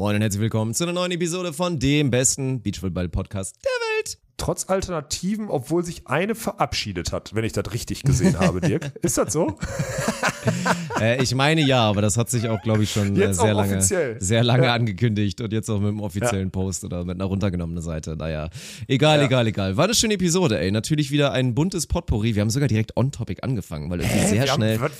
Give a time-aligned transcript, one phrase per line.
[0.00, 4.16] Moin und herzlich willkommen zu einer neuen Episode von dem besten Beachvolleyball-Podcast der Welt.
[4.38, 8.92] Trotz Alternativen, obwohl sich eine verabschiedet hat, wenn ich das richtig gesehen habe, Dirk.
[9.02, 9.58] Ist das so?
[11.02, 13.82] äh, ich meine ja, aber das hat sich auch, glaube ich, schon äh, sehr, lange,
[13.82, 14.72] sehr lange ja.
[14.72, 16.50] angekündigt und jetzt auch mit einem offiziellen ja.
[16.50, 18.16] Post oder mit einer runtergenommenen Seite.
[18.16, 18.48] Naja,
[18.88, 19.26] egal, ja.
[19.26, 19.76] egal, egal.
[19.76, 20.70] War eine schöne Episode, ey.
[20.70, 22.34] Natürlich wieder ein buntes Potpourri.
[22.34, 24.80] Wir haben sogar direkt on-topic angefangen, weil irgendwie sehr schnell.
[24.80, 24.94] Haben,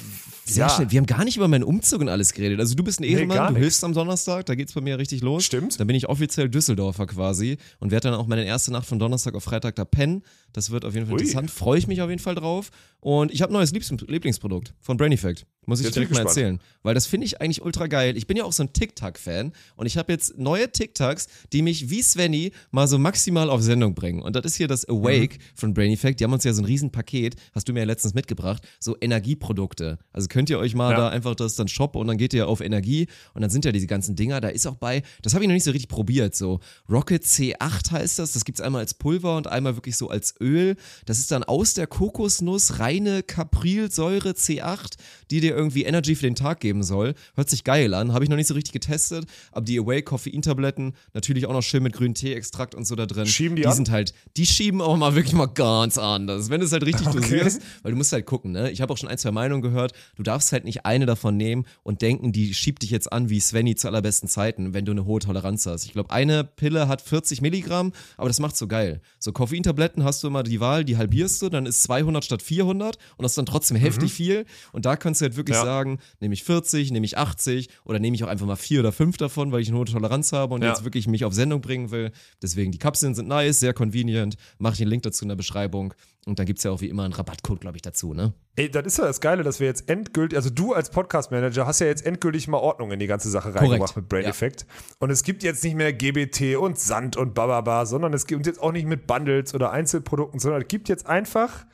[0.53, 0.71] sehr ja.
[0.71, 0.91] schnell.
[0.91, 2.61] Wir haben gar nicht über meinen Umzug und alles geredet.
[2.61, 5.23] Also du bist ein Ehrenmann, nee, du hilfst am Donnerstag, da geht's bei mir richtig
[5.23, 5.45] los.
[5.45, 5.79] Stimmt.
[5.79, 9.35] Dann bin ich offiziell Düsseldorfer quasi und werde dann auch meine erste Nacht von Donnerstag
[9.35, 10.23] auf Freitag da pennen.
[10.53, 11.21] Das wird auf jeden Fall Ui.
[11.21, 11.51] interessant.
[11.51, 12.71] Freue ich mich auf jeden Fall drauf.
[13.01, 15.47] Und ich habe ein neues Lieblingsprodukt von Brain Effect.
[15.67, 16.59] Muss ich jetzt direkt mal erzählen.
[16.83, 18.17] Weil das finde ich eigentlich ultra geil.
[18.17, 21.91] Ich bin ja auch so ein TikTok-Fan und ich habe jetzt neue TikToks, die mich
[21.91, 24.21] wie Svenny mal so maximal auf Sendung bringen.
[24.21, 25.43] Und das ist hier das Awake mhm.
[25.55, 26.21] von Brain Effect.
[26.21, 29.99] Die haben uns ja so ein Riesenpaket, hast du mir ja letztens mitgebracht, so Energieprodukte.
[30.13, 30.97] Also könnt ihr euch mal ja.
[30.97, 33.73] da einfach das dann shoppen und dann geht ihr auf Energie und dann sind ja
[33.73, 34.41] diese ganzen Dinger.
[34.41, 37.93] Da ist auch bei, das habe ich noch nicht so richtig probiert, so Rocket C8
[37.93, 38.33] heißt das.
[38.33, 40.77] Das gibt es einmal als Pulver und einmal wirklich so als Öl.
[41.07, 44.95] Das ist dann aus der Kokosnuss reine Caprilsäure C8,
[45.31, 47.15] die dir irgendwie Energy für den Tag geben soll.
[47.35, 48.13] Hört sich geil an.
[48.13, 49.27] Habe ich noch nicht so richtig getestet.
[49.53, 53.27] Aber die Away Koffeintabletten, natürlich auch noch schön mit grünen Tee-Extrakt und so da drin.
[53.27, 53.75] Schieben die Die an?
[53.75, 56.51] sind halt, die schieben auch mal wirklich mal ganz anders.
[56.51, 57.21] Wenn du es halt richtig okay.
[57.21, 58.71] dosierst, weil du musst halt gucken, ne?
[58.71, 59.93] Ich habe auch schon ein, zwei Meinungen gehört.
[60.17, 63.41] Du darfst halt nicht eine davon nehmen und denken, die schiebt dich jetzt an wie
[63.41, 65.85] Svenny zu allerbesten Zeiten, wenn du eine hohe Toleranz hast.
[65.85, 69.01] Ich glaube, eine Pille hat 40 Milligramm, aber das macht so geil.
[69.19, 72.97] So Koffeintabletten hast du immer die Wahl, die halbierst du, dann ist 200 statt 400
[73.17, 73.83] und das ist dann trotzdem mhm.
[73.83, 74.47] heftig viel.
[74.73, 75.65] Und da kannst du halt wirklich ja.
[75.65, 78.93] sagen, nehme ich 40, nehme ich 80 oder nehme ich auch einfach mal vier oder
[78.93, 80.69] fünf davon, weil ich eine hohe Toleranz habe und ja.
[80.69, 82.13] jetzt wirklich mich auf Sendung bringen will.
[82.41, 84.37] Deswegen, die Kapseln sind nice, sehr convenient.
[84.59, 85.95] Mache ich einen Link dazu in der Beschreibung.
[86.27, 88.35] Und da gibt es ja auch wie immer einen Rabattcode, glaube ich, dazu, ne?
[88.57, 91.81] Ey, das ist ja das Geile, dass wir jetzt endgültig, also du als Podcast-Manager hast
[91.81, 94.29] ja jetzt endgültig mal Ordnung in die ganze Sache reingebracht mit Brain ja.
[94.29, 94.67] Effect.
[94.99, 98.61] Und es gibt jetzt nicht mehr GBT und Sand und bababa, sondern es gibt jetzt
[98.61, 101.65] auch nicht mit Bundles oder Einzelprodukten, sondern es gibt jetzt einfach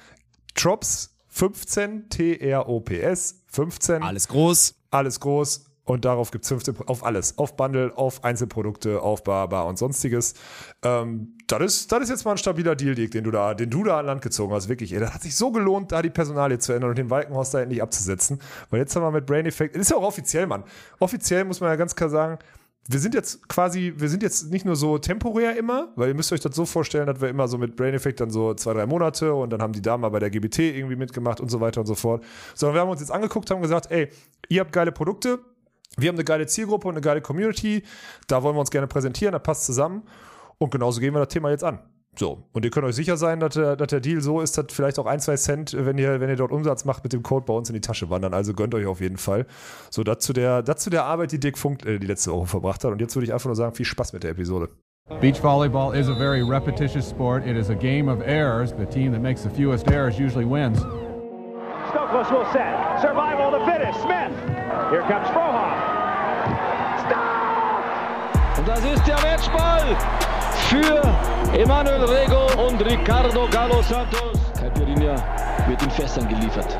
[0.54, 4.02] Drops 15 T-R-O-P-S 15.
[4.02, 4.74] Alles groß.
[4.90, 5.65] Alles groß.
[5.86, 7.38] Und darauf gibt es 15 auf alles.
[7.38, 10.34] Auf Bundle, auf Einzelprodukte, auf Bar, und sonstiges.
[10.82, 13.84] Ähm, das, ist, das ist jetzt mal ein stabiler Deal, den du da, den du
[13.84, 14.68] da an Land gezogen hast.
[14.68, 17.54] Wirklich, ey, das hat sich so gelohnt, da die Personalie zu ändern und den Walkenhorst
[17.54, 18.40] da endlich abzusetzen.
[18.70, 20.64] Weil jetzt haben wir mit Brain Effect, das ist ja auch offiziell, Mann.
[20.98, 22.38] Offiziell muss man ja ganz klar sagen,
[22.88, 26.32] wir sind jetzt quasi, wir sind jetzt nicht nur so temporär immer, weil ihr müsst
[26.32, 28.86] euch das so vorstellen, dass wir immer so mit Brain Effect dann so zwei, drei
[28.86, 31.80] Monate und dann haben die Damen mal bei der GBT irgendwie mitgemacht und so weiter
[31.80, 32.24] und so fort.
[32.54, 34.08] Sondern wir haben uns jetzt angeguckt, haben gesagt, ey,
[34.48, 35.40] ihr habt geile Produkte,
[35.96, 37.82] wir haben eine geile Zielgruppe und eine geile Community,
[38.26, 40.02] da wollen wir uns gerne präsentieren, da passt zusammen.
[40.58, 41.80] Und genauso gehen wir das Thema jetzt an.
[42.18, 44.66] So, und ihr könnt euch sicher sein, dass der, dass der Deal so ist, dass
[44.70, 47.44] vielleicht auch ein, zwei Cent, wenn ihr, wenn ihr dort Umsatz macht, mit dem Code
[47.44, 48.32] bei uns in die Tasche wandern.
[48.32, 49.46] Also gönnt euch auf jeden Fall.
[49.90, 52.92] So, dazu der, dazu der Arbeit, die Dick Funk äh, die letzte Woche verbracht hat.
[52.92, 54.70] Und jetzt würde ich einfach nur sagen, viel Spaß mit der Episode.
[55.20, 57.46] Beach volleyball is a very repetitious sport.
[57.46, 58.72] It is a game of errors.
[58.72, 60.78] The team that makes the fewest errors usually wins.
[61.90, 63.00] Stokos will set.
[63.02, 63.94] Survival to finish.
[64.02, 64.65] Smith.
[64.88, 65.72] Here comes Frohoff.
[67.04, 68.58] Stop!
[68.58, 69.96] Und das ist der Matchball
[70.68, 74.38] für Emanuel Rego und Ricardo Galo Santos.
[74.56, 75.16] Caipirinha
[75.66, 76.78] wird in Fässern geliefert.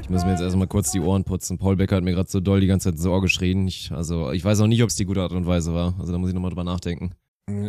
[0.00, 1.56] Ich muss mir jetzt erstmal kurz die Ohren putzen.
[1.56, 3.68] Paul Becker hat mir gerade so doll die ganze Zeit ins Ohr geschrien.
[3.68, 5.94] Ich, also, ich weiß auch nicht, ob es die gute Art und Weise war.
[6.00, 7.12] Also, da muss ich nochmal drüber nachdenken.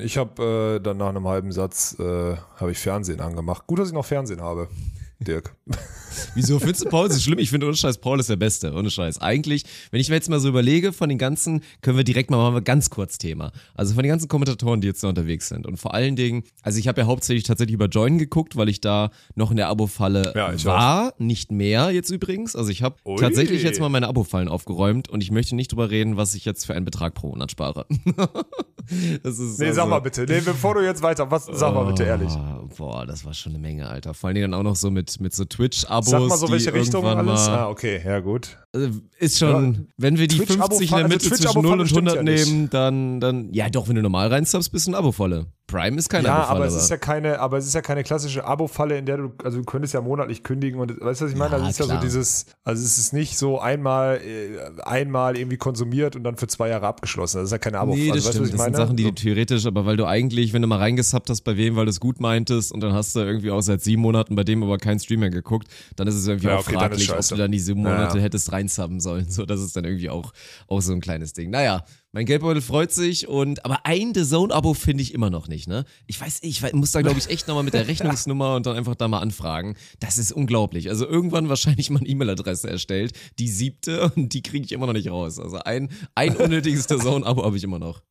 [0.01, 3.67] Ich habe äh, dann nach einem halben Satz äh, habe ich Fernsehen angemacht.
[3.67, 4.69] Gut, dass ich noch Fernsehen habe.
[5.19, 5.55] Dirk.
[6.35, 7.39] Wieso findest du Paul so schlimm?
[7.39, 8.73] Ich finde ohne Scheiß, Paul ist der Beste.
[8.73, 9.19] Ohne Scheiß.
[9.19, 12.37] Eigentlich, wenn ich mir jetzt mal so überlege, von den ganzen, können wir direkt mal,
[12.37, 13.51] machen wir ganz kurz Thema.
[13.73, 15.65] Also von den ganzen Kommentatoren, die jetzt da unterwegs sind.
[15.65, 18.79] Und vor allen Dingen, also ich habe ja hauptsächlich tatsächlich über Join geguckt, weil ich
[18.81, 21.13] da noch in der Abo-Falle ja, war.
[21.13, 21.19] Auch.
[21.19, 22.55] Nicht mehr jetzt übrigens.
[22.55, 26.17] Also ich habe tatsächlich jetzt mal meine Abo-Fallen aufgeräumt und ich möchte nicht drüber reden,
[26.17, 27.85] was ich jetzt für einen Betrag pro Monat spare.
[29.23, 30.25] das ist nee, also, sag mal bitte.
[30.27, 32.31] Nee, bevor du jetzt weiter, was, sag mal bitte ehrlich.
[32.31, 34.13] Oh, boah, das war schon eine Menge, Alter.
[34.13, 36.09] Vor allen Dingen dann auch noch so mit, mit so Twitch-Abos.
[36.09, 37.47] Sag mal so, welche Richtung alles.
[37.47, 38.57] ah, okay, ja gut.
[38.73, 41.89] Also ist schon, ja, wenn wir die 50 in der Mitte also zwischen 0 und
[41.89, 45.47] 100 ja nehmen, dann, dann, ja doch, wenn du normal reinsubst, bist du ein Abo-Volle.
[45.67, 46.55] Prime ist keine ja, Abo-Falle.
[46.55, 49.33] aber es ist ja keine, aber es ist ja keine klassische Abo-Falle, in der du,
[49.43, 51.51] also du könntest ja monatlich kündigen und weißt du, was ich meine?
[51.51, 51.89] Ja, das ist klar.
[51.89, 56.37] ja so dieses, also es ist nicht so einmal, äh, einmal irgendwie konsumiert und dann
[56.37, 57.39] für zwei Jahre abgeschlossen.
[57.39, 58.01] Das ist ja keine Abo-Falle.
[58.01, 58.53] Nee, das also, stimmt.
[58.53, 59.11] das sind Sachen, die so.
[59.11, 61.99] theoretisch, aber weil du eigentlich, wenn du mal reingesubbt hast bei wem, weil du es
[61.99, 64.99] gut meintest und dann hast du irgendwie auch seit sieben Monaten bei dem aber kein
[64.99, 65.67] Stream mehr geguckt,
[65.97, 68.23] dann ist es irgendwie ja, auch okay, fraglich, ob du dann die sieben Monate ja.
[68.23, 69.29] hättest reinsubben sollen.
[69.29, 70.31] So, das ist dann irgendwie auch,
[70.67, 71.49] auch so ein kleines Ding.
[71.49, 71.83] Naja,
[72.17, 75.85] Mein Geldbeutel freut sich und aber ein The Zone-Abo finde ich immer noch nicht, ne?
[76.07, 78.95] Ich weiß, ich muss da, glaube ich, echt nochmal mit der Rechnungsnummer und dann einfach
[78.95, 79.75] da mal anfragen.
[79.99, 80.89] Das ist unglaublich.
[80.89, 84.93] Also irgendwann wahrscheinlich mal eine E-Mail-Adresse erstellt, die siebte, und die kriege ich immer noch
[84.93, 85.37] nicht raus.
[85.37, 88.01] Also ein, ein unnötiges The Zone-Abo habe ich immer noch.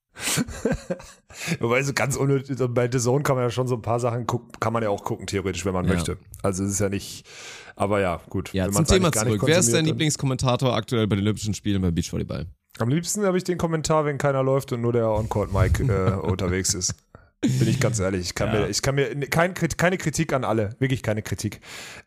[1.59, 4.25] Wobei so ganz unnötig, bei The Zone kann man ja schon so ein paar Sachen
[4.25, 5.95] gucken, kann man ja auch gucken, theoretisch, wenn man ja.
[5.95, 6.17] möchte.
[6.45, 7.27] Also es ist ja nicht,
[7.75, 8.53] aber ja, gut.
[8.55, 9.43] Ja, zum Thema zurück.
[9.45, 12.47] Wer ist dein Lieblingskommentator aktuell bei den Olympischen Spielen beim Beachvolleyball?
[12.79, 16.75] Am liebsten habe ich den Kommentar, wenn keiner läuft und nur der On-Court-Mike äh, unterwegs
[16.75, 16.95] ist.
[17.41, 18.23] Bin ich ganz ehrlich.
[18.23, 18.61] Ich kann ja.
[18.61, 21.61] mir, ich kann mir kein, keine Kritik an alle, wirklich keine Kritik.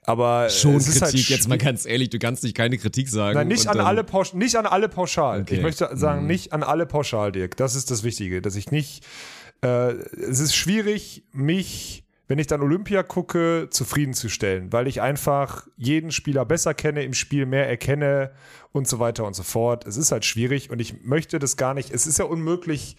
[0.03, 0.95] Aber schon es Kritik.
[0.95, 3.35] Ist halt jetzt mal ganz ehrlich, du kannst nicht keine Kritik sagen.
[3.35, 5.41] Nein, nicht an alle pausch, nicht an alle pauschal.
[5.41, 5.55] Okay.
[5.55, 6.27] Ich möchte sagen, mhm.
[6.27, 7.55] nicht an alle pauschal, Dirk.
[7.57, 9.05] Das ist das Wichtige, dass ich nicht.
[9.61, 16.11] Äh, es ist schwierig, mich wenn ich dann Olympia gucke, zufriedenzustellen, weil ich einfach jeden
[16.11, 18.29] Spieler besser kenne, im Spiel mehr erkenne
[18.71, 19.85] und so weiter und so fort.
[19.85, 21.91] Es ist halt schwierig und ich möchte das gar nicht.
[21.91, 22.97] Es ist ja unmöglich,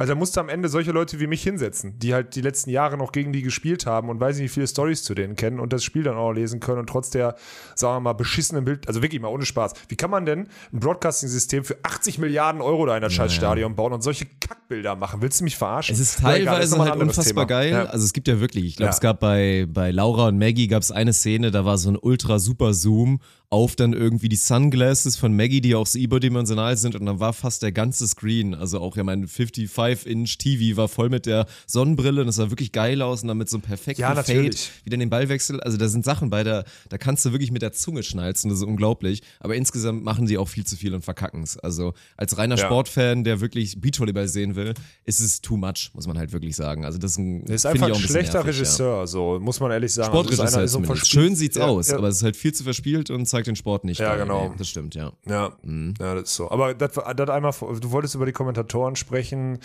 [0.00, 2.96] also er musste am Ende solche Leute wie mich hinsetzen, die halt die letzten Jahre
[2.96, 5.74] noch gegen die gespielt haben und weiß nicht, wie viele Stories zu denen kennen und
[5.74, 7.36] das Spiel dann auch lesen können und trotz der,
[7.74, 9.74] sagen wir mal, beschissenen Bild, also wirklich mal ohne Spaß.
[9.88, 13.92] Wie kann man denn ein Broadcasting-System für 80 Milliarden Euro da in das Scheißstadion bauen
[13.92, 15.20] und solche Kackbilder machen?
[15.20, 15.92] Willst du mich verarschen?
[15.92, 17.60] Es ist teilweise ja, halt unfassbar Thema.
[17.60, 17.70] geil.
[17.70, 17.84] Ja.
[17.84, 18.94] Also es gibt ja wirklich, ich glaube, ja.
[18.94, 21.98] es gab bei, bei Laura und Maggie gab es eine Szene, da war so ein
[22.00, 23.20] ultra super Zoom
[23.52, 27.32] auf dann irgendwie die Sunglasses von Maggie, die auch so überdimensional sind und dann war
[27.32, 32.22] fast der ganze Screen, also auch ja mein 55-Inch TV war voll mit der Sonnenbrille
[32.22, 34.50] und es sah wirklich geil aus und dann mit so einem perfekten ja, Fade
[34.84, 35.60] wieder in den Ballwechsel.
[35.60, 38.60] Also da sind Sachen bei, da, da kannst du wirklich mit der Zunge schnalzen, das
[38.60, 39.22] ist unglaublich.
[39.40, 41.58] Aber insgesamt machen die auch viel zu viel und verkacken es.
[41.58, 42.64] Also als reiner ja.
[42.64, 44.74] Sportfan, der wirklich Beachvolleyball sehen will,
[45.04, 46.84] ist es too much, muss man halt wirklich sagen.
[46.84, 49.06] Also das ist, ein, ist einfach ein, ein schlechter nervig, Regisseur, ja.
[49.08, 50.12] so muss man ehrlich sagen.
[50.12, 53.39] Sportregisseur also ist Schön sieht's aus, aber es ist halt viel zu verspielt und zeigt
[53.40, 54.00] zeigt den Sport nicht.
[54.00, 54.48] Ja, genau.
[54.48, 55.12] Nee, das stimmt, ja.
[55.26, 55.94] Ja, mhm.
[55.98, 56.50] ja, das ist so.
[56.50, 59.58] Aber das, das einmal, du wolltest über die Kommentatoren sprechen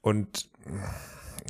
[0.00, 0.48] und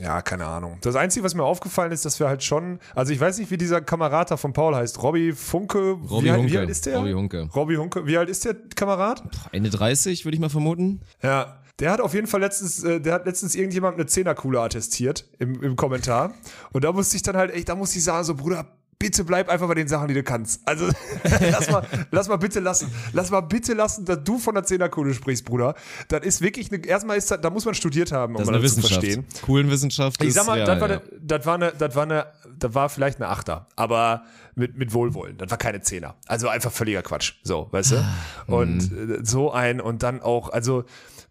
[0.00, 0.78] ja, keine Ahnung.
[0.80, 3.56] Das Einzige, was mir aufgefallen ist, dass wir halt schon, also ich weiß nicht, wie
[3.56, 5.92] dieser Kamerad da von Paul heißt, Robby Funke.
[6.10, 6.52] Robby wie, Hunke.
[6.52, 6.98] wie alt ist der?
[6.98, 7.48] Robby Hunke.
[7.54, 8.06] Robby Hunke.
[8.06, 9.22] Wie alt ist der Kamerad?
[9.52, 11.00] Ende 30, würde ich mal vermuten.
[11.22, 15.28] Ja, der hat auf jeden Fall letztens, äh, der hat letztens irgendjemand eine Zehnerkuhle attestiert
[15.38, 16.34] im, im Kommentar.
[16.72, 18.66] Und da musste ich dann halt echt, da musste ich sagen, so Bruder,
[19.04, 20.62] bitte bleib einfach bei den Sachen, die du kannst.
[20.64, 20.86] Also
[21.40, 22.90] lass, mal, lass mal bitte lassen.
[23.12, 25.74] Lass mal bitte lassen, dass du von der Zehnerkunde sprichst, Bruder.
[26.08, 28.74] Das ist wirklich eine, erstmal ist das, da muss man studiert haben, um das, das
[28.76, 29.26] zu verstehen.
[29.42, 30.24] Coolen Wissenschaft.
[30.24, 30.96] Ich sag mal, ja, das, war ja.
[30.96, 32.26] eine, das war eine, das war eine,
[32.58, 34.24] das war vielleicht eine Achter, aber
[34.54, 35.36] mit, mit Wohlwollen.
[35.36, 36.14] Das war keine Zehner.
[36.26, 37.34] Also einfach völliger Quatsch.
[37.42, 37.96] So, weißt du?
[37.96, 38.14] Ah,
[38.46, 39.18] und mhm.
[39.22, 40.84] so ein und dann auch, also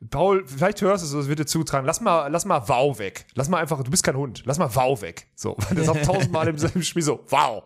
[0.10, 1.86] Paul, vielleicht hörst du es, es wird dir zugetragen.
[1.86, 3.26] Lass mal, lass mal Wow weg.
[3.36, 4.44] Lass mal einfach, du bist kein Hund.
[4.46, 5.28] Lass mal Wow weg.
[5.36, 7.64] So, das auch tausendmal im selben Spiel so, wow,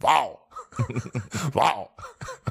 [0.00, 0.39] wow.
[1.52, 1.88] wow.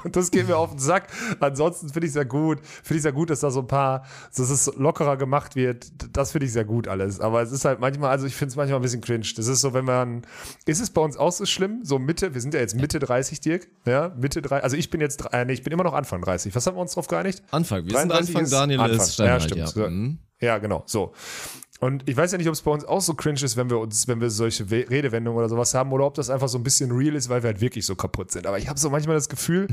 [0.03, 1.07] Und das geht mir auf den Sack.
[1.39, 2.59] Ansonsten finde ich es ja gut.
[2.63, 4.05] Finde ich sehr gut, dass da so ein paar,
[4.35, 5.87] dass es lockerer gemacht wird.
[6.15, 7.19] Das finde ich sehr gut alles.
[7.19, 9.25] Aber es ist halt manchmal, also ich finde es manchmal ein bisschen cringe.
[9.35, 10.23] Das ist so, wenn man,
[10.65, 11.81] ist es bei uns auch so schlimm?
[11.83, 13.67] So Mitte, wir sind ja jetzt Mitte 30, Dirk.
[13.85, 14.63] Ja, Mitte 30.
[14.63, 16.55] Also ich bin jetzt, äh, nee, ich bin immer noch Anfang 30.
[16.55, 17.43] Was haben wir uns drauf geeinigt?
[17.51, 17.85] Anfang.
[17.85, 18.99] Wir sind Anfang, Daniel Anfang.
[18.99, 19.75] ist Steinhardt, ja, stimmt.
[19.75, 19.89] Ja.
[19.89, 20.19] Mhm.
[20.39, 20.83] ja, genau.
[20.85, 21.13] So.
[21.79, 23.79] Und ich weiß ja nicht, ob es bei uns auch so cringe ist, wenn wir
[23.79, 26.91] uns, wenn wir solche Redewendungen oder sowas haben, oder ob das einfach so ein bisschen
[26.91, 28.47] real ist, weil wir halt wirklich so kaputt sind.
[28.47, 29.67] Aber ich habe so manchmal das Gefühl,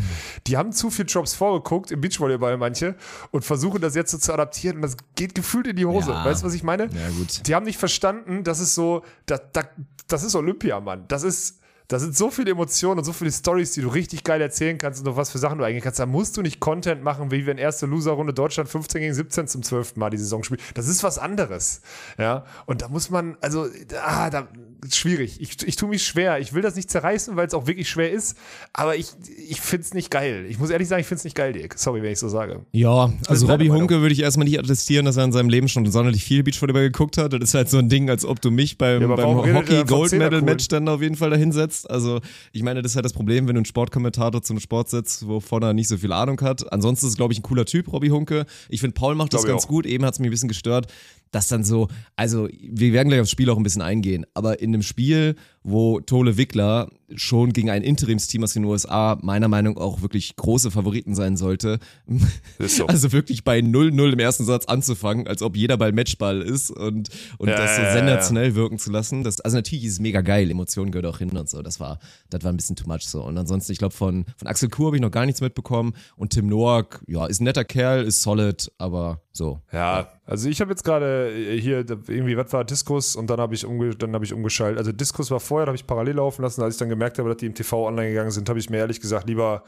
[0.47, 2.95] die haben zu viel Jobs vorgeguckt im Beachvolleyball manche
[3.33, 6.13] und versuchen das jetzt so zu adaptieren und das geht gefühlt in die Hose.
[6.13, 6.25] Ja.
[6.25, 6.85] Weißt du, was ich meine?
[6.85, 7.47] Ja, gut.
[7.47, 9.67] Die haben nicht verstanden, das ist so, das, das,
[10.07, 11.05] das ist Olympia, Mann.
[11.09, 11.59] Das ist,
[11.89, 15.01] da sind so viele Emotionen und so viele Stories, die du richtig geil erzählen kannst
[15.01, 16.01] und noch was für Sachen du eigentlich kannst.
[16.01, 19.63] Da musst du nicht Content machen, wie wenn erste Loser-Runde Deutschland 15 gegen 17 zum
[19.63, 19.97] 12.
[19.97, 20.61] Mal die Saison spielt.
[20.75, 21.81] Das ist was anderes.
[22.19, 22.45] Ja.
[22.67, 23.67] Und da muss man, also,
[24.03, 24.49] ah, da,
[24.93, 25.41] schwierig.
[25.41, 26.41] Ich, ich tue mich schwer.
[26.41, 28.37] Ich will das nicht zerreißen, weil es auch wirklich schwer ist.
[28.73, 29.09] Aber ich,
[29.49, 30.47] ich finde es nicht geil.
[30.49, 31.79] Ich muss ehrlich sagen, ich finde es nicht geil, Dirk.
[31.79, 32.67] Sorry, wenn ich so sage.
[32.73, 35.89] Ja, also Robbie Hunke würde ich erstmal nicht attestieren, dass er in seinem Leben schon
[35.91, 37.33] sonderlich viel Beachvolleyball geguckt hat.
[37.33, 40.13] Das ist halt so ein Ding, als ob du mich beim, ja, beim Hockey Gold
[40.13, 41.76] Medal Match dann auf jeden Fall dahinsetzt.
[41.85, 42.21] Also
[42.53, 45.63] ich meine, das ist halt das Problem, wenn du einen Sportkommentator zum Sport setzt, wovon
[45.63, 46.73] er nicht so viel Ahnung hat.
[46.73, 48.47] Ansonsten ist es, glaube ich, ein cooler Typ, Robbie Hunke.
[48.69, 49.85] Ich finde, Paul macht das ganz gut.
[49.85, 50.87] Eben hat es mich ein bisschen gestört,
[51.31, 54.71] dass dann so, also wir werden gleich aufs Spiel auch ein bisschen eingehen, aber in
[54.71, 59.83] einem Spiel, wo Tole Wickler schon gegen ein Interimsteam aus den USA meiner Meinung nach
[59.83, 61.79] auch wirklich große Favoriten sein sollte,
[62.59, 62.87] so.
[62.87, 67.11] also wirklich bei 0-0 im ersten Satz anzufangen, als ob jeder Ball Matchball ist und,
[67.39, 68.57] und ja, das so sensationell ja, ja.
[68.57, 69.25] wirken zu lassen.
[69.25, 71.99] Das, also natürlich ist es mega geil, Emotionen gehört auch hin und so, das war,
[72.31, 73.23] das war ein bisschen too much so.
[73.23, 76.33] Und ansonsten, ich glaube, von, von Axel Kur habe ich noch gar nichts mitbekommen und
[76.33, 79.61] Tim Noack, ja, ist ein netter Kerl, ist solid, aber So.
[79.71, 83.55] Ja, also ich habe jetzt gerade äh, hier irgendwie, was war Diskus und dann habe
[83.55, 84.79] ich, umge dann hab ich umgeschaltet.
[84.79, 86.63] Also Diskus war vorher, da habe ich parallel laufen lassen.
[86.63, 88.79] Als ich dann gemerkt habe, dass die im TV online gegangen sind, habe ich mir
[88.79, 89.63] ehrlich gesagt lieber,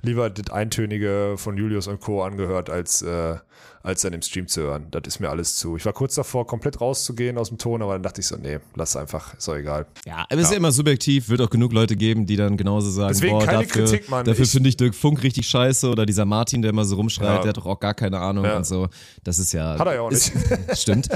[0.00, 2.22] lieber das Eintönige von Julius und Co.
[2.22, 3.36] angehört, als, äh,
[3.82, 4.86] als dann im Stream zu hören.
[4.90, 5.76] Das ist mir alles zu.
[5.76, 8.58] Ich war kurz davor, komplett rauszugehen aus dem Ton, aber dann dachte ich so, nee,
[8.74, 9.86] lass einfach, ist doch egal.
[10.06, 12.90] Ja, aber es ist ja immer subjektiv, wird auch genug Leute geben, die dann genauso
[12.90, 14.24] sagen, Deswegen boah, keine dafür, Kritik, Mann.
[14.26, 17.38] dafür finde ich Dirk Funk richtig scheiße oder dieser Martin, der immer so rumschreit, Ja.
[17.42, 18.56] der hat doch auch gar keine Ahnung Ja.
[18.58, 18.88] und so.
[19.24, 19.78] Das ist ja.
[19.78, 20.32] Hat er ja auch ist,
[20.74, 21.08] Stimmt.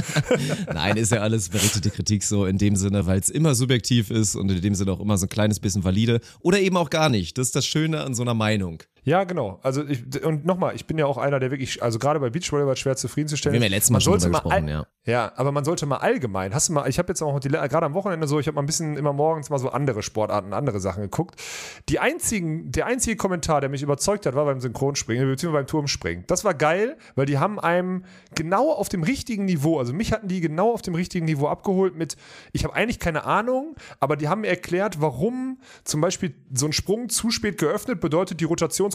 [0.72, 4.36] Nein, ist ja alles berechtigte Kritik so in dem Sinne, weil es immer subjektiv ist
[4.36, 7.08] und in dem Sinne auch immer so ein kleines bisschen valide oder eben auch gar
[7.08, 7.38] nicht.
[7.38, 8.82] Das ist das Schöne an so einer Meinung.
[9.06, 9.60] Ja, genau.
[9.62, 12.76] Also ich, und nochmal, ich bin ja auch einer, der wirklich, also gerade bei Beachvolleyball
[12.76, 14.86] schwer zufriedenzustellen Wir haben ja letztes Mal schon drüber mal gesprochen, ja.
[15.06, 17.86] Ja, aber man sollte mal allgemein, hast du mal, ich habe jetzt auch die, gerade
[17.86, 20.80] am Wochenende so, ich habe mal ein bisschen immer morgens mal so andere Sportarten, andere
[20.80, 21.40] Sachen geguckt.
[21.88, 26.24] Die einzigen, der einzige Kommentar, der mich überzeugt hat, war beim Synchronspringen, beziehungsweise beim Turmspringen.
[26.26, 30.26] Das war geil, weil die haben einem genau auf dem richtigen Niveau, also mich hatten
[30.26, 32.16] die genau auf dem richtigen Niveau abgeholt mit,
[32.50, 36.72] ich habe eigentlich keine Ahnung, aber die haben mir erklärt, warum zum Beispiel so ein
[36.72, 38.44] Sprung zu spät geöffnet bedeutet, die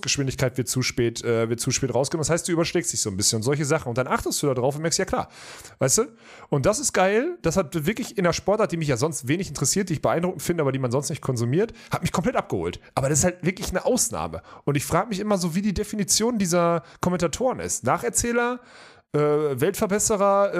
[0.01, 2.21] Rotationsgeschwindigkeit wird zu spät, äh, wird zu spät rausgenommen.
[2.21, 3.89] Das heißt, du überschlägst dich so ein bisschen und solche Sachen.
[3.89, 5.29] Und dann achtest du da drauf und merkst, ja klar,
[5.79, 6.03] weißt du?
[6.49, 7.37] Und das ist geil.
[7.41, 10.41] Das hat wirklich in der Sportart, die mich ja sonst wenig interessiert, die ich beeindruckend
[10.41, 12.79] finde, aber die man sonst nicht konsumiert, hat mich komplett abgeholt.
[12.95, 14.41] Aber das ist halt wirklich eine Ausnahme.
[14.65, 17.83] Und ich frage mich immer so, wie die Definition dieser Kommentatoren ist.
[17.83, 18.59] Nacherzähler,
[19.13, 19.19] äh,
[19.59, 20.53] Weltverbesserer,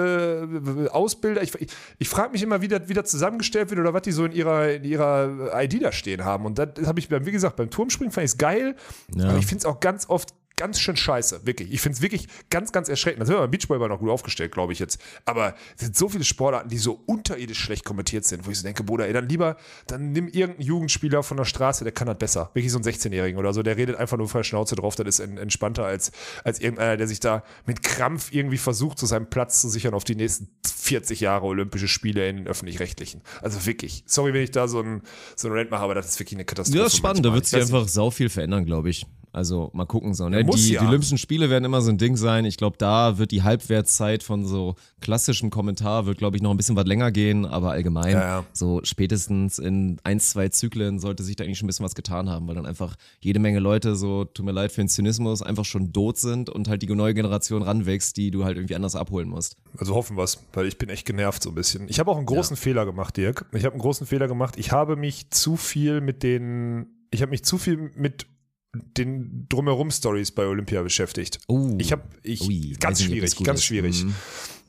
[0.84, 1.42] äh, Ausbilder.
[1.42, 1.68] Ich, ich,
[1.98, 4.72] ich frage mich immer, wie das wieder zusammengestellt wird oder was die so in ihrer,
[4.72, 6.44] in ihrer ID da stehen haben.
[6.44, 8.76] Und das habe ich, beim, wie gesagt, beim Turmspringen fand ich es geil,
[9.14, 9.30] Ja.
[9.30, 11.72] aber ich finde es auch ganz oft ganz schön scheiße, wirklich.
[11.72, 13.20] Ich finde es wirklich ganz, ganz erschreckend.
[13.22, 15.00] Da sind wir beim Beachvolleyball noch gut aufgestellt, glaube ich jetzt.
[15.24, 18.62] Aber es sind so viele Sportarten, die so unterirdisch schlecht kommentiert sind, wo ich so
[18.62, 19.56] denke, Bruder, ey, dann lieber,
[19.88, 22.50] dann nimm irgendeinen Jugendspieler von der Straße, der kann das besser.
[22.54, 25.18] Wirklich so ein 16-Jährigen oder so, der redet einfach nur frei Schnauze drauf, das ist
[25.18, 26.12] en- entspannter als,
[26.44, 30.04] als irgendeiner, der sich da mit Krampf irgendwie versucht, so seinen Platz zu sichern auf
[30.04, 30.48] die nächsten
[30.82, 33.20] 40 Jahre Olympische Spiele in Öffentlich-Rechtlichen.
[33.40, 34.02] Also wirklich.
[34.06, 35.02] Sorry, wenn ich da so ein,
[35.36, 36.78] so ein Rant mache, aber das ist wirklich eine Katastrophe.
[36.78, 39.06] Ja, ist spannend, da wird Ich sich einfach sau viel verändern, glaube ich.
[39.32, 40.28] Also mal gucken so.
[40.28, 40.44] Ne?
[40.44, 40.82] Die, ja.
[40.82, 42.44] die Olympischen Spiele werden immer so ein Ding sein.
[42.44, 46.58] Ich glaube, da wird die Halbwertszeit von so klassischem Kommentar wird, glaube ich, noch ein
[46.58, 48.44] bisschen was länger gehen, aber allgemein Ja, ja.
[48.52, 52.28] so spätestens in ein, zwei Zyklen sollte sich da eigentlich schon ein bisschen was getan
[52.28, 55.64] haben, weil dann einfach jede Menge Leute, so tut mir leid für den Zynismus, einfach
[55.64, 59.30] schon tot sind und halt die neue Generation ranwächst, die du halt irgendwie anders abholen
[59.30, 59.56] musst.
[59.78, 61.88] Also hoffen wir es, weil ich bin echt genervt so ein bisschen.
[61.88, 63.46] Ich habe auch einen großen Fehler gemacht, Dirk.
[63.52, 64.56] Ich habe einen großen Fehler gemacht.
[64.58, 68.26] Ich habe mich zu viel mit den, ich habe mich zu viel mit
[68.74, 71.38] den drumherum Stories bei Olympia beschäftigt.
[71.46, 71.76] Oh.
[71.78, 73.66] Ich habe, ich, Ui, ganz schwierig, ganz ist.
[73.66, 74.02] schwierig.
[74.02, 74.14] Mhm.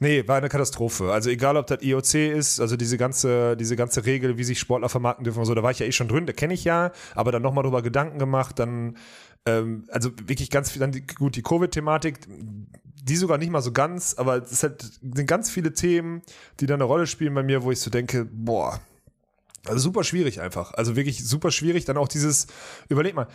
[0.02, 1.12] Nee, war eine Katastrophe.
[1.12, 4.90] Also egal, ob das IOC ist, also diese ganze, diese ganze Regel, wie sich Sportler
[4.90, 6.92] vermarkten dürfen und so, da war ich ja eh schon drin, da kenne ich ja,
[7.16, 8.98] aber dann nochmal drüber Gedanken gemacht, dann,
[9.48, 12.20] ähm, also wirklich ganz viel, dann die, gut, die Covid-Thematik,
[12.96, 16.22] die sogar nicht mal so ganz, aber es halt, sind ganz viele Themen,
[16.60, 18.80] die da eine Rolle spielen bei mir, wo ich so denke, boah,
[19.66, 20.74] also super schwierig einfach.
[20.74, 21.86] Also wirklich super schwierig.
[21.86, 22.48] Dann auch dieses,
[22.90, 23.28] überleg mal,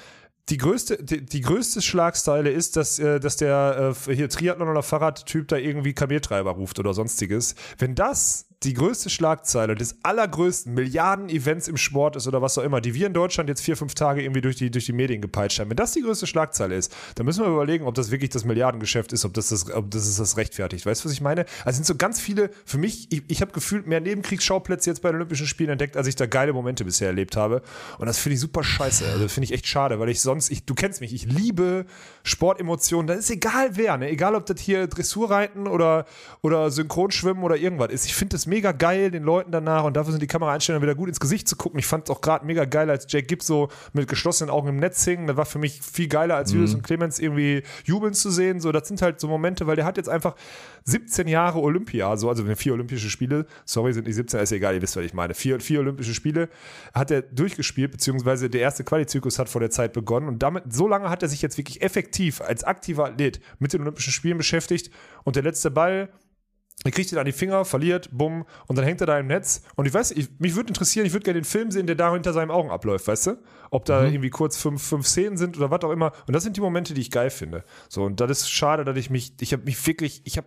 [0.49, 4.83] die größte, die, die größte Schlagzeile ist, dass, äh, dass der äh, hier Triathlon- oder
[4.83, 7.55] Fahrradtyp da irgendwie Kameltreiber ruft oder sonstiges.
[7.79, 12.81] Wenn das die größte Schlagzeile des allergrößten Milliarden-Events im Sport ist oder was auch immer,
[12.81, 15.61] die wir in Deutschland jetzt vier, fünf Tage irgendwie durch die, durch die Medien gepeitscht
[15.61, 18.45] haben, wenn das die größte Schlagzeile ist, dann müssen wir überlegen, ob das wirklich das
[18.45, 20.87] Milliardengeschäft ist, ob das das, ob das, ist das rechtfertigt.
[20.87, 21.47] Weißt du, was ich meine?
[21.65, 25.11] Also sind so ganz viele, für mich, ich, ich habe gefühlt mehr Nebenkriegsschauplätze jetzt bei
[25.11, 27.63] den Olympischen Spielen entdeckt, als ich da geile Momente bisher erlebt habe.
[27.99, 29.07] Und das finde ich super scheiße.
[29.07, 31.87] Also finde ich echt schade, weil ich sonst, ich, du kennst mich, ich liebe
[32.25, 33.07] Sportemotionen.
[33.07, 34.11] Das ist egal wer, ne?
[34.11, 36.07] Egal ob das hier Dressurreiten oder,
[36.43, 38.07] oder Synchronschwimmen oder irgendwas ist.
[38.07, 41.09] Ich finde das mega geil, den Leuten danach und dafür sind die Kameraeinstellungen wieder gut
[41.09, 41.79] ins Gesicht zu gucken.
[41.79, 44.77] Ich fand es auch gerade mega geil, als Jake Gibbs so mit geschlossenen Augen im
[44.77, 45.27] Netz hing.
[45.27, 48.61] Das war für mich viel geiler, als Julius und Clemens irgendwie jubeln zu sehen.
[48.61, 50.35] So, das sind halt so Momente, weil der hat jetzt einfach
[50.85, 54.83] 17 Jahre Olympia, so, also vier Olympische Spiele, sorry, sind nicht 17, ist egal, ihr
[54.83, 55.35] wisst, was ich meine.
[55.35, 56.49] Vier, vier Olympische Spiele
[56.95, 60.89] hat er durchgespielt, beziehungsweise der erste Qualizyklus hat vor der Zeit begonnen und damit, so
[60.89, 64.91] lange hat er sich jetzt wirklich effektiv als aktiver Athlet mit den Olympischen Spielen beschäftigt
[65.25, 66.09] und der letzte Ball,
[66.85, 69.63] er kriegt ihn an die Finger, verliert, bumm, und dann hängt er da im Netz.
[69.75, 72.13] Und ich weiß, ich, mich würde interessieren, ich würde gerne den Film sehen, der da
[72.13, 73.39] hinter seinen Augen abläuft, weißt du?
[73.71, 76.13] Ob da irgendwie kurz fünf, fünf Szenen sind oder was auch immer.
[76.27, 77.65] Und das sind die Momente, die ich geil finde.
[77.89, 80.47] So, und das ist schade, dass ich mich, ich habe mich wirklich, ich habe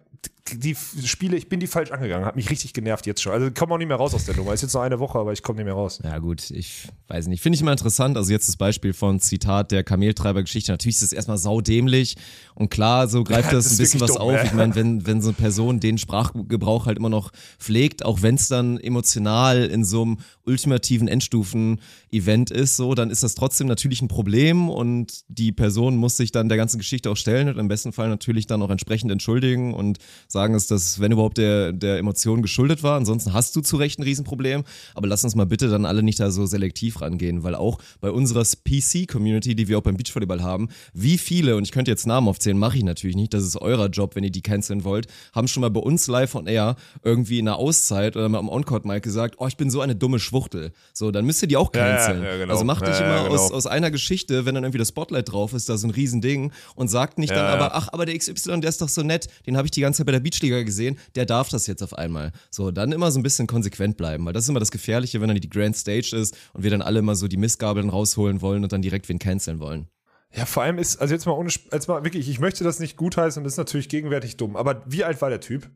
[0.58, 3.34] die Spiele, ich bin die falsch angegangen, hat mich richtig genervt jetzt schon.
[3.34, 4.54] Also ich komme auch nicht mehr raus aus der Nummer.
[4.54, 6.00] Ist jetzt noch eine Woche, aber ich komme nicht mehr raus.
[6.04, 7.42] Ja, gut, ich weiß nicht.
[7.42, 8.18] Finde ich immer interessant.
[8.18, 10.72] Also jetzt das Beispiel von Zitat der Kameltreiber-Geschichte.
[10.72, 12.16] Natürlich ist es erstmal saudämlich
[12.56, 14.34] und klar, so greift Ja, das das ein bisschen was dumm, auf.
[14.34, 14.44] ja.
[14.44, 18.36] Ich meine, wenn, wenn so eine Person den Sprachgebrauch halt immer noch pflegt, auch wenn
[18.36, 24.02] es dann emotional in so einem ultimativen Endstufen-Event ist, so, dann ist das trotzdem natürlich
[24.02, 27.68] ein Problem und die Person muss sich dann der ganzen Geschichte auch stellen und im
[27.68, 31.98] besten Fall natürlich dann auch entsprechend entschuldigen und sagen, dass das, wenn überhaupt, der, der
[31.98, 32.98] Emotion geschuldet war.
[32.98, 34.64] Ansonsten hast du zu Recht ein Riesenproblem.
[34.96, 38.12] Aber lass uns mal bitte dann alle nicht da so selektiv rangehen, weil auch bei
[38.12, 42.28] unserer PC-Community, die wir auch beim Beachvolleyball haben, wie viele, und ich könnte jetzt Namen
[42.28, 45.48] aufzählen, mache ich natürlich nicht, das ist euer Job, wenn ihr die canceln wollt, haben
[45.48, 48.50] schon mal bei uns live on air irgendwie in einer Auszeit oder mal am
[48.86, 50.72] mal gesagt, oh, ich bin so eine dumme Schwuchtel.
[50.94, 52.24] So, dann müsst ihr die auch canceln.
[52.24, 52.54] Ja, ja, genau.
[52.54, 53.36] Also macht nicht immer genau.
[53.36, 56.52] aus, aus einer Geschichte, wenn dann irgendwie das Spotlight drauf ist, da so ein Riesending
[56.76, 59.58] und sagt nicht dann aber, ach, aber der XY, der ist doch so nett, den
[59.58, 62.32] habe ich die ganze Zeit bei der Beachliga gesehen, der darf das jetzt auf einmal.
[62.50, 65.28] So, dann immer so ein bisschen konsequent bleiben, weil das ist immer das Gefährliche, wenn
[65.28, 68.64] dann die Grand Stage ist und wir dann alle mal so die Missgabeln rausholen wollen
[68.64, 69.88] und dann direkt wen canceln wollen.
[70.34, 72.96] Ja, vor allem ist, also jetzt mal ohne, jetzt mal wirklich, ich möchte das nicht
[72.96, 75.70] gutheißen und das ist natürlich gegenwärtig dumm, aber wie alt war der Typ?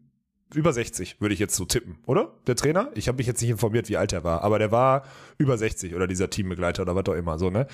[0.56, 2.32] Über 60, würde ich jetzt so tippen, oder?
[2.48, 2.90] Der Trainer?
[2.96, 5.04] Ich habe mich jetzt nicht informiert, wie alt er war, aber der war
[5.38, 7.68] über 60 oder dieser Teambegleiter oder was auch immer, so, ne?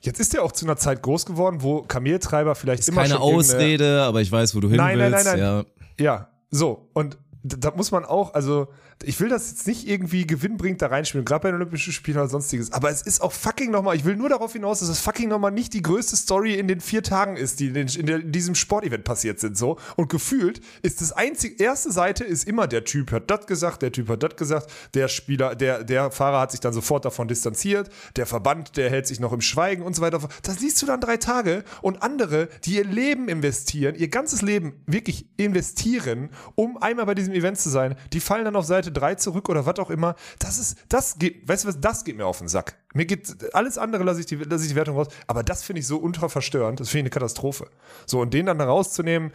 [0.00, 3.14] Jetzt ist er auch zu einer Zeit groß geworden, wo Kameltreiber vielleicht ist immer keine
[3.14, 5.26] schon Ausrede, aber ich weiß, wo du hin nein, willst.
[5.26, 5.64] Nein, nein, nein,
[5.98, 6.04] ja.
[6.04, 6.88] ja, so.
[6.92, 8.68] Und da muss man auch, also
[9.04, 12.28] ich will das jetzt nicht irgendwie gewinnbringend da reinspielen, gerade bei den Olympischen Spielen oder
[12.28, 15.28] sonstiges, aber es ist auch fucking nochmal, ich will nur darauf hinaus, dass es fucking
[15.28, 18.20] nochmal nicht die größte Story in den vier Tagen ist, die in, den, in, der,
[18.20, 19.78] in diesem Sportevent passiert sind, so.
[19.96, 23.92] Und gefühlt ist das einzige, erste Seite ist immer der Typ hat das gesagt, der
[23.92, 27.90] Typ hat das gesagt, der Spieler, der, der Fahrer hat sich dann sofort davon distanziert,
[28.16, 30.20] der Verband, der hält sich noch im Schweigen und so weiter.
[30.42, 34.74] Das liest du dann drei Tage und andere, die ihr Leben investieren, ihr ganzes Leben
[34.86, 39.16] wirklich investieren, um einmal bei diesem Event zu sein, die fallen dann auf Seite 3
[39.16, 40.14] zurück oder was auch immer.
[40.38, 42.76] Das ist, das geht, weißt du was, das geht mir auf den Sack.
[42.94, 45.86] Mir geht, alles andere lasse ich die, ich die Wertung raus, aber das finde ich
[45.86, 47.68] so ultra verstörend, das finde ich eine Katastrophe.
[48.06, 49.32] So, und den dann rauszunehmen,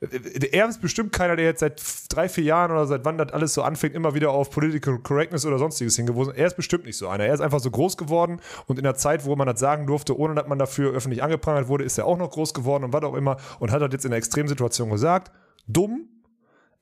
[0.00, 3.32] äh, er ist bestimmt keiner, der jetzt seit drei, vier Jahren oder seit wann das
[3.32, 6.34] alles so anfängt, immer wieder auf Political Correctness oder sonstiges hingewiesen.
[6.36, 7.24] Er ist bestimmt nicht so einer.
[7.24, 10.16] Er ist einfach so groß geworden und in der Zeit, wo man das sagen durfte,
[10.16, 13.02] ohne dass man dafür öffentlich angeprangert wurde, ist er auch noch groß geworden und was
[13.02, 15.32] auch immer und hat das jetzt in einer Extremsituation gesagt.
[15.66, 16.08] Dumm,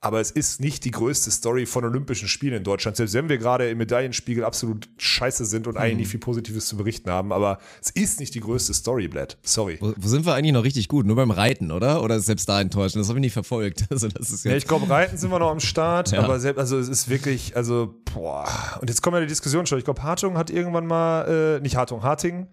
[0.01, 3.37] aber es ist nicht die größte Story von Olympischen Spielen in Deutschland, selbst wenn wir
[3.37, 5.81] gerade im Medaillenspiegel absolut scheiße sind und mhm.
[5.81, 9.37] eigentlich nicht viel Positives zu berichten haben, aber es ist nicht die größte Story, Blatt.
[9.43, 9.77] Sorry.
[9.81, 11.05] Wo, wo, sind wir eigentlich noch richtig gut?
[11.05, 12.01] Nur beim Reiten, oder?
[12.01, 13.01] Oder selbst da enttäuschend?
[13.01, 13.85] Das habe ich nicht verfolgt.
[13.99, 16.21] Also das ist ja, ich glaube, Reiten sind wir noch am Start, ja.
[16.21, 18.47] aber selbst, also es ist wirklich, also, boah.
[18.79, 19.77] Und jetzt kommen ja die Diskussion schon.
[19.77, 22.47] Ich glaube, Hartung hat irgendwann mal, äh, nicht Hartung, Harting,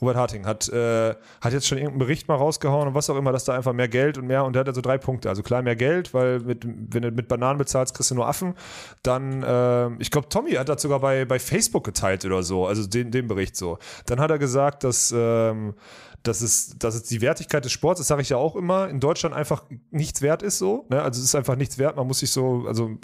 [0.00, 3.32] Robert Harting hat, äh, hat jetzt schon irgendeinen Bericht mal rausgehauen und was auch immer,
[3.32, 5.28] dass da einfach mehr Geld und mehr und der hat ja so drei Punkte.
[5.28, 8.54] Also klar, mehr Geld, weil mit, wenn du mit Bananen bezahlst, kriegst du nur Affen.
[9.02, 12.86] Dann, äh, ich glaube, Tommy hat das sogar bei, bei Facebook geteilt oder so, also
[12.86, 13.78] den, den Bericht so.
[14.06, 15.74] Dann hat er gesagt, dass ähm,
[16.22, 19.00] dass es, dass es die Wertigkeit des Sports, das sage ich ja auch immer, in
[19.00, 20.86] Deutschland einfach nichts wert ist so.
[20.90, 21.00] Ne?
[21.00, 21.96] Also es ist einfach nichts wert.
[21.96, 22.98] Man muss sich so, also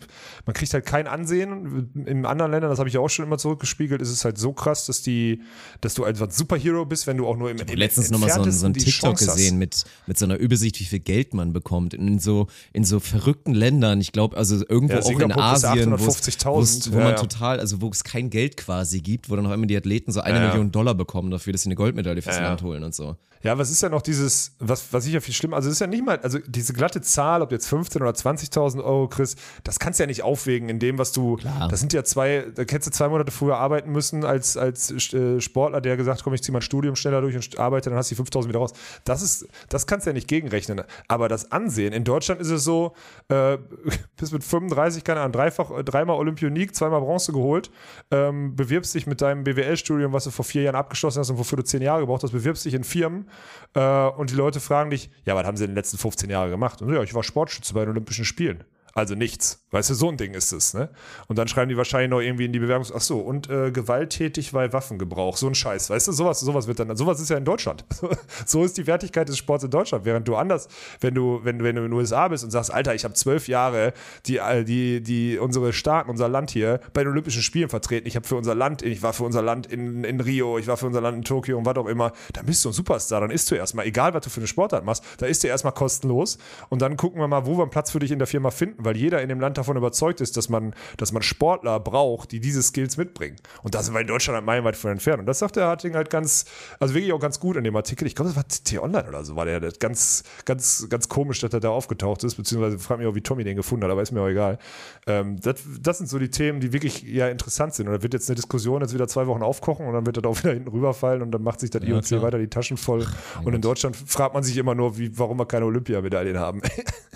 [0.45, 1.91] man kriegt halt kein Ansehen.
[2.07, 4.53] In anderen Ländern, das habe ich ja auch schon immer zurückgespiegelt, ist es halt so
[4.53, 5.41] krass, dass die,
[5.81, 8.31] dass du einfach ein Superhero bist, wenn du auch nur im, ich im letztens nochmal
[8.31, 11.95] so, so ein TikTok gesehen mit, mit so einer Übersicht, wie viel Geld man bekommt
[11.95, 13.99] in so, in so verrückten Ländern.
[14.03, 17.89] Ich glaube, also irgendwo ja, auch in Asien, wo, wo man ja, total, also wo
[17.89, 20.95] es kein Geld quasi gibt, wo dann auch immer die Athleten so eine Million Dollar
[20.95, 23.06] bekommen dafür, dass sie eine Goldmedaille fürs Land holen und so.
[23.47, 25.81] Ja, was ist ja noch dieses, was, was ich ja viel schlimmer, also es ist
[25.81, 29.39] ja nicht mal, also diese glatte Zahl, ob du jetzt 15 oder 20.000 Euro kriegst,
[29.63, 31.69] das kannst du ja nicht aufwägen in dem, was du, Klar.
[31.69, 35.41] das sind ja zwei, da hättest du zwei Monate früher arbeiten müssen als, als äh,
[35.41, 38.17] Sportler, der gesagt, komm, ich zieh mein Studium schneller durch und arbeite, dann hast du
[38.17, 38.73] die 5.000 wieder raus.
[39.05, 40.83] Das ist, das kannst du ja nicht gegenrechnen.
[41.07, 42.95] Aber das Ansehen, in Deutschland ist es so,
[43.29, 43.59] äh,
[44.17, 47.71] bis mit 35, keine Ahnung, dreifach, dreimal Olympionik, zweimal Bronze geholt,
[48.11, 51.57] ähm, bewirbst dich mit deinem BWL-Studium, was du vor vier Jahren abgeschlossen hast und wofür
[51.57, 53.29] du zehn Jahre gebraucht hast, bewirbst dich in Firmen
[53.75, 56.51] äh, und die Leute fragen dich, ja, was haben sie in den letzten 15 Jahren
[56.51, 56.81] gemacht?
[56.81, 58.65] Und ja, ich war Sportschütze bei den Olympischen Spielen.
[58.97, 59.63] Also nichts.
[59.73, 60.89] Weißt du, so ein Ding ist es, ne?
[61.29, 64.53] Und dann schreiben die wahrscheinlich noch irgendwie in die Bewerbung, ach so, und äh, gewalttätig
[64.53, 67.45] bei Waffengebrauch, so ein Scheiß, weißt du, sowas, sowas wird dann, sowas ist ja in
[67.45, 67.85] Deutschland.
[68.47, 70.69] so ist die Wertigkeit des Sports in Deutschland, während du anders,
[71.03, 73.49] wenn du, wenn, wenn du in den USA bist und sagst, Alter, ich habe zwölf
[73.49, 73.93] Jahre
[74.25, 78.17] die, äh, die, die, unsere Staaten, unser Land hier bei den Olympischen Spielen vertreten, ich
[78.17, 80.87] habe für unser Land, ich war für unser Land in, in Rio, ich war für
[80.87, 83.51] unser Land in Tokio und was auch immer, dann bist du ein Superstar, dann isst
[83.51, 86.39] du erstmal, egal was du für eine Sportart machst, da isst du erstmal kostenlos
[86.71, 88.86] und dann gucken wir mal, wo wir einen Platz für dich in der Firma finden,
[88.87, 92.41] weil jeder in dem Land davon überzeugt ist, dass man, dass man Sportler braucht, die
[92.41, 93.37] diese Skills mitbringen.
[93.63, 95.21] Und da sind wir in Deutschland halt meilenweit von entfernt.
[95.21, 96.47] Und das sagt der Harting halt ganz,
[96.81, 98.07] also wirklich auch ganz gut in dem Artikel.
[98.07, 101.61] Ich glaube, das war T-Online oder so, war der ganz, ganz, ganz komisch, dass er
[101.61, 104.23] da aufgetaucht ist, beziehungsweise fragt mich auch, wie Tommy den gefunden hat, aber ist mir
[104.23, 104.59] auch egal.
[105.07, 107.89] Ähm, das, das sind so die Themen, die wirklich ja interessant sind.
[107.89, 110.25] Und da wird jetzt eine Diskussion jetzt wieder zwei Wochen aufkochen und dann wird das
[110.25, 113.07] auch wieder hinten rüberfallen und dann macht sich das ja, IOC weiter die Taschen voll.
[113.45, 116.63] und in Deutschland fragt man sich immer nur, wie, warum wir keine Olympiamedaillen haben.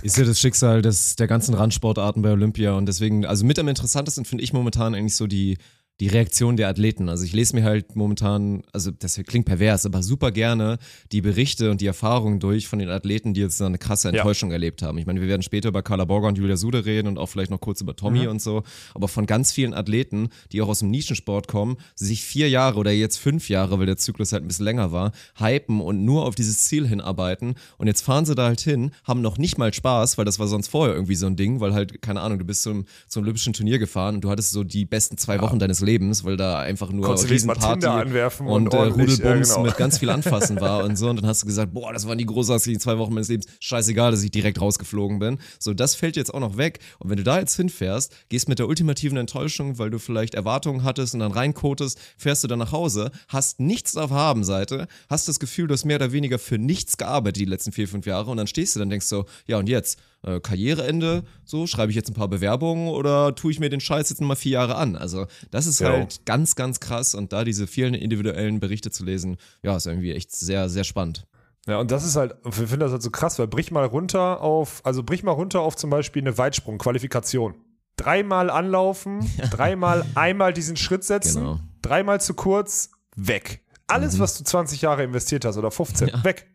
[0.03, 2.73] ist ja das Schicksal des, der ganzen Randsport Sportarten bei Olympia.
[2.73, 5.59] Und deswegen, also mit am interessantesten finde ich momentan eigentlich so die,
[6.01, 7.09] die Reaktion der Athleten.
[7.11, 10.79] Also ich lese mir halt momentan, also das klingt pervers, aber super gerne
[11.13, 14.49] die Berichte und die Erfahrungen durch von den Athleten, die jetzt so eine krasse Enttäuschung
[14.49, 14.55] ja.
[14.55, 14.97] erlebt haben.
[14.97, 17.51] Ich meine, wir werden später über Carla Borger und Julia Sude reden und auch vielleicht
[17.51, 18.29] noch kurz über Tommy mhm.
[18.29, 18.63] und so,
[18.95, 22.93] aber von ganz vielen Athleten, die auch aus dem Nischensport kommen, sich vier Jahre oder
[22.93, 26.35] jetzt fünf Jahre, weil der Zyklus halt ein bisschen länger war, hypen und nur auf
[26.35, 30.17] dieses Ziel hinarbeiten und jetzt fahren sie da halt hin, haben noch nicht mal Spaß,
[30.17, 32.63] weil das war sonst vorher irgendwie so ein Ding, weil halt, keine Ahnung, du bist
[32.63, 35.43] zum, zum Olympischen Turnier gefahren und du hattest so die besten zwei ja.
[35.43, 39.63] Wochen deines Lebens, weil da einfach nur Riesenparty anwerfen und, und äh, Rudelbums ja, genau.
[39.63, 42.19] mit ganz viel Anfassen war und so und dann hast du gesagt, boah, das waren
[42.19, 45.39] die großartigen zwei Wochen meines Lebens, scheißegal, dass ich direkt rausgeflogen bin.
[45.59, 48.59] So, das fällt jetzt auch noch weg und wenn du da jetzt hinfährst, gehst mit
[48.59, 52.73] der ultimativen Enttäuschung, weil du vielleicht Erwartungen hattest und dann reinkotest, fährst du dann nach
[52.73, 56.97] Hause, hast nichts auf Habenseite, hast das Gefühl, du hast mehr oder weniger für nichts
[56.97, 59.69] gearbeitet die letzten vier, fünf Jahre und dann stehst du dann denkst so, ja und
[59.69, 59.99] jetzt?
[60.23, 64.11] Äh, Karriereende, so, schreibe ich jetzt ein paar Bewerbungen oder tue ich mir den Scheiß
[64.11, 64.97] jetzt nochmal vier Jahre an?
[64.97, 65.91] Also, das ist ja.
[65.91, 70.13] halt ganz, ganz krass und da diese vielen individuellen Berichte zu lesen, ja, ist irgendwie
[70.13, 71.27] echt sehr, sehr spannend.
[71.67, 74.41] Ja, und das ist halt, ich finde das halt so krass, weil brich mal runter
[74.41, 77.55] auf, also brich mal runter auf zum Beispiel eine Weitsprung-Qualifikation.
[77.97, 81.61] Dreimal anlaufen, dreimal einmal diesen Schritt setzen, genau.
[81.83, 83.63] dreimal zu kurz, weg.
[83.87, 84.21] Alles, mhm.
[84.21, 86.25] was du 20 Jahre investiert hast oder 15, ja.
[86.25, 86.47] weg.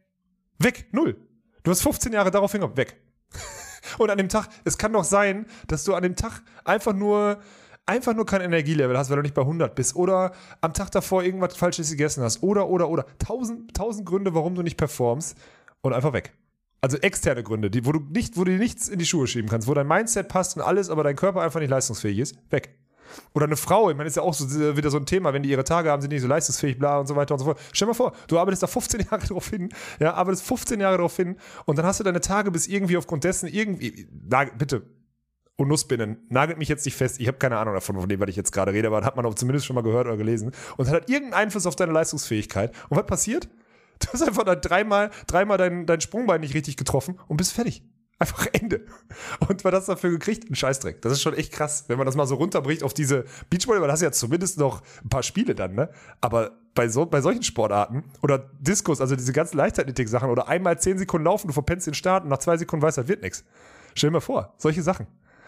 [0.58, 1.18] Weg, null.
[1.64, 3.02] Du hast 15 Jahre darauf hingekommen, weg.
[3.98, 7.40] Und an dem Tag, es kann doch sein, dass du an dem Tag einfach nur
[7.86, 11.24] einfach nur kein Energielevel hast, weil du nicht bei 100 bist oder am Tag davor
[11.24, 13.06] irgendwas Falsches gegessen hast oder, oder, oder.
[13.20, 15.38] Tausend, tausend Gründe, warum du nicht performst
[15.82, 16.34] und einfach weg.
[16.82, 19.68] Also externe Gründe, die, wo, du nicht, wo du nichts in die Schuhe schieben kannst,
[19.68, 22.76] wo dein Mindset passt und alles, aber dein Körper einfach nicht leistungsfähig ist, weg.
[23.34, 25.50] Oder eine Frau, ich meine, ist ja auch so, wieder so ein Thema, wenn die
[25.50, 27.60] ihre Tage haben, sind die nicht so leistungsfähig, bla und so weiter und so fort.
[27.74, 30.98] Stell dir mal vor, du arbeitest da 15 Jahre drauf hin, ja, arbeitest 15 Jahre
[30.98, 34.84] drauf hin und dann hast du deine Tage bis irgendwie aufgrund dessen irgendwie, na, bitte,
[35.58, 38.30] und Nussbinnen, nagelt mich jetzt nicht fest, ich habe keine Ahnung davon, von dem, was
[38.30, 40.90] ich jetzt gerade rede, aber hat man auch zumindest schon mal gehört oder gelesen und
[40.90, 42.74] hat irgendeinen Einfluss auf deine Leistungsfähigkeit.
[42.90, 43.48] Und was passiert?
[44.00, 47.84] Du hast einfach dann dreimal, dreimal dein, dein Sprungbein nicht richtig getroffen und bist fertig.
[48.18, 48.86] Einfach Ende.
[49.48, 50.50] Und was hast du dafür gekriegt?
[50.50, 51.02] Ein Scheißdreck.
[51.02, 54.00] Das ist schon echt krass, wenn man das mal so runterbricht auf diese Beachvolleyball, hast
[54.00, 55.90] du ja zumindest noch ein paar Spiele dann, ne?
[56.22, 60.98] Aber bei, so, bei solchen Sportarten oder Diskus, also diese ganzen Leichtathletik-Sachen oder einmal zehn
[60.98, 63.44] Sekunden laufen, du verpennst den Start und nach zwei Sekunden weißt du, das wird nichts.
[63.96, 65.08] Stell dir mal vor, solche Sachen.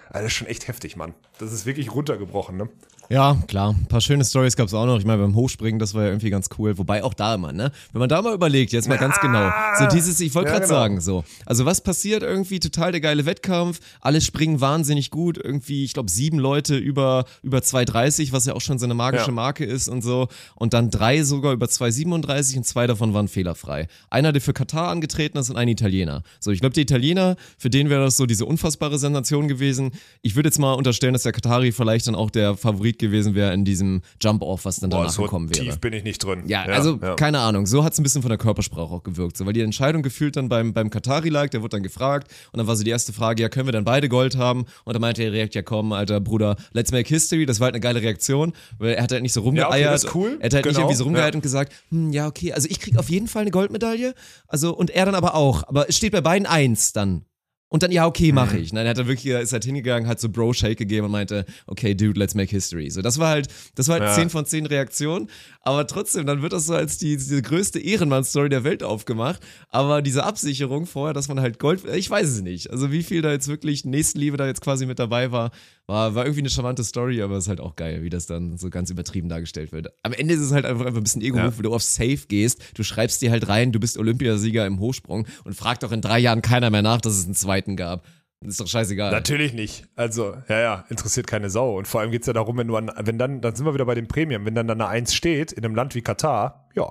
[0.10, 1.14] Also das ist schon echt heftig, Mann.
[1.40, 2.70] Das ist wirklich runtergebrochen, ne?
[3.10, 3.70] Ja, klar.
[3.70, 5.00] Ein paar schöne Stories gab es auch noch.
[5.00, 6.78] Ich meine, beim Hochspringen, das war ja irgendwie ganz cool.
[6.78, 7.72] Wobei auch da immer, ne?
[7.94, 9.50] Wenn man da mal überlegt, jetzt mal ganz genau.
[9.80, 10.80] So dieses, ich wollte ja, gerade genau.
[10.80, 11.24] sagen, so.
[11.46, 12.60] Also was passiert irgendwie?
[12.60, 13.80] Total der geile Wettkampf.
[14.02, 15.38] Alle springen wahnsinnig gut.
[15.38, 19.28] Irgendwie, ich glaube, sieben Leute über, über 2,30, was ja auch schon so eine magische
[19.28, 19.32] ja.
[19.32, 20.28] Marke ist und so.
[20.56, 23.88] Und dann drei sogar über 2,37 und zwei davon waren fehlerfrei.
[24.10, 26.24] Einer, der für Katar angetreten ist und ein Italiener.
[26.42, 29.92] So, ich glaube, der Italiener, für den wäre das so diese unfassbare Sensation gewesen.
[30.22, 33.54] Ich würde jetzt mal unterstellen, dass der Katari vielleicht dann auch der Favorit gewesen wäre
[33.54, 35.66] in diesem Jump-Off, was dann danach Boah, so gekommen wäre.
[35.66, 36.44] tief bin ich nicht drin.
[36.48, 37.16] Ja, ja also ja.
[37.16, 37.66] keine Ahnung.
[37.66, 39.38] So hat es ein bisschen von der Körpersprache auch gewirkt.
[39.38, 42.58] So, weil die Entscheidung gefühlt dann beim, beim Katari lag, der wurde dann gefragt und
[42.58, 44.66] dann war so die erste Frage, ja, können wir dann beide Gold haben?
[44.84, 47.46] Und dann meinte er direkt, ja komm, alter Bruder, let's make history.
[47.46, 49.80] Das war halt eine geile Reaktion, weil er hat halt nicht so rumgeeiert.
[49.80, 50.38] Ja, okay, ist cool.
[50.40, 50.68] Er hat halt genau.
[50.68, 53.44] nicht irgendwie so rumgeeiert und gesagt, hm, ja, okay, also ich krieg auf jeden Fall
[53.44, 54.14] eine Goldmedaille.
[54.48, 55.64] Also, und er dann aber auch.
[55.68, 57.27] Aber es steht bei beiden eins dann.
[57.70, 58.64] Und dann, ja, okay, mache mhm.
[58.64, 58.74] ich.
[58.74, 61.94] Nein, er hat dann wirklich, ist halt hingegangen, hat so Bro-Shake gegeben und meinte, okay,
[61.96, 62.90] dude, let's make history.
[62.90, 64.14] So, das war halt, das war halt ja.
[64.14, 65.30] 10 von 10 Reaktionen.
[65.62, 69.42] Aber trotzdem, dann wird das so als die, die größte Ehrenmann-Story der Welt aufgemacht.
[69.70, 72.72] Aber diese Absicherung vorher, dass man halt Gold, ich weiß es nicht.
[72.72, 75.52] Also wie viel da jetzt wirklich Nächstenliebe da jetzt quasi mit dabei war,
[75.88, 78.58] war, war irgendwie eine charmante Story, aber es ist halt auch geil, wie das dann
[78.58, 79.88] so ganz übertrieben dargestellt wird.
[80.04, 81.56] Am Ende ist es halt einfach, einfach ein bisschen ego ja.
[81.56, 85.26] wenn du auf Safe gehst, du schreibst dir halt rein, du bist Olympiasieger im Hochsprung
[85.46, 88.06] und fragt doch in drei Jahren keiner mehr nach, dass es einen zweiten gab.
[88.42, 89.12] ist doch scheißegal.
[89.12, 89.86] Natürlich nicht.
[89.96, 91.78] Also, ja, ja, interessiert keine Sau.
[91.78, 93.74] Und vor allem geht es ja darum, wenn du an, wenn dann, dann sind wir
[93.74, 96.68] wieder bei dem Premium, wenn dann, dann eine Eins steht in einem Land wie Katar,
[96.76, 96.90] ja,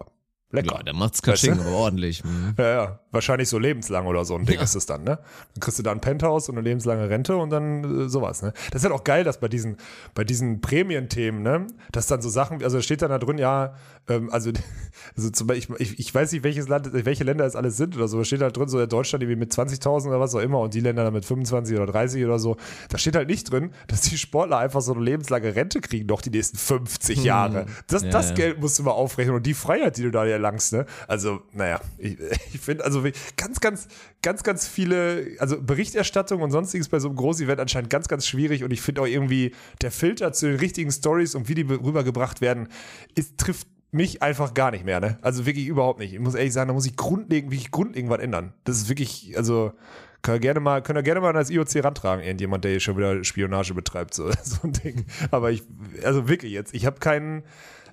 [0.50, 0.76] Lecker.
[0.76, 1.52] Ja, der macht's du?
[1.52, 2.22] aber ordentlich.
[2.36, 2.54] Mhm.
[2.58, 3.00] Ja, ja.
[3.16, 4.62] Wahrscheinlich so lebenslang oder so ein Ding ja.
[4.62, 5.18] ist es dann, ne?
[5.54, 8.52] Dann kriegst du da ein Penthouse und eine lebenslange Rente und dann äh, sowas, ne?
[8.70, 9.78] Das ist halt auch geil, dass bei diesen,
[10.14, 11.66] bei diesen Prämienthemen, ne?
[11.92, 13.74] Dass dann so Sachen, also steht dann da drin, ja,
[14.08, 14.50] ähm, also,
[15.16, 18.06] also zum Beispiel, ich, ich weiß nicht, welches Land, welche Länder es alles sind oder
[18.08, 18.18] so.
[18.18, 20.74] Da steht halt drin, so der Deutschland irgendwie mit 20.000 oder was auch immer und
[20.74, 22.56] die Länder dann mit 25 oder 30 oder so.
[22.90, 26.20] Da steht halt nicht drin, dass die Sportler einfach so eine lebenslange Rente kriegen, doch
[26.20, 27.24] die nächsten 50 hm.
[27.24, 27.66] Jahre.
[27.86, 28.34] Das, ja, das ja.
[28.34, 30.86] Geld musst du mal aufrechnen und die Freiheit, die du da erlangst, ne?
[31.08, 32.18] Also, naja, ich,
[32.52, 33.04] ich finde, also
[33.36, 33.88] ganz, ganz,
[34.22, 38.64] ganz, ganz viele, also Berichterstattung und sonstiges bei so einem Groß-Event anscheinend ganz, ganz schwierig
[38.64, 42.40] und ich finde auch irgendwie der Filter zu den richtigen Stories und wie die rübergebracht
[42.40, 42.68] werden,
[43.14, 45.18] ist, trifft mich einfach gar nicht mehr, ne?
[45.22, 46.12] Also wirklich überhaupt nicht.
[46.12, 48.52] Ich muss ehrlich sagen, da muss ich grundlegend, wirklich grundlegend was ändern.
[48.64, 49.72] Das ist wirklich, also
[50.22, 53.22] Können wir gerne mal, können gerne mal das IOC rantragen, irgendjemand, der hier schon wieder
[53.22, 55.06] Spionage betreibt, so, so ein Ding.
[55.30, 55.62] Aber ich,
[56.02, 57.44] also wirklich jetzt, ich habe keinen,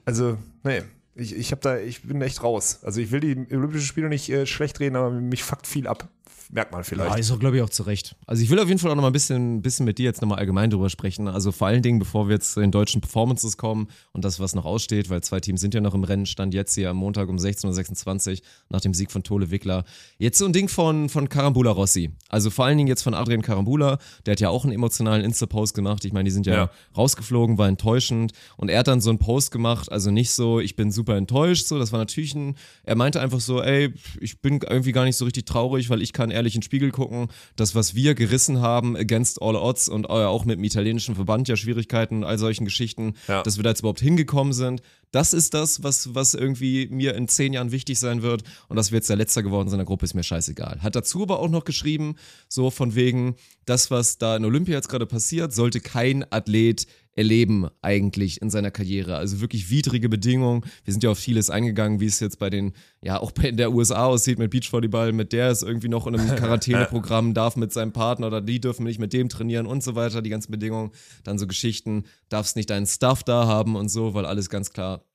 [0.03, 0.81] also, nee.
[1.15, 2.79] Ich, ich, hab da, ich bin echt raus.
[2.83, 6.09] Also ich will die Olympischen Spiele nicht äh, schlecht reden, aber mich fuckt viel ab
[6.53, 7.11] merkt man vielleicht.
[7.11, 8.15] Ja, ist auch, glaube ich, auch zu Recht.
[8.27, 10.21] Also ich will auf jeden Fall auch noch mal ein bisschen, bisschen mit dir jetzt
[10.21, 11.27] nochmal allgemein drüber sprechen.
[11.27, 14.55] Also vor allen Dingen, bevor wir jetzt zu den deutschen Performances kommen und das, was
[14.55, 17.29] noch aussteht, weil zwei Teams sind ja noch im Rennen, stand jetzt hier am Montag
[17.29, 18.37] um 16.26 Uhr
[18.69, 19.83] nach dem Sieg von Tole Wickler.
[20.17, 22.11] Jetzt so ein Ding von, von Karambula Rossi.
[22.29, 23.97] Also vor allen Dingen jetzt von Adrian Karambula.
[24.25, 26.05] Der hat ja auch einen emotionalen Insta-Post gemacht.
[26.05, 28.33] Ich meine, die sind ja, ja, rausgeflogen, war enttäuschend.
[28.57, 31.65] Und er hat dann so einen Post gemacht, also nicht so, ich bin super enttäuscht,
[31.65, 31.79] so.
[31.79, 35.25] Das war natürlich ein, er meinte einfach so, ey, ich bin irgendwie gar nicht so
[35.25, 38.95] richtig traurig, weil ich kann ehrlich in den Spiegel gucken das, was wir gerissen haben
[38.95, 43.15] against all odds und auch mit dem italienischen Verband ja Schwierigkeiten und all solchen Geschichten,
[43.27, 43.43] ja.
[43.43, 44.81] dass wir da jetzt überhaupt hingekommen sind.
[45.11, 48.43] Das ist das, was, was irgendwie mir in zehn Jahren wichtig sein wird.
[48.67, 50.81] Und dass wir jetzt der Letzte geworden sind in der Gruppe, ist mir scheißegal.
[50.81, 52.15] Hat dazu aber auch noch geschrieben,
[52.49, 57.67] so von wegen, das, was da in Olympia jetzt gerade passiert, sollte kein Athlet erleben
[57.81, 59.17] eigentlich in seiner Karriere.
[59.17, 60.63] Also wirklich widrige Bedingungen.
[60.83, 63.71] Wir sind ja auf vieles eingegangen, wie es jetzt bei den, ja auch bei der
[63.71, 67.93] USA aussieht mit Beachvolleyball, mit der ist irgendwie noch in einem Quarantäneprogramm, darf mit seinem
[67.93, 70.91] Partner oder die dürfen nicht mit dem trainieren und so weiter, die ganzen Bedingungen.
[71.23, 75.05] Dann so Geschichten, darfst nicht deinen Stuff da haben und so, weil alles ganz klar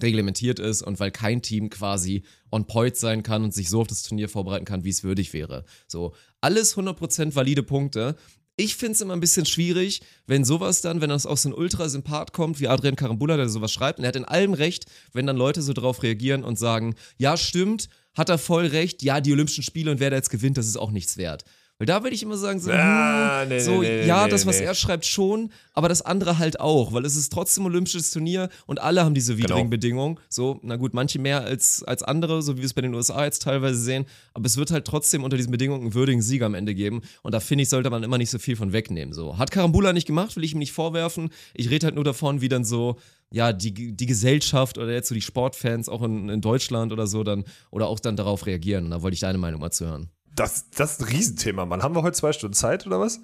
[0.00, 3.88] reglementiert ist und weil kein Team quasi on point sein kann und sich so auf
[3.88, 5.64] das Turnier vorbereiten kann, wie es würdig wäre.
[5.86, 8.16] So, alles 100% valide Punkte,
[8.56, 11.58] ich finde es immer ein bisschen schwierig, wenn sowas dann, wenn das aus so einem
[11.58, 15.26] Ultrasympath kommt, wie Adrian Karambula, der sowas schreibt, und er hat in allem recht, wenn
[15.26, 19.32] dann Leute so drauf reagieren und sagen, ja, stimmt, hat er voll recht, ja, die
[19.32, 21.44] Olympischen Spiele und wer da jetzt gewinnt, das ist auch nichts wert.
[21.82, 24.46] Weil da würde ich immer sagen, so, ah, hm, nee, so nee, ja, nee, das,
[24.46, 28.50] was er schreibt, schon, aber das andere halt auch, weil es ist trotzdem olympisches Turnier
[28.66, 29.70] und alle haben diese widrigen genau.
[29.70, 30.20] Bedingungen.
[30.28, 33.24] So, na gut, manche mehr als, als andere, so wie wir es bei den USA
[33.24, 36.54] jetzt teilweise sehen, aber es wird halt trotzdem unter diesen Bedingungen einen würdigen Sieger am
[36.54, 39.12] Ende geben und da finde ich, sollte man immer nicht so viel von wegnehmen.
[39.12, 39.38] So.
[39.38, 41.30] Hat Karambula nicht gemacht, will ich ihm nicht vorwerfen.
[41.52, 42.94] Ich rede halt nur davon, wie dann so,
[43.32, 47.24] ja, die, die Gesellschaft oder jetzt so die Sportfans auch in, in Deutschland oder so
[47.24, 47.42] dann,
[47.72, 48.84] oder auch dann darauf reagieren.
[48.84, 50.10] Und da wollte ich deine Meinung mal zu hören.
[50.34, 51.82] Das, das ist ein Riesenthema, Mann.
[51.82, 53.20] Haben wir heute zwei Stunden Zeit oder was?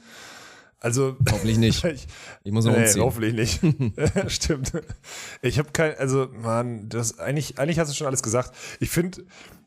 [0.80, 1.16] Also.
[1.30, 1.84] Hoffentlich nicht.
[1.84, 2.06] ich,
[2.44, 3.02] ich muss noch nee, umziehen.
[3.02, 3.60] Hoffentlich nicht.
[4.28, 4.72] Stimmt.
[5.42, 8.52] Ich habe kein, also, Mann, das, eigentlich, eigentlich hast du schon alles gesagt.
[8.80, 9.24] Ich finde,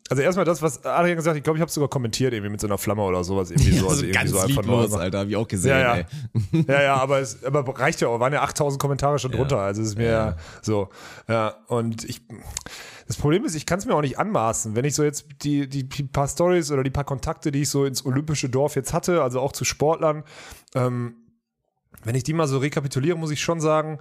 [0.09, 2.59] also erstmal das, was Adrian gesagt hat, ich glaube, ich habe sogar kommentiert irgendwie mit
[2.59, 3.49] so einer Flamme oder sowas.
[3.49, 4.99] Irgendwie so, also irgendwie so einfach nur.
[4.99, 5.71] Alter, habe ich auch gesehen.
[5.71, 6.05] Ja, ja,
[6.67, 8.19] ja, ja aber es aber reicht ja auch.
[8.19, 9.55] Waren ja 8000 Kommentare schon drunter.
[9.55, 9.63] Ja.
[9.63, 10.37] Also es ist mir ja.
[10.61, 10.89] so.
[11.29, 12.21] Ja, und ich,
[13.11, 15.67] das Problem ist, ich kann es mir auch nicht anmaßen, wenn ich so jetzt die,
[15.67, 18.93] die, die paar Stories oder die paar Kontakte, die ich so ins olympische Dorf jetzt
[18.93, 20.23] hatte, also auch zu Sportlern,
[20.75, 21.15] ähm,
[22.05, 23.99] wenn ich die mal so rekapituliere, muss ich schon sagen,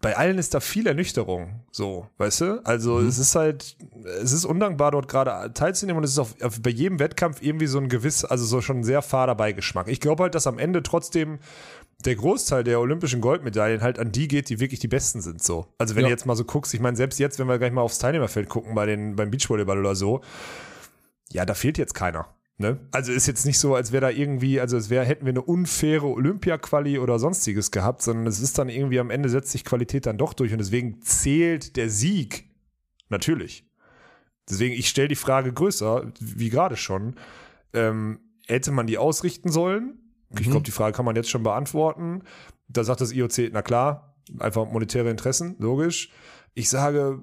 [0.00, 2.64] bei allen ist da viel Ernüchterung, so, weißt du?
[2.64, 3.08] Also mhm.
[3.08, 6.30] es ist halt, es ist undankbar, dort gerade teilzunehmen und es ist auch
[6.62, 9.88] bei jedem Wettkampf irgendwie so ein gewiss, also so schon ein sehr fader Beigeschmack.
[9.88, 11.38] Ich glaube halt, dass am Ende trotzdem
[12.04, 15.42] der Großteil der olympischen Goldmedaillen halt an die geht, die wirklich die besten sind.
[15.42, 15.66] So.
[15.78, 16.08] Also wenn ja.
[16.08, 18.48] du jetzt mal so guckst, ich meine, selbst jetzt, wenn wir gleich mal aufs Teilnehmerfeld
[18.48, 20.22] gucken bei den, beim Beachvolleyball oder so,
[21.30, 22.26] ja, da fehlt jetzt keiner.
[22.60, 22.78] Ne?
[22.90, 25.40] Also ist jetzt nicht so, als wäre da irgendwie, also es wäre, hätten wir eine
[25.40, 30.04] unfaire Olympia-Quali oder sonstiges gehabt, sondern es ist dann irgendwie am Ende setzt sich Qualität
[30.04, 32.50] dann doch durch und deswegen zählt der Sieg
[33.08, 33.64] natürlich.
[34.48, 37.14] Deswegen, ich stelle die Frage größer, wie gerade schon.
[37.72, 39.98] Ähm, hätte man die ausrichten sollen?
[40.32, 40.50] Ich mhm.
[40.50, 42.22] glaube, die Frage kann man jetzt schon beantworten.
[42.68, 46.10] Da sagt das IOC, na klar, einfach monetäre Interessen, logisch.
[46.54, 47.20] Ich sage,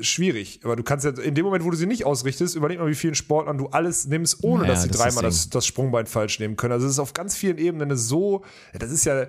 [0.00, 0.60] schwierig.
[0.64, 2.96] Aber du kannst ja in dem Moment, wo du sie nicht ausrichtest, überleg mal, wie
[2.96, 6.40] vielen Sportlern du alles nimmst, ohne naja, dass sie das dreimal das, das Sprungbein falsch
[6.40, 6.72] nehmen können.
[6.72, 8.44] Also es ist auf ganz vielen Ebenen so,
[8.76, 9.28] das ist ja,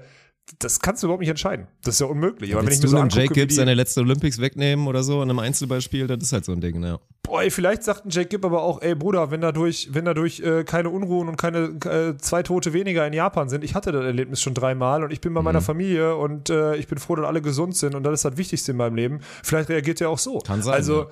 [0.59, 1.67] das kannst du überhaupt nicht entscheiden.
[1.83, 2.53] Das ist ja unmöglich.
[2.53, 5.29] Aber wenn ich mir so angucke, Jake Gibbs seine letzte Olympics wegnehmen oder so in
[5.29, 6.99] einem Einzelbeispiel, das ist halt so ein Ding, ja.
[7.23, 10.39] Boah, ey, vielleicht sagt ein Jake Gibb aber auch, ey Bruder, wenn dadurch, wenn dadurch
[10.39, 14.05] äh, keine Unruhen und keine äh, zwei Tote weniger in Japan sind, ich hatte das
[14.05, 15.45] Erlebnis schon dreimal und ich bin bei mhm.
[15.45, 18.37] meiner Familie und äh, ich bin froh, dass alle gesund sind und das ist das
[18.37, 19.19] Wichtigste in meinem Leben.
[19.43, 20.39] Vielleicht reagiert er auch so.
[20.39, 20.73] Kann sein.
[20.73, 21.07] Also ja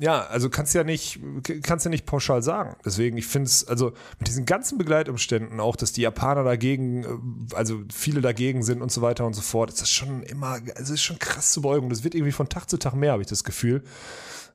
[0.00, 1.20] ja, also kannst ja nicht,
[1.62, 2.76] kannst ja nicht pauschal sagen.
[2.84, 7.54] Deswegen, ich finde es, also mit diesen ganzen Begleitumständen, auch dass die Japaner dagegen, äh,
[7.54, 10.94] also viele dagegen sind und so weiter und so fort, ist das schon immer, also
[10.94, 11.90] ist schon krass zu beugen.
[11.90, 13.82] Das wird irgendwie von Tag zu Tag mehr, habe ich das Gefühl.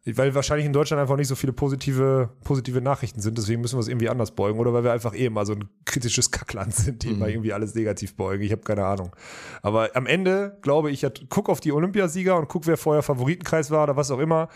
[0.05, 3.81] Weil wahrscheinlich in Deutschland einfach nicht so viele positive, positive Nachrichten sind, deswegen müssen wir
[3.81, 4.59] es irgendwie anders beugen.
[4.59, 7.15] Oder weil wir einfach eh immer so ein kritisches Kackland sind, die mhm.
[7.15, 8.43] immer irgendwie alles negativ beugen.
[8.43, 9.15] Ich habe keine Ahnung.
[9.61, 13.83] Aber am Ende glaube ich, guck auf die Olympiasieger und guck, wer vorher Favoritenkreis war
[13.83, 14.49] oder was auch immer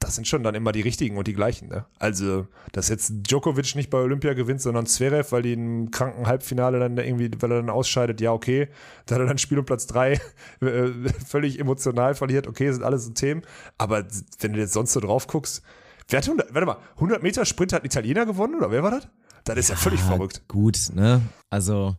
[0.00, 1.68] das sind schon dann immer die richtigen und die gleichen.
[1.68, 1.84] Ne?
[1.98, 6.80] Also, dass jetzt Djokovic nicht bei Olympia gewinnt, sondern Zverev, weil die im kranken Halbfinale
[6.80, 8.68] dann irgendwie, weil er dann ausscheidet, ja, okay.
[9.04, 10.12] Da hat er dann Spiel um Platz drei
[10.62, 10.88] äh,
[11.26, 13.42] völlig emotional verliert, okay, sind alles so Themen.
[13.76, 14.06] Aber
[14.40, 15.62] wenn du jetzt sonst so drauf guckst,
[16.08, 18.92] wer hat 100, warte mal, 100 Meter Sprint hat ein Italiener gewonnen oder wer war
[18.92, 19.08] das?
[19.44, 20.42] Das ist ja, ja völlig verrückt.
[20.48, 21.20] Gut, ne?
[21.50, 21.96] Also,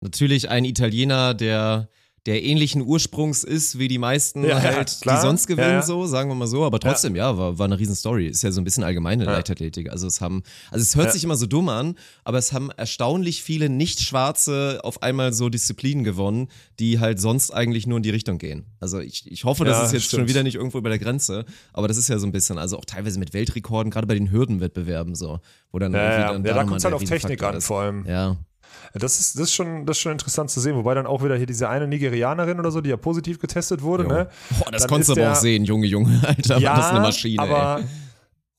[0.00, 1.90] natürlich ein Italiener, der
[2.26, 6.06] der ähnlichen Ursprungs ist wie die meisten ja, halt, ja, die sonst gewinnen, ja, so,
[6.06, 6.64] sagen wir mal so.
[6.64, 8.26] Aber trotzdem, ja, war, war eine Riesenstory.
[8.26, 9.90] Ist ja so ein bisschen allgemeine Leichtathletik.
[9.90, 13.42] Also es haben, also es hört sich immer so dumm an, aber es haben erstaunlich
[13.42, 18.38] viele Nicht-Schwarze auf einmal so Disziplinen gewonnen, die halt sonst eigentlich nur in die Richtung
[18.38, 18.66] gehen.
[18.80, 20.20] Also ich, ich hoffe, das ist jetzt stimmt.
[20.20, 22.78] schon wieder nicht irgendwo über der Grenze, aber das ist ja so ein bisschen, also
[22.78, 25.40] auch teilweise mit Weltrekorden, gerade bei den Hürdenwettbewerben so,
[25.72, 28.04] wo dann dann ja, da, da kommt es halt auf Technik an, vor allem.
[28.06, 28.36] Ja.
[28.94, 31.36] Das ist, das, ist schon, das ist schon interessant zu sehen, wobei dann auch wieder
[31.36, 34.06] hier diese eine Nigerianerin oder so, die ja positiv getestet wurde.
[34.06, 34.28] Ne?
[34.58, 37.00] Boah, das dann konntest du aber auch sehen, Junge, Junge, Alter, ja, war das eine
[37.00, 37.42] Maschine.
[37.42, 37.84] Aber ey.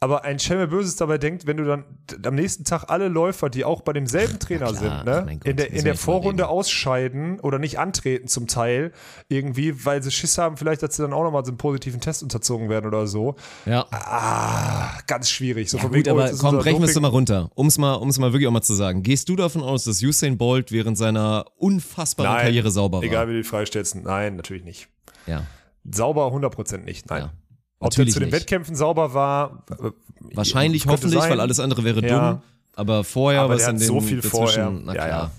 [0.02, 1.84] Aber ein Schemme Böses dabei denkt, wenn du dann
[2.26, 5.58] am nächsten Tag alle Läufer, die auch bei demselben Trainer klar, sind, ne, Gott, in
[5.58, 8.94] der, in der Vorrunde ausscheiden oder nicht antreten zum Teil,
[9.28, 12.24] irgendwie, weil sie Schiss haben, vielleicht, dass sie dann auch nochmal so einen positiven Test
[12.24, 13.36] unterzogen werden oder so.
[13.66, 13.88] Ja.
[13.92, 15.70] Ah, ganz schwierig.
[15.70, 17.52] So ja, gut, wegen, aber komm, brechen wir es mal runter.
[17.56, 19.04] Um es mal, um's mal wirklich auch mal zu sagen.
[19.04, 23.04] Gehst du davon aus, dass Usain Bolt während seiner unfassbaren Nein, Karriere sauber war?
[23.04, 23.96] Egal wie du die freistellst.
[23.96, 24.88] Nein, natürlich nicht.
[25.28, 25.46] Ja.
[25.84, 27.10] Sauber 100% nicht.
[27.10, 27.24] Nein.
[27.24, 27.34] Ja.
[27.80, 28.34] Ob der zu den nicht.
[28.34, 29.92] Wettkämpfen sauber war, äh,
[30.34, 31.32] wahrscheinlich, hoffentlich, sein.
[31.32, 32.32] weil alles andere wäre ja.
[32.32, 32.42] dumm.
[32.76, 34.70] Aber vorher aber was in dem so viel vorher.
[34.70, 35.08] Na klar.
[35.08, 35.32] Ja,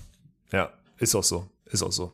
[0.51, 0.59] ja.
[0.59, 2.11] ja, ist auch so, ist auch so.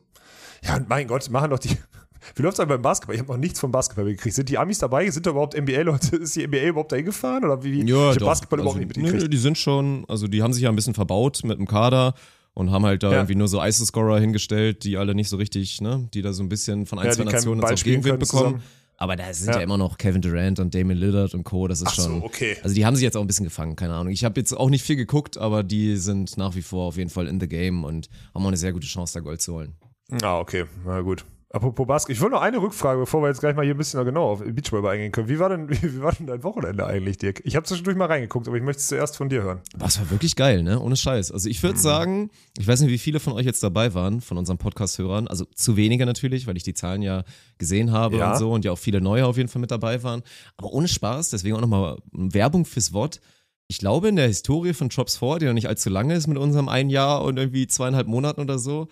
[0.62, 1.70] Ja, und mein Gott, machen doch die.
[2.34, 3.14] Wie läuft es beim Basketball?
[3.14, 4.34] Ich habe noch nichts vom Basketball gekriegt.
[4.34, 5.08] Sind die Amis dabei?
[5.10, 6.16] Sind da überhaupt NBA-Leute?
[6.16, 7.44] Ist die NBA überhaupt da hingefahren?
[7.44, 7.82] Oder wie?
[7.84, 8.26] Ja, ich doch.
[8.26, 9.32] Basketball also, überhaupt nicht mitgekriegt.
[9.32, 12.14] Die sind schon, also die haben sich ja ein bisschen verbaut mit dem Kader
[12.54, 13.16] und haben halt da ja.
[13.18, 16.48] irgendwie nur so ISO-Scorer hingestellt, die alle nicht so richtig, ne, die da so ein
[16.48, 18.54] bisschen von ein, ja, zwei Nationen jetzt auch Gegenwind bekommen.
[18.56, 18.62] Zusammen.
[19.00, 19.58] Aber da sind ja.
[19.58, 19.60] ja.
[19.62, 21.68] immer noch Kevin Durant und Damon Lillard und Co.
[21.68, 22.20] Das ist Ach schon.
[22.20, 22.56] So, okay.
[22.62, 24.12] Also die haben sich jetzt auch ein bisschen gefangen, keine Ahnung.
[24.12, 27.08] Ich habe jetzt auch nicht viel geguckt, aber die sind nach wie vor auf jeden
[27.08, 29.76] Fall in the game und haben auch eine sehr gute Chance, da Gold zu holen.
[30.22, 30.64] Ah, okay.
[30.84, 31.24] Na gut.
[31.58, 34.04] Apropos Basketball, ich wollte noch eine Rückfrage, bevor wir jetzt gleich mal hier ein bisschen
[34.04, 35.28] genau auf Beachvolleyball eingehen können.
[35.28, 37.42] Wie war denn, wie, wie war denn dein Wochenende eigentlich, Dirk?
[37.44, 39.60] Ich habe zwischendurch mal reingeguckt, aber ich möchte es zuerst von dir hören.
[39.76, 40.78] Das war wirklich geil, ne?
[40.78, 41.32] Ohne Scheiß.
[41.32, 41.82] Also ich würde mhm.
[41.82, 45.26] sagen, ich weiß nicht, wie viele von euch jetzt dabei waren, von unseren Podcast-Hörern.
[45.26, 47.24] Also zu wenige natürlich, weil ich die Zahlen ja
[47.58, 48.30] gesehen habe ja.
[48.30, 50.22] und so und ja auch viele neue auf jeden Fall mit dabei waren.
[50.58, 53.20] Aber ohne Spaß, deswegen auch nochmal Werbung fürs Wort.
[53.66, 56.38] Ich glaube, in der Historie von Drops 4, die noch nicht allzu lange ist mit
[56.38, 58.86] unserem ein Jahr und irgendwie zweieinhalb Monaten oder so,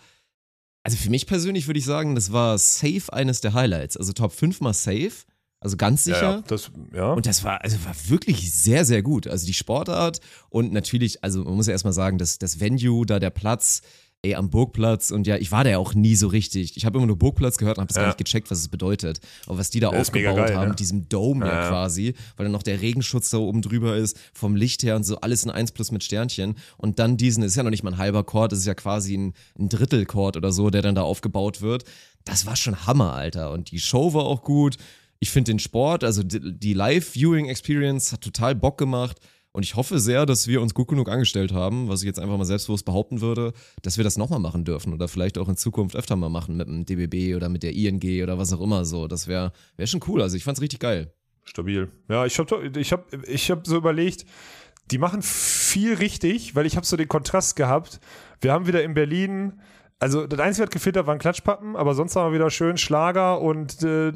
[0.86, 3.96] also für mich persönlich würde ich sagen, das war safe eines der Highlights.
[3.96, 5.10] Also Top 5 mal safe.
[5.58, 6.22] Also ganz sicher.
[6.22, 7.12] Ja, ja, das, ja.
[7.12, 9.26] Und das war, also war wirklich sehr, sehr gut.
[9.26, 13.18] Also die Sportart und natürlich, also man muss ja erstmal sagen, dass das Venue, da
[13.18, 13.82] der Platz,
[14.22, 16.76] ey, am Burgplatz und ja, ich war da ja auch nie so richtig.
[16.76, 18.02] Ich habe immer nur Burgplatz gehört und habe das ja.
[18.02, 19.20] gar nicht gecheckt, was es bedeutet.
[19.46, 20.68] Aber was die da das aufgebaut geil, haben, ja.
[20.70, 24.56] mit diesem Dome ja, quasi, weil dann noch der Regenschutz da oben drüber ist, vom
[24.56, 26.56] Licht her und so, alles in 1 plus mit Sternchen.
[26.76, 29.16] Und dann diesen, ist ja noch nicht mal ein halber Chord, das ist ja quasi
[29.16, 31.84] ein, ein Drittelchord oder so, der dann da aufgebaut wird.
[32.24, 33.52] Das war schon Hammer, Alter.
[33.52, 34.76] Und die Show war auch gut.
[35.18, 39.18] Ich finde den Sport, also die Live-Viewing-Experience hat total Bock gemacht.
[39.56, 42.36] Und ich hoffe sehr, dass wir uns gut genug angestellt haben, was ich jetzt einfach
[42.36, 45.96] mal selbstbewusst behaupten würde, dass wir das nochmal machen dürfen oder vielleicht auch in Zukunft
[45.96, 49.08] öfter mal machen mit dem DBB oder mit der ING oder was auch immer so.
[49.08, 50.20] Das wäre wär schon cool.
[50.20, 51.10] Also ich fand's richtig geil.
[51.44, 51.88] Stabil.
[52.10, 54.26] Ja, ich habe ich hab, ich hab so überlegt,
[54.90, 57.98] die machen viel richtig, weil ich habe so den Kontrast gehabt.
[58.42, 59.54] Wir haben wieder in Berlin
[59.98, 63.40] also das Einzige, was gefehlt hat, waren Klatschpappen, aber sonst haben wir wieder schön Schlager
[63.40, 64.12] und äh,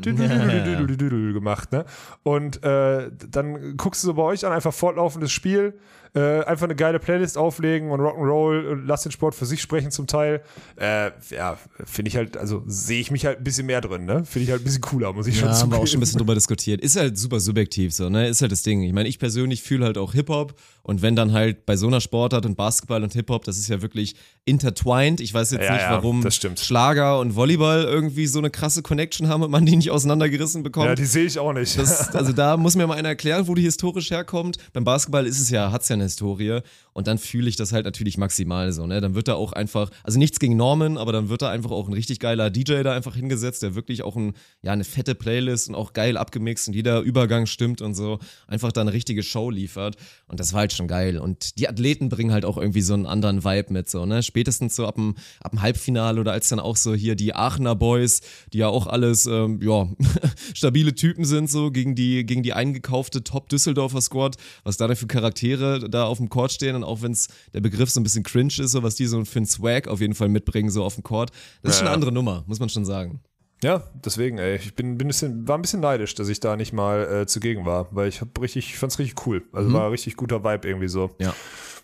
[1.33, 1.87] gemacht, ne?
[2.23, 5.79] Und äh, dann guckst du so bei euch an, einfach fortlaufendes Spiel,
[6.15, 9.91] äh, einfach eine geile Playlist auflegen und Rock'n'Roll und lass den Sport für sich sprechen
[9.91, 10.43] zum Teil.
[10.77, 14.25] Äh, ja, finde ich halt, also sehe ich mich halt ein bisschen mehr drin, ne?
[14.25, 15.63] Finde ich halt ein bisschen cooler, muss ich ja, schon sagen.
[15.63, 16.81] haben wir auch schon ein bisschen drüber diskutiert.
[16.81, 18.29] Ist halt super subjektiv so, ne?
[18.29, 18.83] Ist halt das Ding.
[18.83, 22.01] Ich meine, ich persönlich fühle halt auch Hip-Hop und wenn dann halt bei so einer
[22.01, 25.21] Sportart und Basketball und Hip-Hop, das ist ja wirklich intertwined.
[25.21, 29.29] Ich weiß jetzt ja, nicht, ja, warum Schlager und Volleyball irgendwie so eine krasse Connection
[29.29, 30.87] haben und man die nicht auseinandergerissen bekommt.
[30.87, 31.79] Ja, die sehe ich auch nicht.
[31.79, 34.59] Das, also da muss mir mal einer erklären, wo die historisch herkommt.
[34.73, 36.61] Beim Basketball ist es ja, hat es ja eine Historie
[36.93, 39.01] und dann fühle ich das halt natürlich maximal so, ne?
[39.01, 41.89] Dann wird da auch einfach, also nichts gegen Norman, aber dann wird da einfach auch
[41.89, 45.69] ein richtig geiler DJ da einfach hingesetzt, der wirklich auch ein, ja, eine fette Playlist
[45.69, 49.51] und auch geil abgemixt und jeder Übergang stimmt und so, einfach da eine richtige Show
[49.51, 49.97] liefert.
[50.27, 51.19] Und das war halt schon geil.
[51.19, 54.23] Und die Athleten bringen halt auch irgendwie so einen anderen Vibe mit, so, ne?
[54.23, 57.77] Spätestens so ab dem, ab dem Halbfinale oder als dann auch so hier die Aachener
[57.77, 58.21] Boys,
[58.53, 59.89] die ja auch alles, ähm, ja,
[60.55, 65.89] stabile Typen sind, so gegen die, gegen die eingekaufte Top-Düsseldorfer Squad, was da für Charaktere
[65.91, 68.53] da auf dem Court stehen und auch wenn es der Begriff so ein bisschen cringe
[68.59, 71.03] ist, so was die so für einen Swag auf jeden Fall mitbringen, so auf dem
[71.03, 71.31] Court.
[71.63, 73.21] Das ist schon eine andere Nummer, muss man schon sagen.
[73.63, 76.57] Ja, deswegen, ey, ich bin, bin ein bisschen, war ein bisschen neidisch, dass ich da
[76.57, 79.43] nicht mal äh, zugegen war, weil ich hab richtig, ich fand's richtig cool.
[79.53, 79.75] Also mhm.
[79.75, 81.11] war richtig guter Vibe irgendwie so.
[81.19, 81.35] Ja.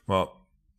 [0.09, 0.29] ja.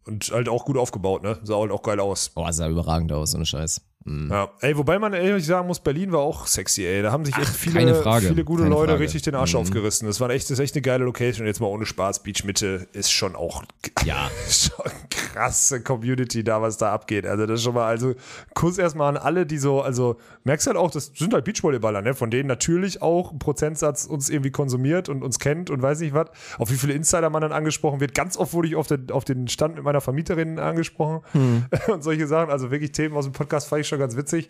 [0.06, 1.38] Und halt auch gut aufgebaut, ne?
[1.44, 2.30] Sah halt auch geil aus.
[2.30, 3.82] Boah, sah überragend aus, ohne Scheiß.
[4.08, 4.32] Mhm.
[4.32, 7.02] Ja, ey, wobei man ehrlich sagen muss, Berlin war auch sexy, ey.
[7.02, 9.04] Da haben sich echt viele, keine Frage, viele gute keine Leute Frage.
[9.04, 9.60] richtig den Arsch Mhm.
[9.60, 10.08] aufgerissen.
[10.08, 11.42] Das war echt, das ist echt eine geile Location.
[11.42, 13.64] Und jetzt mal ohne Spaß, Beach Mitte ist schon auch
[14.06, 14.30] Ja.
[14.50, 17.26] schon krasse Community da, was da abgeht.
[17.26, 18.16] Also das ist schon mal, also
[18.54, 22.14] Kuss erstmal an alle, die so, also merkst halt auch, das sind halt Beachvolleyballer, ne?
[22.14, 26.14] Von denen natürlich auch ein Prozentsatz uns irgendwie konsumiert und uns kennt und weiß nicht
[26.14, 26.28] was.
[26.58, 28.14] Auf wie viele Insider man dann angesprochen wird.
[28.16, 31.22] Ganz oft wurde ich auf den, auf den Stand mit meiner Vermieterin angesprochen
[31.88, 32.50] und solche Sachen.
[32.50, 34.50] Also wirklich Themen aus dem Podcast fand ich schon ganz witzig.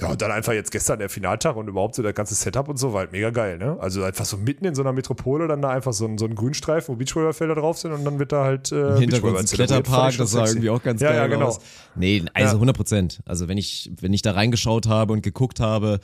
[0.00, 2.78] Ja, und dann einfach jetzt gestern der Finaltag und überhaupt so das ganze Setup und
[2.78, 3.76] so war halt mega geil, ne?
[3.80, 6.34] Also einfach so mitten in so einer Metropole, dann da einfach so ein, so ein
[6.34, 10.30] Grünstreifen, wo Beachvolleyballfelder drauf sind und dann wird da halt äh, Hintergrund Kletterpark, schon das
[10.30, 11.48] sah irgendwie auch ganz ja, geil Ja, genau.
[11.48, 11.60] aus.
[11.96, 12.54] Nee, also Ja.
[12.54, 13.20] 100 Prozent.
[13.26, 16.00] Also wenn ich, wenn ich da reingeschaut habe und geguckt habe,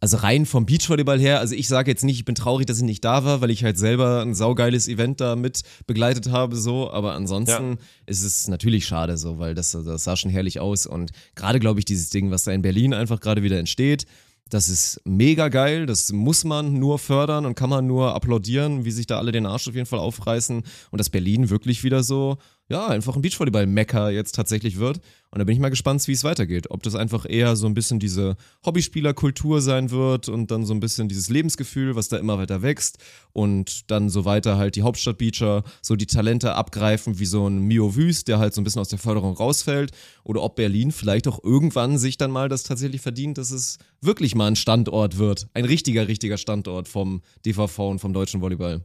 [0.00, 2.84] also rein vom Beachvolleyball her, also ich sage jetzt nicht, ich bin traurig, dass ich
[2.84, 6.90] nicht da war, weil ich halt selber ein saugeiles Event da mit begleitet habe, so,
[6.90, 10.86] aber ansonsten ist es natürlich schade so, weil das, das sah schon herrlich aus.
[10.86, 14.06] Und gerade glaube ich dieses Ding, was da in Berlin einfach gerade wieder entsteht,
[14.50, 18.90] das ist mega geil, das muss man nur fördern und kann man nur applaudieren, wie
[18.90, 20.64] sich da alle den Arsch auf jeden Fall aufreißen.
[20.90, 22.38] Und dass Berlin wirklich wieder so,
[22.68, 25.00] ja, einfach ein Beachvolleyball-Mecker jetzt tatsächlich wird.
[25.32, 26.70] Und da bin ich mal gespannt, wie es weitergeht.
[26.70, 30.80] Ob das einfach eher so ein bisschen diese Hobbyspielerkultur sein wird und dann so ein
[30.80, 32.98] bisschen dieses Lebensgefühl, was da immer weiter wächst
[33.32, 37.94] und dann so weiter halt die Hauptstadt-Beacher so die Talente abgreifen wie so ein Mio
[37.94, 39.92] Wüst, der halt so ein bisschen aus der Förderung rausfällt.
[40.24, 44.34] Oder ob Berlin vielleicht auch irgendwann sich dann mal das tatsächlich verdient, dass es wirklich
[44.34, 45.46] mal ein Standort wird.
[45.54, 48.82] Ein richtiger, richtiger Standort vom DVV und vom deutschen Volleyball.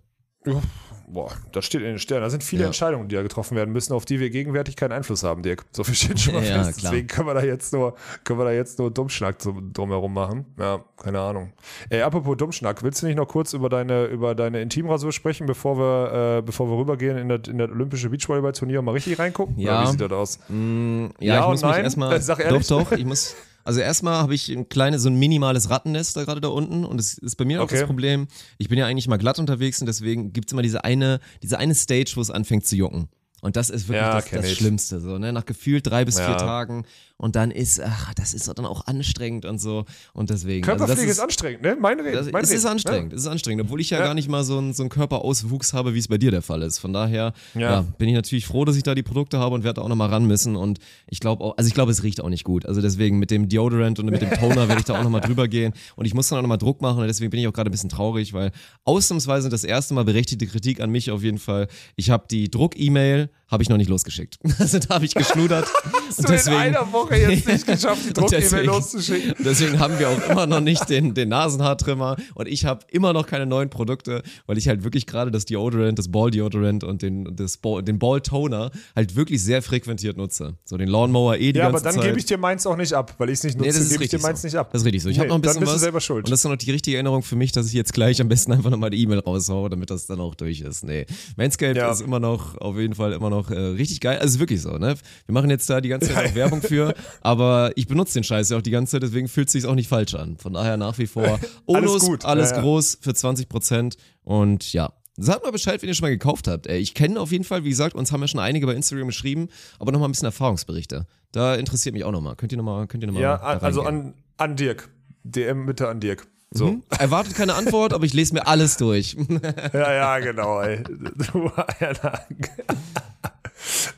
[1.08, 2.24] Boah, das steht in den Sternen.
[2.24, 2.68] Da sind viele Ja.
[2.68, 5.64] Entscheidungen, die da getroffen werden müssen, auf die wir gegenwärtig keinen Einfluss haben, Dirk.
[5.72, 6.80] So viel steht schon mal Ja, fest.
[6.80, 6.92] klar.
[6.92, 10.46] Deswegen können wir da jetzt nur, können wir da jetzt nur Dummschnack drumherum machen.
[10.58, 11.54] Ja, keine Ahnung.
[11.90, 15.78] Ey, apropos Dummschnack, willst du nicht noch kurz über deine, über deine Intimrasur sprechen, bevor
[15.78, 19.60] wir, äh, bevor wir rübergehen in das, in das olympische Beachvolleyball-Turnier und mal richtig reingucken?
[19.60, 19.80] Ja.
[19.82, 20.40] Oder wie sieht das aus?
[20.50, 21.84] Mm, ja, Ja ich und muss mich nein?
[21.84, 22.14] erstmal.
[22.16, 22.68] Äh, sag ehrlich.
[22.68, 23.36] Doch, doch, ich muss.
[23.66, 27.00] Also erstmal habe ich ein kleines, so ein minimales Rattennest da gerade da unten und
[27.00, 27.80] es ist bei mir auch Okay.
[27.80, 28.28] das Problem,
[28.60, 31.74] ich bin ja eigentlich mal glatt unterwegs und deswegen gibt's immer diese eine, diese eine
[31.74, 33.10] Stage, wo es anfängt zu jucken.
[33.46, 34.52] Und das ist wirklich Ja, das, das.
[34.54, 35.32] Schlimmste, so, ne?
[35.32, 36.26] Nach gefühlt drei bis Ja.
[36.26, 36.84] vier Tagen
[37.18, 39.86] und dann ist, ach, das ist dann auch anstrengend und so.
[40.14, 40.66] Und deswegen.
[40.66, 41.78] Körperpflege also das ist, anstrengend, ne?
[41.80, 42.14] Mein Reden.
[42.16, 44.06] das, mein es ist Reden, anstrengend, es ist anstrengend, obwohl ich ja, Ja.
[44.06, 46.64] gar nicht mal so, ein, so einen Körperauswuchs habe, wie es bei dir der Fall
[46.64, 46.80] ist.
[46.80, 47.60] Von daher Ja.
[47.62, 47.82] ja.
[48.00, 50.26] bin ich natürlich froh, dass ich da die Produkte habe und werde auch nochmal ran
[50.26, 50.56] müssen.
[50.56, 52.66] Und ich glaube auch, also ich glaube, es riecht auch nicht gut.
[52.66, 55.48] Also deswegen mit dem Deodorant und mit dem Toner werde ich da auch nochmal drüber
[55.48, 55.74] gehen.
[55.96, 57.72] Und ich muss dann auch nochmal Druck machen und deswegen bin ich auch gerade ein
[57.72, 58.52] bisschen traurig, weil
[58.86, 61.68] ausnahmsweise das erste Mal berechtigte Kritik an mich auf jeden Fall.
[61.96, 64.40] Ich habe die Druck-E-Mail, habe ich noch nicht losgeschickt.
[64.60, 65.68] Also da habe ich geschludert.
[66.08, 69.34] Hast du in einer Woche jetzt nicht geschafft, die Und Druck-E-Mail deswegen- loszuschicken?
[69.40, 73.28] Deswegen haben wir auch immer noch nicht den, den Nasenhaartrimmer und ich habe immer noch
[73.28, 77.36] keine neuen Produkte, weil ich halt wirklich gerade das Deodorant, das Ball Deodorant und den,
[77.36, 80.56] das Ball, den Ball Toner halt wirklich sehr frequentiert nutze.
[80.64, 83.14] So den Lawnmower eh die Ja, aber dann gebe ich dir meins auch nicht ab,
[83.18, 84.48] weil ich es nicht nutze, Nee, das ist gebe ich dir meins so.
[84.48, 84.70] nicht ab.
[84.72, 85.10] Das ist richtig so.
[85.10, 85.80] Ich habe Nee, noch ein bisschen dann bist was.
[85.82, 86.26] du selber schuld.
[86.26, 88.52] Und das ist noch die richtige Erinnerung für mich, dass ich jetzt gleich am besten
[88.54, 90.84] einfach nochmal die E-Mail raushaue, damit das dann auch durch ist.
[90.84, 91.06] Nee.
[91.36, 91.92] Manscaped Ja.
[91.92, 94.20] ist immer noch, auf jeden Fall immer noch äh, richtig geil.
[94.20, 94.96] Also wirklich so, ne?
[95.26, 98.50] Wir machen jetzt da die ganze Zeit auch Werbung für, aber ich benutze den Scheiß
[98.50, 100.38] ja auch die ganze Zeit, deswegen fühlt es sich auch nicht falsch an.
[100.38, 102.26] Von daher nach wie vor Onus, gut.
[102.26, 104.92] alles Ja, groß für 20 Prozent und ja.
[105.18, 106.68] Sagt mal Bescheid, wenn ihr schon mal gekauft habt.
[106.68, 109.48] Ich kenne auf jeden Fall, wie gesagt, uns haben ja schon einige bei Instagram geschrieben,
[109.80, 111.08] aber nochmal ein bisschen Erfahrungsberichte.
[111.32, 112.36] Da interessiert mich auch nochmal.
[112.36, 114.90] Könnt ihr nochmal, könnt ihr nochmal Ja, also an, an Dirk.
[115.24, 116.28] DM bitte an Dirk.
[116.52, 116.68] So.
[116.70, 116.84] Hm?
[117.00, 119.18] Erwartet keine Antwort, aber ich lese mir alles durch.
[119.74, 120.84] Ja, ja, genau, ey.
[120.84, 122.48] Du Eierlang.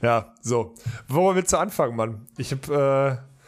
[0.02, 0.74] ja, so.
[1.08, 2.26] Wo willst du anfangen, Mann?
[2.38, 3.08] Ich hab, äh,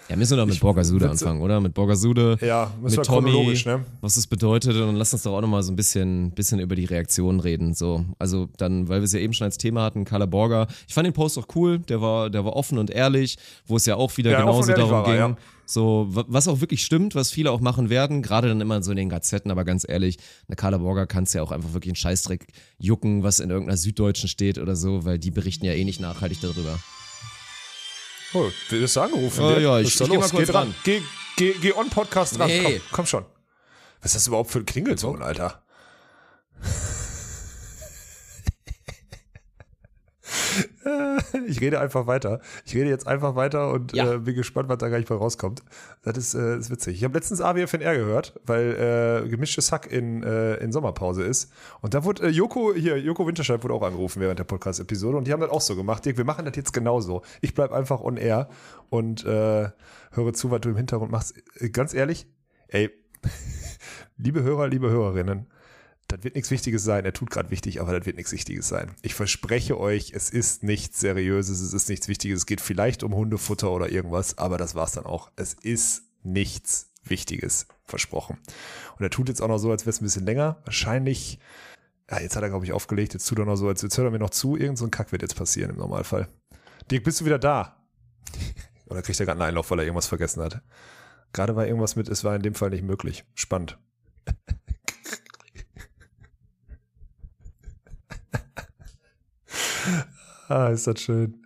[0.10, 1.60] Ja, müssen wir doch mit Borgasude würd- anfangen, oder?
[1.62, 3.86] Mit Borgasude, Ja, müssen wir mit Tommy, ne?
[4.02, 6.76] was das bedeutet und dann lass uns doch auch nochmal so ein bisschen, bisschen über
[6.76, 7.74] die Reaktionen reden.
[7.74, 10.68] So, also dann, weil wir es ja eben schon als Thema hatten, Carla Borger.
[10.88, 13.86] Ich fand den Post auch cool, der war, der war offen und ehrlich, wo es
[13.86, 15.20] ja auch wieder Ja, genauso darum war er, ging.
[15.20, 15.38] ja.
[15.72, 18.90] So, wa- was auch wirklich stimmt, was viele auch machen werden, gerade dann immer so
[18.90, 20.18] in den Gazetten, aber ganz ehrlich,
[20.48, 22.48] eine Carla Borger kannst ja auch einfach wirklich einen Scheißdreck
[22.80, 26.42] jucken, was in irgendeiner Süddeutschen steht oder so, weil die berichten ja eh nicht nachhaltig
[26.42, 26.80] darüber.
[28.34, 28.50] Oh,
[28.96, 29.42] du angerufen?
[29.44, 29.62] Ja, Dirk?
[29.62, 30.68] ja, ich- da ich geh mal kurz geh dran.
[30.70, 30.76] ran.
[30.84, 31.02] Geh,
[31.38, 32.48] geh, geh on Podcast ran.
[32.48, 32.64] Nee.
[32.64, 33.26] Komm, komm schon.
[34.02, 35.62] Was ist das überhaupt für ein Klingelton, Alter?
[41.48, 42.42] Ich rede einfach weiter.
[42.66, 44.14] Ich rede jetzt einfach weiter und Ja.
[44.14, 45.62] äh, bin gespannt, was da gleich bei rauskommt.
[46.04, 46.96] Das ist, äh, ist witzig.
[46.98, 51.52] Ich habe letztens AWFNR gehört, weil äh, gemischtes Hack in, äh, in Sommerpause ist.
[51.82, 55.28] Und da wurde äh, Joko, hier, Joko Winterscheid wurde auch angerufen während der Podcast-Episode und
[55.28, 56.06] die haben das auch so gemacht.
[56.06, 57.22] Dirk, wir machen das jetzt genauso.
[57.42, 58.50] Ich bleib einfach on air
[58.90, 59.70] und äh,
[60.12, 61.34] höre zu, was du im Hintergrund machst.
[61.74, 62.28] Ganz ehrlich,
[62.68, 62.90] ey,
[64.18, 65.48] liebe Hörer, liebe Hörerinnen,
[66.10, 67.06] das wird nichts Wichtiges sein.
[67.06, 68.92] Er tut gerade wichtig, aber das wird nichts Wichtiges sein.
[69.02, 72.40] Ich verspreche euch, es ist nichts Seriöses, es ist nichts Wichtiges.
[72.40, 75.32] Es geht vielleicht um Hundefutter oder irgendwas, aber das war's dann auch.
[75.36, 78.38] Es ist nichts Wichtiges, versprochen.
[78.98, 80.62] Und er tut jetzt auch noch so, als wäre es ein bisschen länger.
[80.66, 81.40] Wahrscheinlich,
[82.10, 83.14] ja, jetzt hat er, glaube ich, aufgelegt.
[83.14, 84.58] Jetzt tut er noch so, als jetzt hört er mir noch zu.
[84.58, 86.28] Irgend so ein Kack wird jetzt passieren im Normalfall.
[86.90, 87.86] Dirk, bist du wieder da?
[88.88, 90.62] Oder kriegt er gerade einen Einlauf, weil er irgendwas vergessen hat?
[91.34, 93.24] Gerade war irgendwas mit, es war in dem Fall nicht möglich.
[93.36, 93.78] Spannend.
[100.50, 101.46] ah, ist das schön.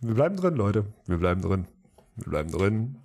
[0.00, 0.84] Wir bleiben drin, Leute.
[1.06, 1.66] Wir bleiben drin.
[2.16, 2.96] Wir bleiben drin.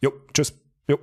[0.00, 0.54] Jo, tschüss.
[0.88, 0.98] Jo.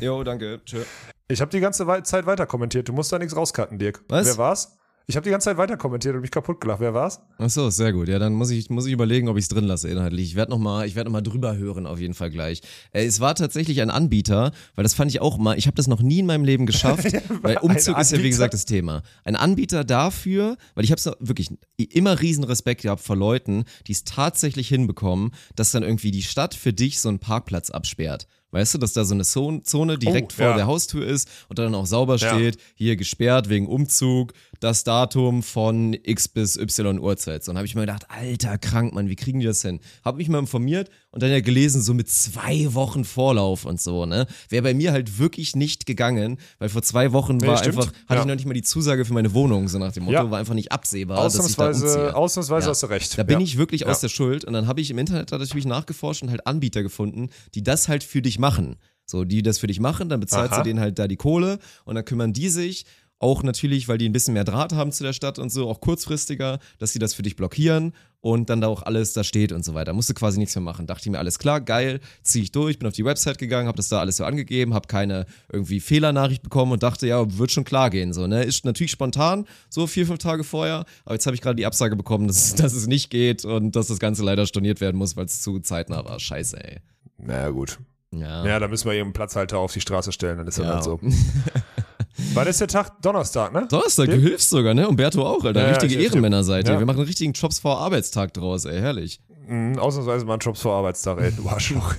[0.00, 0.60] Jo, danke.
[0.64, 0.82] Tschö.
[1.28, 2.88] Ich habe die ganze Zeit weiter kommentiert.
[2.88, 4.04] Du musst da nichts rauscutten, Dirk.
[4.08, 4.26] Was?
[4.26, 4.78] Wer war's?
[5.06, 6.80] Ich habe die ganze Zeit weiter kommentiert und mich kaputt gelacht.
[6.80, 7.20] Wer war's?
[7.38, 8.08] Ach so, sehr gut.
[8.08, 10.28] Ja, dann muss ich, muss ich überlegen, ob ich es drin lasse inhaltlich.
[10.28, 12.62] Ich werde nochmal, ich werde noch mal drüber hören auf jeden Fall gleich.
[12.92, 15.88] Äh, es war tatsächlich ein Anbieter, weil das fand ich auch mal, ich habe das
[15.88, 19.02] noch nie in meinem Leben geschafft, weil Umzug ist ja wie gesagt das Thema.
[19.24, 23.92] Ein Anbieter dafür, weil ich habe es wirklich immer riesen Respekt gehabt vor Leuten, die
[23.92, 28.26] es tatsächlich hinbekommen, dass dann irgendwie die Stadt für dich so einen Parkplatz absperrt.
[28.52, 30.56] Weißt du, dass da so eine Zone direkt Oh, vor ja.
[30.56, 32.34] der Haustür ist und dann auch sauber Ja.
[32.34, 37.42] steht, hier gesperrt wegen Umzug, das Datum von X bis Y Uhrzeit.
[37.42, 39.80] So, dann habe ich mir gedacht, alter, krank, Mann, wie kriegen die das hin?
[40.04, 44.06] Habe mich mal informiert und dann ja gelesen, so mit zwei Wochen Vorlauf und so,
[44.06, 44.26] ne?
[44.48, 47.76] Wäre bei mir halt wirklich nicht gegangen, weil vor zwei Wochen Nee, war stimmt.
[47.78, 48.20] einfach, hatte Ja.
[48.22, 50.30] ich noch nicht mal die Zusage für meine Wohnung, so nach dem Motto, Ja.
[50.30, 52.16] war einfach nicht absehbar, dass ich da Ausnahmsweise, umziehe.
[52.16, 52.70] ausnahmsweise Ja.
[52.70, 53.18] hast du recht.
[53.18, 56.22] Da bin ich wirklich aus der Schuld und dann habe ich im Internet natürlich nachgeforscht
[56.22, 58.76] und halt Anbieter gefunden, die das halt für dich machen.
[59.04, 60.62] So, die das für dich machen, dann bezahlst Aha.
[60.62, 62.86] du denen halt da die Kohle und dann kümmern die sich
[63.22, 65.80] auch natürlich, weil die ein bisschen mehr Draht haben zu der Stadt und so, auch
[65.80, 69.64] kurzfristiger, dass sie das für dich blockieren und dann da auch alles da steht und
[69.64, 69.92] so weiter.
[69.92, 70.86] Musste quasi nichts mehr machen.
[70.86, 73.76] Dachte ich mir, alles klar, geil, ziehe ich durch, bin auf die Website gegangen, habe
[73.76, 77.64] das da alles so angegeben, habe keine irgendwie Fehlernachricht bekommen und dachte, ja, wird schon
[77.64, 78.12] klar gehen.
[78.12, 78.44] So, ne?
[78.44, 81.96] Ist natürlich spontan, so vier, fünf Tage vorher, aber jetzt habe ich gerade die Absage
[81.96, 85.26] bekommen, dass, dass es nicht geht und dass das Ganze leider storniert werden muss, weil
[85.26, 86.18] es zu zeitnah war.
[86.20, 86.78] Scheiße, ey.
[87.18, 87.78] Naja, gut.
[88.14, 88.44] Ja.
[88.46, 90.74] Ja, da müssen wir eben einen Platzhalter auf die Straße stellen, dann ist das Ja.
[90.74, 91.00] halt so.
[92.34, 93.00] Wann ist der Tag?
[93.02, 93.66] Donnerstag, ne?
[93.68, 94.88] Donnerstag, du hilfst sogar, ne?
[94.88, 95.60] Umberto auch, Alter.
[95.60, 96.16] Ja, ja, Richtige ich helf dir.
[96.16, 96.74] Ehrenmänner seid ihr.
[96.74, 96.78] Ja.
[96.78, 98.80] Wir machen einen richtigen Jobs vor Arbeitstag draus, ey.
[98.80, 99.20] Herrlich.
[99.48, 101.94] Mhm, ausnahmsweise mal ein Jobs vor Arbeitstag, ey, du Arschloch.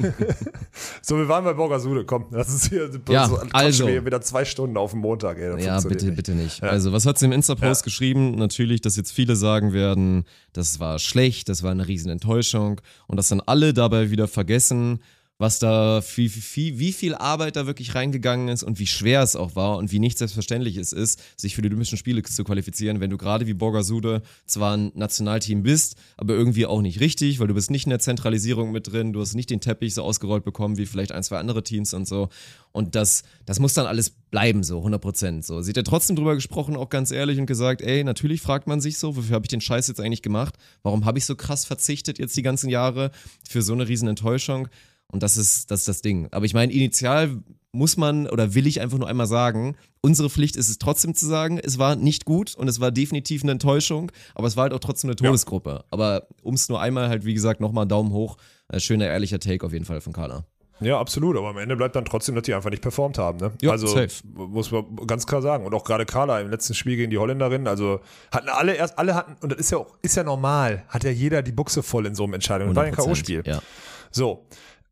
[1.02, 3.86] so, wir waren bei Borgasude, komm, das ist hier, Ja, so, also.
[3.88, 5.50] wieder zwei Stunden auf dem Montag, ey.
[5.58, 6.16] das Ja, bitte, nicht.
[6.16, 6.64] bitte nicht.
[6.64, 7.86] Also, was hat sie im Insta-Post Ja.
[7.86, 8.36] geschrieben?
[8.36, 10.24] Natürlich, dass jetzt viele sagen werden,
[10.54, 15.00] das war schlecht, das war eine riesen Enttäuschung und dass dann alle dabei wieder vergessen,
[15.44, 19.36] was da, wie, wie, wie viel Arbeit da wirklich reingegangen ist und wie schwer es
[19.36, 23.02] auch war und wie nicht selbstverständlich es ist, sich für die Olympischen Spiele zu qualifizieren,
[23.02, 27.48] wenn du gerade wie Borgasude zwar ein Nationalteam bist, aber irgendwie auch nicht richtig, weil
[27.48, 30.46] du bist nicht in der Zentralisierung mit drin, du hast nicht den Teppich so ausgerollt
[30.46, 32.30] bekommen wie vielleicht ein, zwei andere Teams und so.
[32.72, 35.46] Und das, das muss dann alles bleiben, so 100 Prozent.
[35.46, 35.62] So.
[35.62, 38.80] Sie hat ja trotzdem drüber gesprochen, auch ganz ehrlich und gesagt, ey, natürlich fragt man
[38.80, 40.56] sich so, wofür habe ich den Scheiß jetzt eigentlich gemacht?
[40.84, 43.12] Warum habe ich so krass verzichtet jetzt die ganzen Jahre
[43.48, 44.70] für so eine riesen Enttäuschung?
[45.14, 46.28] Und das ist, das ist das Ding.
[46.32, 47.38] Aber ich meine, initial
[47.72, 51.28] muss man oder will ich einfach nur einmal sagen, unsere Pflicht ist es trotzdem zu
[51.28, 54.74] sagen, es war nicht gut und es war definitiv eine Enttäuschung, aber es war halt
[54.74, 55.86] auch trotzdem eine Todesgruppe.
[55.92, 58.38] Aber um es nur einmal halt, wie gesagt, nochmal Daumen hoch,
[58.70, 60.46] äh, schöner, ehrlicher Take auf jeden Fall von Carla.
[60.80, 63.52] Ja, absolut, aber am Ende bleibt dann trotzdem, dass die einfach nicht performt haben, ne?
[63.62, 64.10] Ja, also, safe.
[64.34, 65.64] muss man ganz klar sagen.
[65.66, 68.00] Und auch gerade Carla im letzten Spiel gegen die Holländerin, also
[68.32, 71.12] hatten alle erst, alle hatten, und das ist ja auch, ist ja normal, hat ja
[71.12, 72.70] jeder die Buchse voll in so einem Entscheidung.
[72.70, 73.48] Das war ein 100%, K.O.-Spiel.
[73.48, 73.62] Ja.
[74.12, 74.46] So.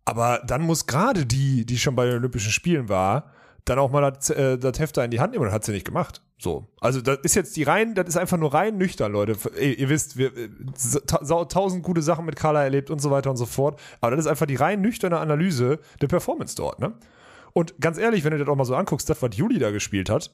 [0.05, 3.31] Aber dann muss gerade die, die schon bei den Olympischen Spielen war,
[3.65, 5.71] dann auch mal das, äh, das Heft da in die Hand nehmen und hat sie
[5.71, 6.21] nicht gemacht.
[6.37, 6.67] So.
[6.79, 9.37] Also das ist jetzt die rein, das ist einfach nur rein nüchtern, Leute.
[9.55, 10.49] Ey, ihr wisst, wir äh,
[11.07, 13.79] tausend gute Sachen mit Carla erlebt und so weiter und so fort.
[14.01, 16.93] Aber das ist einfach die rein nüchterne Analyse der Performance dort, ne?
[17.53, 19.71] Und ganz ehrlich, wenn du dir das auch mal so anguckst, das, was Juli da
[19.71, 20.33] gespielt hat,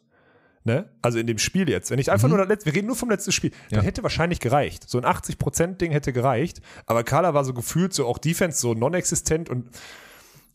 [0.67, 0.89] ne?
[1.01, 3.09] Also in dem Spiel jetzt, wenn ich einfach nur das letzte, wir reden nur vom
[3.09, 4.87] letzten Spiel, das hätte wahrscheinlich gereicht.
[4.87, 9.49] So ein 80%-Ding hätte gereicht, aber Carla war so gefühlt so auch Defense so non-existent
[9.49, 9.69] und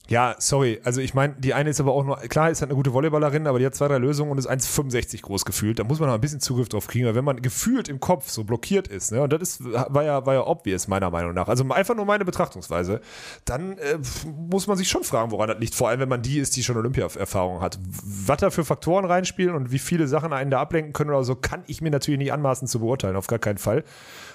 [0.08, 2.76] ja, sorry, also ich meine, die eine ist aber auch nur, klar ist halt eine
[2.76, 5.78] gute Volleyballerin, aber die hat zwei, drei Lösungen und ist 1,65 groß gefühlt.
[5.78, 8.28] Da muss man noch ein bisschen Zugriff drauf kriegen, weil wenn man gefühlt im Kopf
[8.28, 11.48] so blockiert ist, ne, und das ist, war ja, war ja obvious, meiner Meinung nach.
[11.48, 13.00] Also einfach nur meine Betrachtungsweise,
[13.44, 15.74] dann äh, muss man sich schon fragen, woran das liegt.
[15.74, 17.78] Vor allem, wenn man die ist, die schon Olympia-Erfahrung hat.
[17.86, 21.36] Was da für Faktoren reinspielen und wie viele Sachen einen da ablenken können oder so,
[21.36, 23.84] kann ich mir natürlich nicht anmaßen zu beurteilen, auf gar keinen Fall.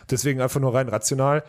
[0.09, 1.43] Deswegen einfach nur rein rational.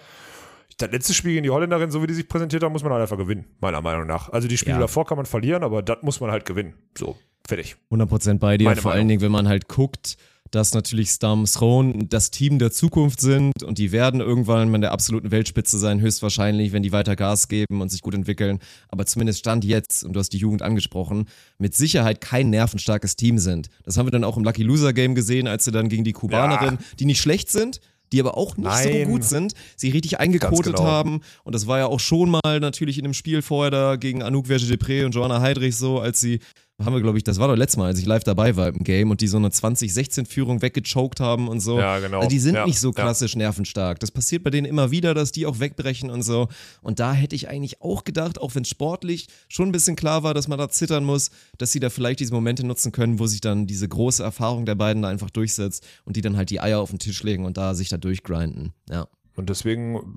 [0.78, 3.02] Das letzte Spiel gegen die Holländerin, so wie die sich präsentiert haben, muss man halt
[3.02, 4.28] einfach gewinnen, meiner Meinung nach.
[4.30, 4.80] Also die Spiele Ja.
[4.80, 6.74] davor kann man verlieren, aber das muss man halt gewinnen.
[6.96, 7.16] So,
[7.46, 7.76] fertig.
[7.90, 8.64] 100% bei dir.
[8.64, 9.00] Meine Vor Meinung.
[9.00, 10.16] allen Dingen, wenn man halt guckt,
[10.52, 14.92] dass natürlich Stam Throne das Team der Zukunft sind und die werden irgendwann in der
[14.92, 18.58] absoluten Weltspitze sein, höchstwahrscheinlich, wenn die weiter Gas geben und sich gut entwickeln.
[18.88, 21.26] Aber zumindest Stand jetzt, und du hast die Jugend angesprochen,
[21.58, 23.68] mit Sicherheit kein nervenstarkes Team sind.
[23.82, 26.12] Das haben wir dann auch im Lucky Loser Game gesehen, als sie dann gegen die
[26.12, 26.86] Kubanerin, ja.
[26.98, 27.80] die nicht schlecht sind,
[28.12, 29.04] die aber auch nicht Nein.
[29.04, 30.88] so gut sind, sie richtig eingekotet genau.
[30.88, 31.20] haben.
[31.44, 34.46] Und das war ja auch schon mal natürlich in dem Spiel vorher da gegen Anouk
[34.46, 36.40] Verge-Depré und Joanna Heidrich so, als sie
[36.84, 38.84] haben wir, glaube ich, das war doch letztes Mal, als ich live dabei war im
[38.84, 41.78] Game und die so eine 2016-Führung weggechoked haben und so.
[41.78, 42.18] Ja, genau.
[42.18, 43.38] Also die sind ja, nicht so klassisch ja.
[43.38, 43.98] nervenstark.
[43.98, 46.48] Das passiert bei denen immer wieder, dass die auch wegbrechen und so.
[46.80, 50.34] Und da hätte ich eigentlich auch gedacht, auch wenn sportlich schon ein bisschen klar war,
[50.34, 53.40] dass man da zittern muss, dass sie da vielleicht diese Momente nutzen können, wo sich
[53.40, 56.78] dann diese große Erfahrung der beiden da einfach durchsetzt und die dann halt die Eier
[56.78, 58.72] auf den Tisch legen und da sich da durchgrinden.
[58.88, 59.08] Ja.
[59.34, 60.16] Und deswegen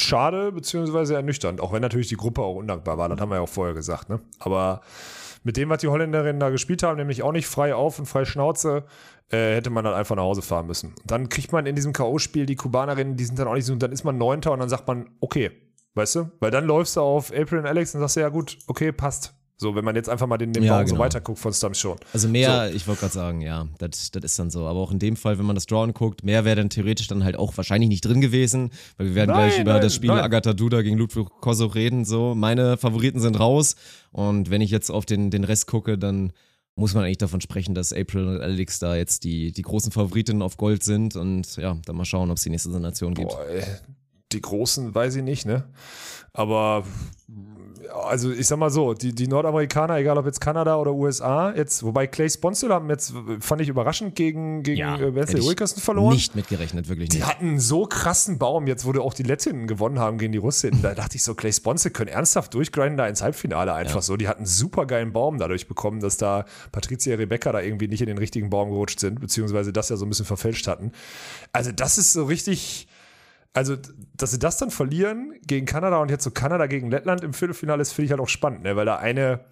[0.00, 3.42] schade, beziehungsweise ernüchternd, auch wenn natürlich die Gruppe auch undankbar war, das haben wir ja
[3.42, 4.20] auch vorher gesagt, ne?
[4.38, 4.82] Aber
[5.42, 8.24] mit dem, was die Holländerinnen da gespielt haben, nämlich auch nicht frei auf und frei
[8.24, 8.84] Schnauze,
[9.30, 10.94] äh, hätte man dann einfach nach Hause fahren müssen.
[11.04, 13.92] Dann kriegt man in diesem K.O.-Spiel die Kubanerinnen, die sind dann auch nicht so, dann
[13.92, 15.50] ist man Neunter und dann sagt man, okay,
[15.94, 16.30] weißt du?
[16.40, 19.37] Weil dann läufst du auf April und Alex und sagst ja gut, okay, passt.
[19.60, 20.96] So, wenn man jetzt einfach mal den, den ja, Baum genau.
[20.96, 21.96] so weiterguckt von Stam schon.
[22.12, 22.76] Also mehr, so.
[22.76, 24.66] ich wollte gerade sagen, ja, das ist dann so.
[24.68, 27.24] Aber auch in dem Fall, wenn man das Draw anguckt, mehr wäre dann theoretisch dann
[27.24, 30.10] halt auch wahrscheinlich nicht drin gewesen, weil wir werden nein, gleich über nein, das Spiel
[30.10, 30.20] nein.
[30.20, 32.04] Agatha Duda gegen Ludwig Kosso reden.
[32.04, 33.74] So, meine Favoriten sind raus.
[34.12, 36.32] Und wenn ich jetzt auf den, den Rest gucke, dann
[36.76, 40.40] muss man eigentlich davon sprechen, dass April und Alex da jetzt die, die großen Favoritinnen
[40.40, 41.16] auf Gold sind.
[41.16, 43.30] Und ja, dann mal schauen, ob es die nächste Nation gibt.
[43.32, 43.64] Boah, ey.
[44.30, 45.64] Die großen weiß ich nicht, ne?
[46.32, 46.84] Aber
[48.08, 51.82] also ich sag mal so, die, die Nordamerikaner, egal ob jetzt Kanada oder USA, jetzt,
[51.82, 56.14] wobei Clay Sponsor haben jetzt, fand ich überraschend, gegen, gegen ja, äh, Wesley Wilkerson verloren.
[56.14, 57.22] Nicht mitgerechnet, wirklich nicht.
[57.22, 60.82] Die hatten so krassen Baum, jetzt wo auch die Lettinnen gewonnen haben gegen die Russinnen,
[60.82, 64.02] da dachte ich so, Clay Sponsor können ernsthaft durchgrinden da ins Halbfinale einfach ja.
[64.02, 64.16] so.
[64.16, 68.00] Die hatten einen super geilen Baum dadurch bekommen, dass da Patricia Rebecca da irgendwie nicht
[68.00, 70.92] in den richtigen Baum gerutscht sind, beziehungsweise das ja so ein bisschen verfälscht hatten.
[71.52, 72.88] Also das ist so richtig
[73.54, 73.76] also,
[74.14, 77.82] dass sie das dann verlieren gegen Kanada und jetzt so Kanada gegen Lettland im Viertelfinale
[77.82, 78.76] ist, finde ich halt auch spannend, ne?
[78.76, 79.46] weil da eine,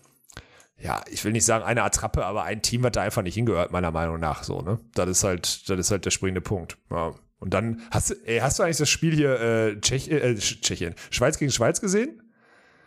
[0.78, 3.72] ja, ich will nicht sagen eine Attrappe, aber ein Team hat da einfach nicht hingehört,
[3.72, 4.78] meiner Meinung nach, so, ne?
[4.94, 6.76] Das ist halt, das ist halt der springende Punkt.
[6.90, 7.14] Ja.
[7.38, 10.94] Und dann, hast du, ey, hast du eigentlich das Spiel hier, äh, Tschech, äh, Tschechien,
[11.10, 12.22] Schweiz gegen Schweiz gesehen?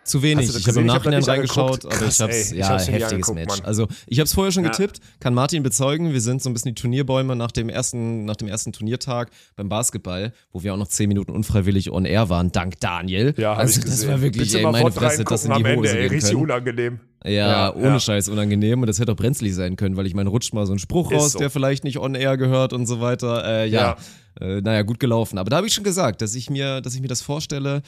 [0.03, 0.55] Zu wenig.
[0.55, 3.47] Ich habe im Nachhinein reingeschaut, aber ich habe es, ja, heftiges Match.
[3.47, 3.65] Mann.
[3.65, 4.71] Also ich habe es vorher schon ja.
[4.71, 8.35] getippt, kann Martin bezeugen, wir sind so ein bisschen die Turnierbäume nach dem ersten, nach
[8.35, 12.51] dem ersten Turniertag beim Basketball, wo wir auch noch zehn Minuten unfreiwillig on air waren,
[12.51, 13.33] dank Daniel.
[13.37, 16.35] Ja, also das war wirklich, ey, meine Fresse, das in die Hose Ende, ey, richtig
[16.35, 16.99] unangenehm.
[17.25, 17.99] Ja, ja, ohne ja.
[17.99, 20.73] Scheiß unangenehm und das hätte auch brenzlig sein können, weil ich meine, rutscht mal so
[20.73, 21.39] ein Spruch Ist raus, so.
[21.39, 23.45] der vielleicht nicht on air gehört und so weiter.
[23.45, 23.97] Äh, ja,
[24.39, 24.47] ja.
[24.47, 25.37] Äh, naja, gut gelaufen.
[25.37, 27.81] Aber da habe ich schon gesagt, dass ich mir, dass ich mir das vorstelle,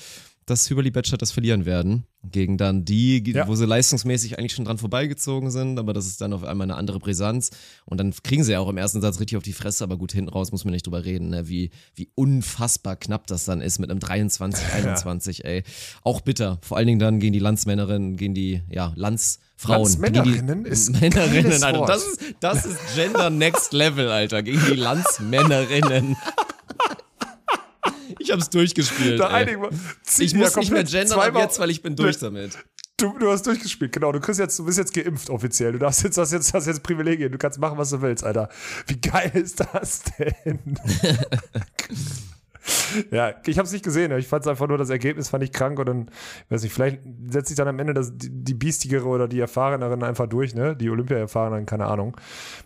[0.51, 2.05] dass Hüberli Batchat das verlieren werden.
[2.23, 3.47] Gegen dann die, ja.
[3.47, 6.75] wo sie leistungsmäßig eigentlich schon dran vorbeigezogen sind, aber das ist dann auf einmal eine
[6.75, 7.49] andere Brisanz.
[7.85, 10.11] Und dann kriegen sie ja auch im ersten Satz richtig auf die Fresse, aber gut,
[10.11, 11.47] hinten raus muss man nicht drüber reden, ne?
[11.47, 15.45] wie, wie unfassbar knapp das dann ist mit einem 23, 21, ja.
[15.45, 15.63] ey.
[16.03, 16.59] Auch bitter.
[16.61, 19.79] Vor allen Dingen dann gegen die Landsmännerinnen, gegen die, ja, Landsfrauen.
[19.81, 21.85] Landsmännerinnen ist Männerinnen, Alter.
[21.87, 24.43] Das ist, das ist Gender Next Level, Alter.
[24.43, 26.17] Gegen die Landsmännerinnen.
[28.19, 29.19] Ich hab's durchgespielt.
[29.19, 29.69] Da einigen wir.
[30.19, 32.57] Ich muss nicht mehr gendern ab jetzt, weil ich bin durch damit.
[32.97, 34.11] Du, du hast durchgespielt, genau.
[34.11, 35.71] Du, kriegst jetzt, du bist jetzt geimpft offiziell.
[35.71, 37.31] Du darfst jetzt, hast jetzt, hast jetzt Privilegien.
[37.31, 38.49] Du kannst machen, was du willst, Alter.
[38.85, 40.59] Wie geil ist das denn?
[43.11, 44.11] ja, ich habe es nicht gesehen.
[44.19, 46.11] Ich fand es einfach nur, das Ergebnis fand ich krank und dann,
[46.49, 50.03] weiß nicht, vielleicht setzt sich dann am Ende das, die, die biestigere oder die Erfahreneren
[50.03, 50.75] einfach durch, ne?
[50.75, 52.15] Die Olympia-Erfahrenen, keine Ahnung.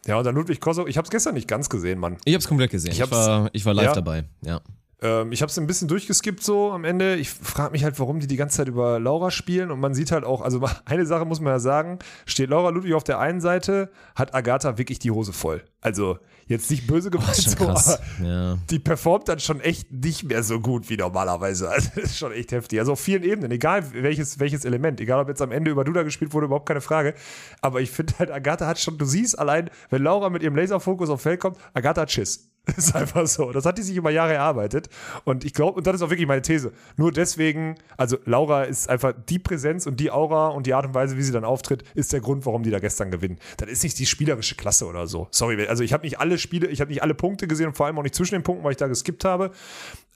[0.05, 0.86] Ja, und dann Ludwig Kosow.
[0.86, 2.18] Ich habe es gestern nicht ganz gesehen, Mann.
[2.26, 2.91] Ich habe es komplett gesehen.
[2.91, 3.93] Ich, ich, war, ich war live ja.
[3.93, 4.59] dabei, ja.
[5.02, 7.16] Ähm, ich habe es ein bisschen durchgeskippt so am Ende.
[7.16, 9.72] Ich frage mich halt, warum die die ganze Zeit über Laura spielen.
[9.72, 12.93] Und man sieht halt auch, also eine Sache muss man ja sagen, steht Laura Ludwig
[12.93, 15.64] auf der einen Seite, hat Agatha wirklich die Hose voll.
[15.82, 16.18] Also
[16.48, 18.58] jetzt nicht böse gemeint, so, aber ja.
[18.70, 21.70] die performt dann schon echt nicht mehr so gut wie normalerweise.
[21.76, 22.80] Also das ist schon echt heftig.
[22.80, 26.04] Also auf vielen Ebenen, egal welches, welches Element, egal ob jetzt am Ende über Duda
[26.04, 27.16] gespielt wurde, überhaupt keine Frage.
[27.62, 31.10] Aber ich finde halt, Agatha hat schon, du siehst allein, wenn Laura mit ihrem Laserfokus
[31.10, 32.55] auf Feld kommt, Agatha hat Schiss.
[32.78, 33.51] Ist einfach so.
[33.51, 34.89] Das hat die sich über Jahre erarbeitet.
[35.24, 36.72] Und ich glaube, und das ist auch wirklich meine These.
[36.97, 40.93] Nur deswegen, also Laura ist einfach die Präsenz und die Aura und die Art und
[40.93, 43.38] Weise, wie sie dann auftritt, ist der Grund, warum die da gestern gewinnen.
[43.57, 45.28] Das ist nicht die spielerische Klasse oder so.
[45.32, 47.86] Sorry, also ich habe nicht alle Spiele, ich habe nicht alle Punkte gesehen und vor
[47.86, 49.51] allem auch nicht zwischen den Punkten, weil ich da geskippt habe.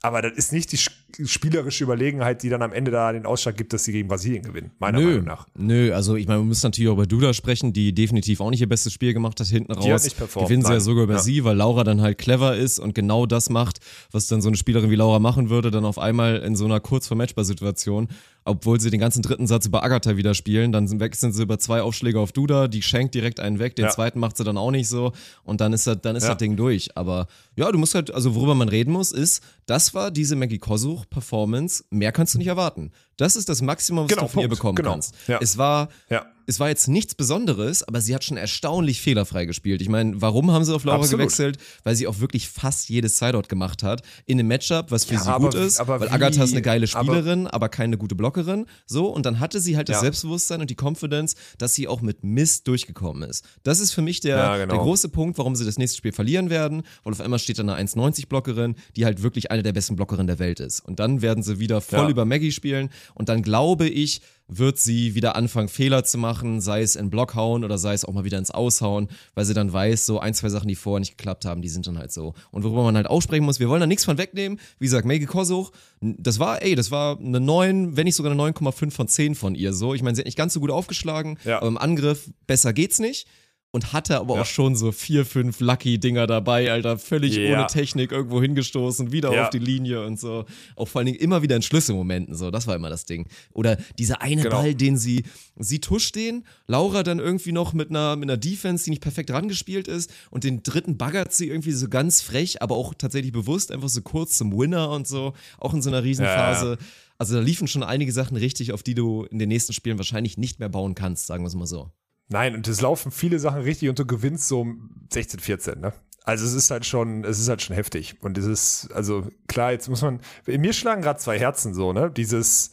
[0.02, 0.78] Aber das ist nicht die
[1.26, 4.70] spielerische Überlegenheit, die dann am Ende da den Ausschlag gibt, dass sie gegen Brasilien gewinnen,
[4.78, 5.46] meiner Nö, Meinung nach.
[5.54, 8.62] Nö, also ich meine, wir müssen natürlich auch über Duda sprechen, die definitiv auch nicht
[8.62, 9.84] ihr bestes Spiel gemacht hat hinten raus.
[9.84, 11.18] Die hat nicht performt, Gewinnen sie ja sogar über ja.
[11.18, 13.78] sie, weil Laura dann halt clever clever ist und genau das macht,
[14.10, 16.80] was dann so eine Spielerin wie Laura machen würde, dann auf einmal in so einer
[16.80, 18.08] kurz vor Matchbar-Situation
[18.44, 21.82] obwohl sie den ganzen dritten Satz über Agatha wieder spielen, dann wechseln sie über zwei
[21.82, 23.90] Aufschläge auf Duda, die schenkt direkt einen weg, den ja.
[23.90, 25.12] zweiten macht sie dann auch nicht so
[25.44, 26.30] und dann ist das, dann ist ja.
[26.30, 26.96] das Ding durch.
[26.96, 27.26] Aber
[27.56, 31.84] ja, du musst halt, also worüber man reden muss, ist, das war diese Maggie Kosuch-Performance,
[31.90, 32.90] mehr kannst du nicht erwarten.
[33.20, 34.44] Das ist das Maximum, was genau, du von Punkt.
[34.46, 34.92] ihr bekommen genau.
[34.92, 35.14] kannst.
[35.28, 35.38] Ja.
[35.42, 36.24] Es war, ja.
[36.46, 39.82] es war jetzt nichts Besonderes, aber sie hat schon erstaunlich fehlerfrei gespielt.
[39.82, 41.20] Ich meine, warum haben sie auf Laura Absolut.
[41.20, 41.58] gewechselt?
[41.84, 45.20] Weil sie auch wirklich fast jedes Sideout gemacht hat in einem Matchup, was für ja,
[45.20, 45.86] sie aber, gut ist.
[45.86, 48.64] weil wie, Agatha ist eine geile Spielerin, aber, aber keine gute Blockerin.
[48.86, 50.00] So, und dann hatte sie halt das.
[50.00, 53.44] Selbstbewusstsein und die Confidence, dass sie auch mit Mist durchgekommen ist.
[53.64, 54.74] Das ist für mich der, genau.
[54.74, 56.84] der große Punkt, warum sie das nächste Spiel verlieren werden.
[57.04, 60.26] Weil auf einmal steht da eine 1,90 Blockerin, die halt wirklich eine der besten Blockerinnen
[60.26, 60.80] der Welt ist.
[60.80, 65.14] Und dann werden sie wieder voll über Maggie spielen und dann glaube ich, wird sie
[65.14, 68.24] wieder anfangen, Fehler zu machen, sei es in Block hauen oder sei es auch mal
[68.24, 71.44] wieder ins Aushauen, weil sie dann weiß, so ein, zwei Sachen, die vorher nicht geklappt
[71.44, 72.34] haben, die sind dann halt so.
[72.50, 74.58] Und worüber man halt aussprechen muss, wir wollen da nichts von wegnehmen.
[74.78, 78.42] Wie gesagt, Maggie Kosuch, das war, ey, das war eine 9, wenn nicht sogar eine
[78.42, 79.94] 9,5 von 10 von ihr so.
[79.94, 81.58] Ich meine, sie hat nicht ganz so gut aufgeschlagen, ja.
[81.58, 83.26] aber im Angriff besser geht's nicht
[83.72, 84.42] und hatte aber ja.
[84.42, 87.58] auch schon so vier, fünf Lucky-Dinger dabei, Alter, völlig yeah.
[87.58, 89.44] ohne Technik irgendwo hingestoßen, wieder ja.
[89.44, 90.44] auf die Linie und so.
[90.74, 93.28] Auch vor allen Dingen immer wieder in Schlüsselmomenten, so, das war immer das Ding.
[93.52, 94.56] Oder dieser eine genau.
[94.56, 95.24] Ball, den sie,
[95.56, 99.30] sie tuscht den, Laura dann irgendwie noch mit einer, mit einer Defense, die nicht perfekt
[99.30, 103.70] rangespielt ist und den dritten baggert sie irgendwie so ganz frech, aber auch tatsächlich bewusst,
[103.70, 106.78] einfach so kurz zum Winner und so, auch in so einer Riesenphase.
[106.80, 106.86] Ja,
[107.18, 110.38] also da liefen schon einige Sachen richtig, auf die du in den nächsten Spielen wahrscheinlich
[110.38, 111.90] nicht mehr bauen kannst, sagen wir es mal so.
[112.30, 114.64] Nein, und es laufen viele Sachen richtig und du gewinnst so
[115.12, 115.92] 16, 14, ne?
[116.24, 118.16] Also es ist halt schon, es ist halt schon heftig.
[118.20, 120.20] Und es ist, also klar, jetzt muss man.
[120.46, 122.10] In mir schlagen gerade zwei Herzen so, ne?
[122.10, 122.72] Dieses.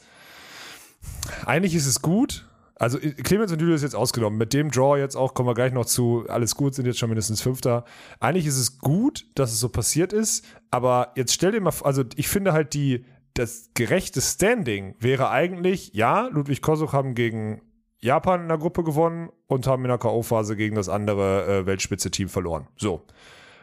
[1.45, 2.47] Eigentlich ist es gut.
[2.75, 4.37] Also Clemens und Julius jetzt ausgenommen.
[4.37, 7.09] Mit dem Draw jetzt auch, kommen wir gleich noch zu, alles gut, sind jetzt schon
[7.09, 7.85] mindestens Fünfter.
[8.19, 12.03] Eigentlich ist es gut, dass es so passiert ist, aber jetzt stell dir mal, also
[12.15, 13.03] ich finde halt die,
[13.33, 17.61] das gerechte Standing wäre eigentlich, ja, Ludwig Kosuch haben gegen
[17.99, 22.29] Japan in der Gruppe gewonnen und haben in der K.O.-Phase gegen das andere äh, Weltspitze-Team
[22.29, 22.67] verloren.
[22.77, 23.01] So.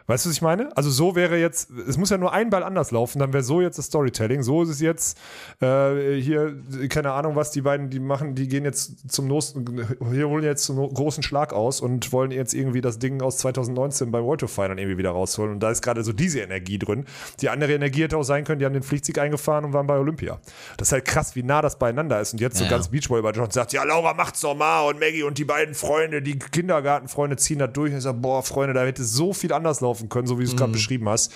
[0.07, 0.69] Weißt du, was ich meine?
[0.77, 3.59] Also so wäre jetzt, es muss ja nur ein Ball anders laufen, dann wäre so
[3.59, 4.43] jetzt das Storytelling.
[4.43, 5.17] So ist es jetzt
[5.61, 6.55] äh, hier,
[6.89, 10.77] keine Ahnung, was die beiden, die machen, die gehen jetzt zum hier holen jetzt zum
[10.93, 14.77] großen Schlag aus und wollen jetzt irgendwie das Ding aus 2019 beim World Tour Final
[14.77, 15.53] irgendwie wieder rausholen.
[15.53, 17.05] Und da ist gerade so diese Energie drin.
[17.41, 19.97] Die andere Energie hätte auch sein können, die haben den Pflichtsieg eingefahren und waren bei
[19.97, 20.39] Olympia.
[20.77, 22.33] Das ist halt krass, wie nah das beieinander ist.
[22.33, 25.23] Und jetzt ja, so ganz Beachvolleyball und sagt, ja, Laura macht's doch mal und Maggie
[25.23, 28.85] und die beiden Freunde, die Kindergartenfreunde ziehen da durch und ich sage, boah, Freunde, da
[28.85, 30.73] hätte so viel anders laufen laufen können, so wie du es gerade mhm.
[30.73, 31.31] beschrieben hast.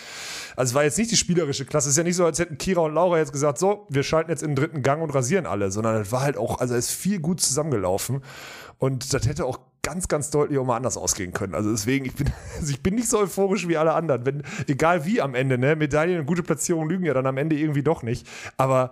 [0.55, 1.87] Also es war jetzt nicht die spielerische Klasse.
[1.87, 4.29] Es ist ja nicht so, als hätten Kira und Laura jetzt gesagt, so, wir schalten
[4.29, 6.89] jetzt in den dritten Gang und rasieren alle, sondern es war halt auch, also es
[6.89, 8.21] ist viel gut zusammengelaufen.
[8.77, 11.55] Und das hätte auch ganz, ganz deutlich auch mal anders ausgehen können.
[11.55, 14.25] Also deswegen, ich bin, also ich bin nicht so euphorisch wie alle anderen.
[14.25, 17.55] Wenn, egal wie am Ende, ne, Medaillen und gute Platzierungen lügen ja dann am Ende
[17.55, 18.27] irgendwie doch nicht.
[18.57, 18.91] Aber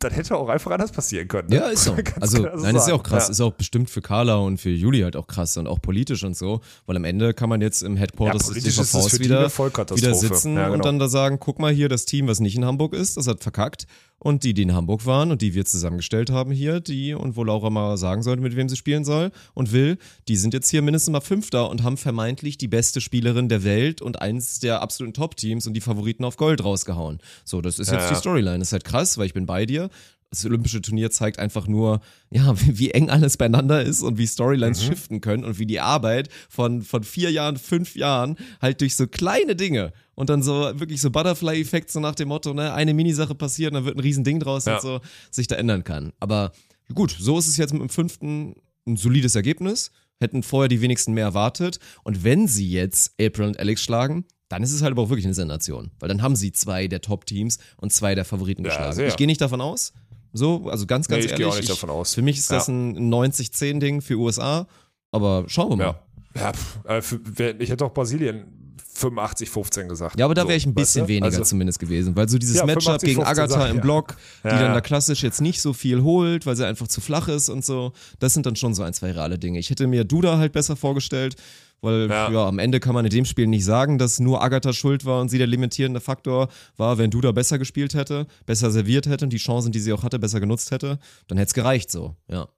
[0.00, 1.48] das hätte auch einfach anders passieren können.
[1.50, 1.56] Ne?
[1.56, 1.94] Ja, ist so.
[2.20, 3.28] also, nein, ist ja auch krass.
[3.28, 3.32] Ja.
[3.32, 6.36] Ist auch bestimmt für Carla und für Juli halt auch krass und auch politisch und
[6.36, 6.60] so.
[6.86, 10.64] Weil am Ende kann man jetzt im Headquarters ja, des DVVs wieder, wieder sitzen ja,
[10.64, 10.74] genau.
[10.74, 13.26] und dann da sagen, guck mal hier, das Team, was nicht in Hamburg ist, das
[13.26, 13.86] hat verkackt.
[14.22, 17.42] Und die, die in Hamburg waren und die wir zusammengestellt haben hier, die und wo
[17.42, 19.96] Laura mal sagen sollte, mit wem sie spielen soll und will,
[20.28, 24.02] die sind jetzt hier mindestens mal Fünfter und haben vermeintlich die beste Spielerin der Welt
[24.02, 27.18] und eins der absoluten Top-Teams und die Favoriten auf Gold rausgehauen.
[27.44, 28.58] So, das ist jetzt ja, die Storyline.
[28.58, 29.88] Das ist halt krass, weil ich bin bei dir
[30.30, 32.00] das Olympische Turnier zeigt einfach nur,
[32.30, 34.86] ja, wie, wie eng alles beieinander ist und wie Storylines mhm.
[34.86, 39.06] shiften können und wie die Arbeit von, von vier Jahren, fünf Jahren halt durch so
[39.06, 43.34] kleine Dinge und dann so wirklich so Butterfly-Effekt, so nach dem Motto, ne, eine Minisache
[43.34, 44.76] passiert dann wird ein Riesending draus ja.
[44.76, 45.00] und so,
[45.30, 46.12] sich da ändern kann.
[46.20, 46.52] Aber
[46.94, 48.54] gut, so ist es jetzt mit dem fünften
[48.86, 49.90] ein solides Ergebnis.
[50.20, 51.78] Hätten vorher die wenigsten mehr erwartet.
[52.02, 55.24] Und wenn sie jetzt April und Alex schlagen, dann ist es halt aber auch wirklich
[55.24, 55.90] eine Sensation.
[55.98, 58.96] Weil dann haben sie zwei der Top-Teams und zwei der Favoriten ja, geschlagen.
[58.96, 59.08] Sehr.
[59.08, 59.92] Ich gehe nicht davon aus,
[60.32, 61.32] so, also ganz, ganz nee, ich ehrlich.
[61.32, 62.14] Ich gehe auch nicht davon aus.
[62.14, 62.74] Für mich ist das ja.
[62.74, 64.66] ein 90-10-Ding für USA,
[65.10, 66.00] aber schauen wir mal.
[66.34, 66.52] Ja,
[66.86, 68.59] ja äh, ich hätte auch Brasilien
[69.00, 70.18] 85, 15 gesagt.
[70.18, 71.14] Ja, aber da wäre ich ein bisschen weißt du?
[71.14, 74.48] weniger also, zumindest gewesen, weil so dieses ja, Matchup 50, gegen Agatha im Block, die
[74.48, 77.48] ja, dann da klassisch jetzt nicht so viel holt, weil sie einfach zu flach ist
[77.48, 79.58] und so, das sind dann schon so ein, zwei reale Dinge.
[79.58, 81.36] Ich hätte mir Duda halt besser vorgestellt,
[81.80, 82.30] weil ja.
[82.30, 82.46] ja.
[82.46, 85.30] am Ende kann man in dem Spiel nicht sagen, dass nur Agatha schuld war und
[85.30, 86.98] sie der limitierende Faktor war.
[86.98, 90.18] Wenn Duda besser gespielt hätte, besser serviert hätte und die Chancen, die sie auch hatte,
[90.18, 90.98] besser genutzt hätte,
[91.28, 92.48] dann hätte es gereicht so, ja.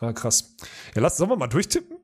[0.00, 0.56] Ah, krass.
[0.94, 1.99] Ja, lass, sollen wir mal durchtippen?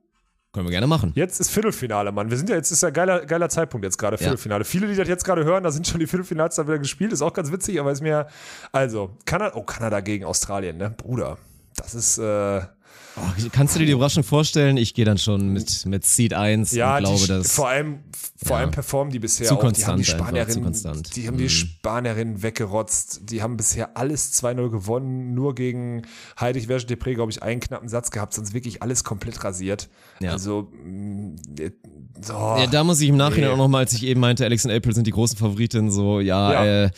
[0.57, 1.11] Können wir gerne machen.
[1.13, 2.31] Jetzt ist Viertelfinale, Mann.
[2.31, 4.63] Wir sind ja, jetzt ist ja geiler, geiler Zeitpunkt jetzt gerade, Viertelfinale.
[4.63, 4.67] Ja.
[4.67, 7.13] Viele, die das jetzt gerade hören, da sind schon die Viertelfinals da wieder gespielt.
[7.13, 8.25] Ist auch ganz witzig, aber ist mir,
[8.71, 10.89] also, Kanada, oh, Kanada gegen Australien, ne?
[10.89, 11.37] Bruder.
[11.75, 12.61] Das ist, äh,
[13.19, 14.77] Oh, kannst du dir die Überraschung vorstellen?
[14.77, 17.51] Ich gehe dann schon mit, mit Seed 1 ja, und glaube, die, dass.
[17.51, 17.99] vor allem,
[18.43, 18.61] vor ja.
[18.61, 19.71] allem performen die bisher Zu auch.
[19.71, 21.15] Die haben die konstant konstant.
[21.15, 21.39] die haben Mhm.
[21.39, 23.21] die Spanierinnen weggerotzt.
[23.31, 26.03] Die haben bisher alles 2-0 gewonnen, nur gegen
[26.39, 29.89] Heidig Verge Depré, glaube ich, einen knappen Satz gehabt, sonst wirklich alles komplett rasiert.
[30.19, 30.31] Ja.
[30.33, 30.71] Also,
[32.21, 32.33] so.
[32.33, 33.53] Ja, da muss ich im Nachhinein Nee.
[33.53, 36.53] auch nochmal, als ich eben meinte, Alex und April sind die großen Favoritinnen, so, ja,
[36.53, 36.83] Ja.
[36.85, 36.89] äh,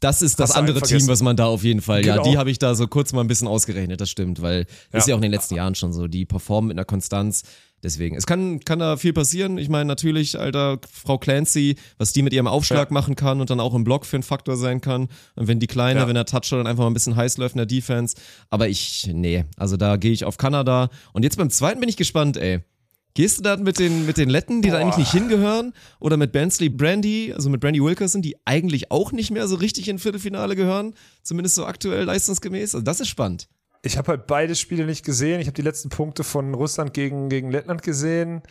[0.00, 2.30] das ist das andere Team, was man da auf jeden Fall, ja, Genau.
[2.30, 5.12] die habe ich da so kurz mal ein bisschen ausgerechnet, das stimmt, weil ist Ja.
[5.12, 7.42] ja auch in den letzten Jahren schon so, die performen mit einer Konstanz,
[7.82, 12.22] deswegen, es kann, kann da viel passieren, ich meine, natürlich, Alter, Frau Clancy, was die
[12.22, 12.92] mit ihrem Aufschlag Ja.
[12.94, 15.66] machen kann und dann auch im Block für einen Faktor sein kann und wenn die
[15.66, 16.08] Kleine, Ja.
[16.08, 18.16] wenn der Toucher dann einfach mal ein bisschen heiß läuft in der Defense,
[18.50, 21.96] aber ich, nee, also da gehe ich auf Kanada und jetzt beim zweiten bin ich
[21.96, 22.60] gespannt, ey.
[23.16, 24.82] Gehst du dann mit den, mit den Letten, die da Boah.
[24.82, 25.72] eigentlich nicht hingehören?
[26.00, 29.88] Oder mit Bensley Brandy, also mit Brandy Wilkerson, die eigentlich auch nicht mehr so richtig
[29.88, 30.92] in Viertelfinale gehören?
[31.22, 32.74] Zumindest so aktuell leistungsgemäß.
[32.74, 33.48] Also das ist spannend.
[33.82, 35.40] Ich habe halt beide Spiele nicht gesehen.
[35.40, 38.42] Ich habe die letzten Punkte von Russland gegen, gegen Lettland gesehen.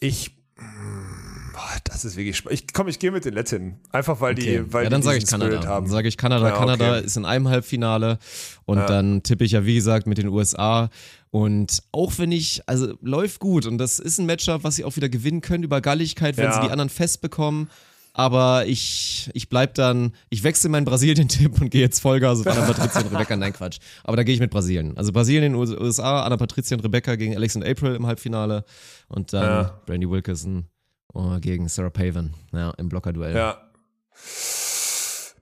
[0.00, 0.36] Ich.
[0.56, 2.60] mh, boah, Das ist wirklich spannend.
[2.60, 3.80] Ich komm, ich gehe mit den Letten.
[3.90, 5.56] Einfach weil die, weil ja, dann die sage ich diesen Kanada.
[5.56, 5.84] Spirit haben.
[5.86, 6.50] Dann sage ich Kanada.
[6.50, 7.06] Kanada okay.
[7.06, 8.18] ist in einem Halbfinale
[8.66, 8.86] und Ja.
[8.86, 10.90] dann tippe ich ja, wie gesagt, mit den USA.
[11.30, 14.96] Und auch wenn ich, also läuft gut und das ist ein Matchup, was sie auch
[14.96, 16.52] wieder gewinnen können über Galligkeit, wenn Ja.
[16.54, 17.68] sie die anderen festbekommen.
[18.14, 22.66] Aber ich, ich bleib dann, ich wechsle meinen Brasilien-Tipp und gehe jetzt Vollgas auf Anna
[22.66, 23.36] Patricia und Rebecca.
[23.36, 23.78] Nein, Quatsch.
[24.02, 24.96] Aber da gehe ich mit Brasilien.
[24.96, 28.64] Also Brasilien, USA, Anna Patricia und Rebecca gegen Alex und April im Halbfinale.
[29.08, 29.80] Und dann Ja.
[29.86, 30.64] Brandy Wilkerson
[31.14, 32.34] oh, gegen Sarah Pavan.
[32.52, 33.36] Ja, im Blockerduell.
[33.36, 33.58] Ja.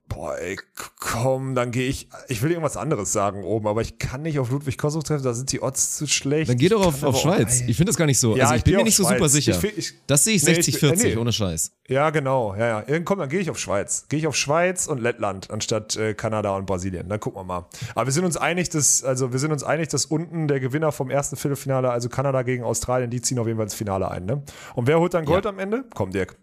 [0.08, 0.56] Boah, ey,
[1.00, 2.08] komm, dann gehe ich.
[2.28, 5.34] Ich will irgendwas anderes sagen oben, aber ich kann nicht auf Ludwig Kossuth treffen, da
[5.34, 6.48] sind die Odds zu schlecht.
[6.48, 7.62] Dann geh doch auf, auf auch- Schweiz.
[7.62, 7.70] ey.
[7.70, 8.36] Ich finde das gar nicht so.
[8.36, 9.16] Ja, also ich ich bin mir nicht so Schweiz.
[9.18, 9.58] super sicher.
[9.64, 11.16] Ich ich- das sehe ich Nee, ich 60-40, bin- nee.
[11.16, 11.72] ohne Scheiß.
[11.88, 12.54] Ja, genau.
[12.54, 13.00] Ja, ja.
[13.00, 14.06] Komm, dann gehe ich auf Schweiz.
[14.08, 17.08] Gehe ich auf Schweiz und Lettland anstatt äh, Kanada und Brasilien.
[17.08, 17.66] Dann gucken wir mal.
[17.96, 20.92] Aber wir sind uns einig, dass, also wir sind uns einig, dass unten der Gewinner
[20.92, 24.24] vom ersten Viertelfinale, also Kanada gegen Australien, die ziehen auf jeden Fall ins Finale ein.
[24.24, 24.42] Ne?
[24.76, 25.50] Und wer holt dann Gold Ja.
[25.50, 25.84] am Ende?
[25.94, 26.36] Komm, Dirk.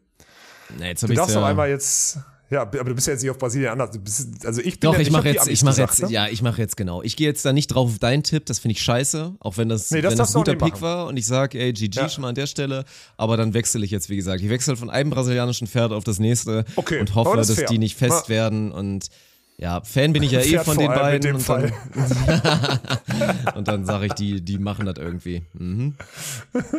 [0.77, 2.19] Nee, jetzt Du darfst ja, doch einmal jetzt.
[2.53, 3.97] Ja, aber du bist ja jetzt nicht auf Brasilien anders.
[3.97, 6.09] Bist, also ich bin Doch, ja, ich mache hab die jetzt, ich mache jetzt, ne?
[6.11, 7.01] ja, ich mache jetzt genau.
[7.01, 9.69] Ich gehe jetzt da nicht drauf auf deinen Tipp, das finde ich scheiße, auch wenn
[9.69, 10.81] das, Nee, das wenn das auch guter Pick machen.
[10.81, 12.09] war und ich sage, ey, GG Ja.
[12.09, 12.85] schon mal an der Stelle,
[13.17, 14.41] aber dann wechsle ich jetzt, wie gesagt.
[14.41, 17.67] Ich wechsle von einem brasilianischen Pferd auf das nächste Okay, und hoffe, dass fair.
[17.67, 18.29] die nicht fest Ja.
[18.29, 19.07] werden und
[19.57, 21.71] ja, Fan bin ich ja eh Pferd von den beiden dem und Fall.
[21.95, 25.43] dann, und dann sage ich, die, die machen das irgendwie.
[25.53, 25.95] Mhm.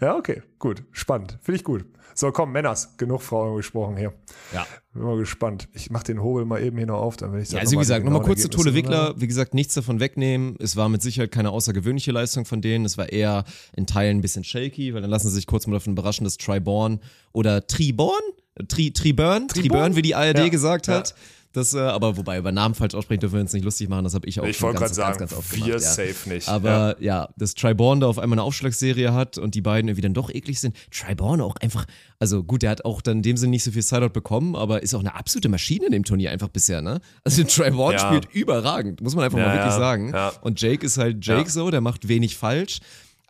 [0.00, 0.82] Ja, okay, gut.
[0.90, 1.38] Spannend.
[1.40, 1.84] Finde ich gut.
[2.18, 2.96] So, komm, Männers.
[2.96, 4.12] Genug Frauen gesprochen hier.
[4.52, 4.66] Ja.
[4.92, 5.68] Bin mal gespannt.
[5.72, 7.60] Ich mach den Hobel mal eben hier noch auf, dann will ich Ja, sagen.
[7.60, 9.10] also wie gesagt, nochmal kurz zu Tole Wickler.
[9.10, 9.20] Wickler.
[9.20, 10.56] Wie gesagt, nichts davon wegnehmen.
[10.58, 12.84] Es war mit Sicherheit keine außergewöhnliche Leistung von denen.
[12.86, 13.44] Es war eher
[13.76, 16.38] in Teilen ein bisschen shaky, weil dann lassen sie sich kurz mal davon überraschen, dass
[16.38, 16.98] Triborn
[17.32, 18.18] oder Triborn?
[18.66, 19.46] Tri, Triburn?
[19.46, 20.94] Triburn, wie die ARD Ja, gesagt ja.
[20.94, 21.14] hat.
[21.58, 24.14] Das, äh, aber wobei, über Namen falsch aussprechen dürfen wir uns nicht lustig machen, das
[24.14, 25.88] habe ich auch Ich schon wollte ganz, gerade ganz, sagen, ganz oft wir gemacht, ja.
[25.90, 26.48] safe nicht.
[26.48, 27.28] Aber ja.
[27.36, 30.60] dass Triborn da auf einmal eine Aufschlagsserie hat und die beiden irgendwie dann doch eklig
[30.60, 30.76] sind.
[30.90, 31.84] Triborn auch einfach,
[32.18, 34.82] also gut, der hat auch dann in dem Sinne nicht so viel Sideout bekommen, aber
[34.82, 37.00] ist auch eine absolute Maschine in dem Turnier einfach bisher, ne?
[37.24, 37.98] Also Triborn Ja.
[37.98, 40.12] spielt überragend, muss man einfach Ja, mal wirklich ja, sagen.
[40.14, 40.32] ja.
[40.40, 41.50] Und Jake ist halt Jake Ja.
[41.50, 42.78] so, der macht wenig falsch.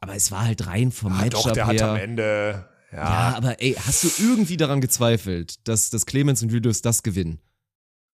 [0.01, 1.91] Aber es war halt rein vom Ah, Matchup doch, der hat her.
[1.91, 2.65] am Ende.
[2.93, 7.03] Ja, Ja, aber ey, hast du irgendwie daran gezweifelt, dass, dass Clemens und Julius das
[7.03, 7.39] gewinnen?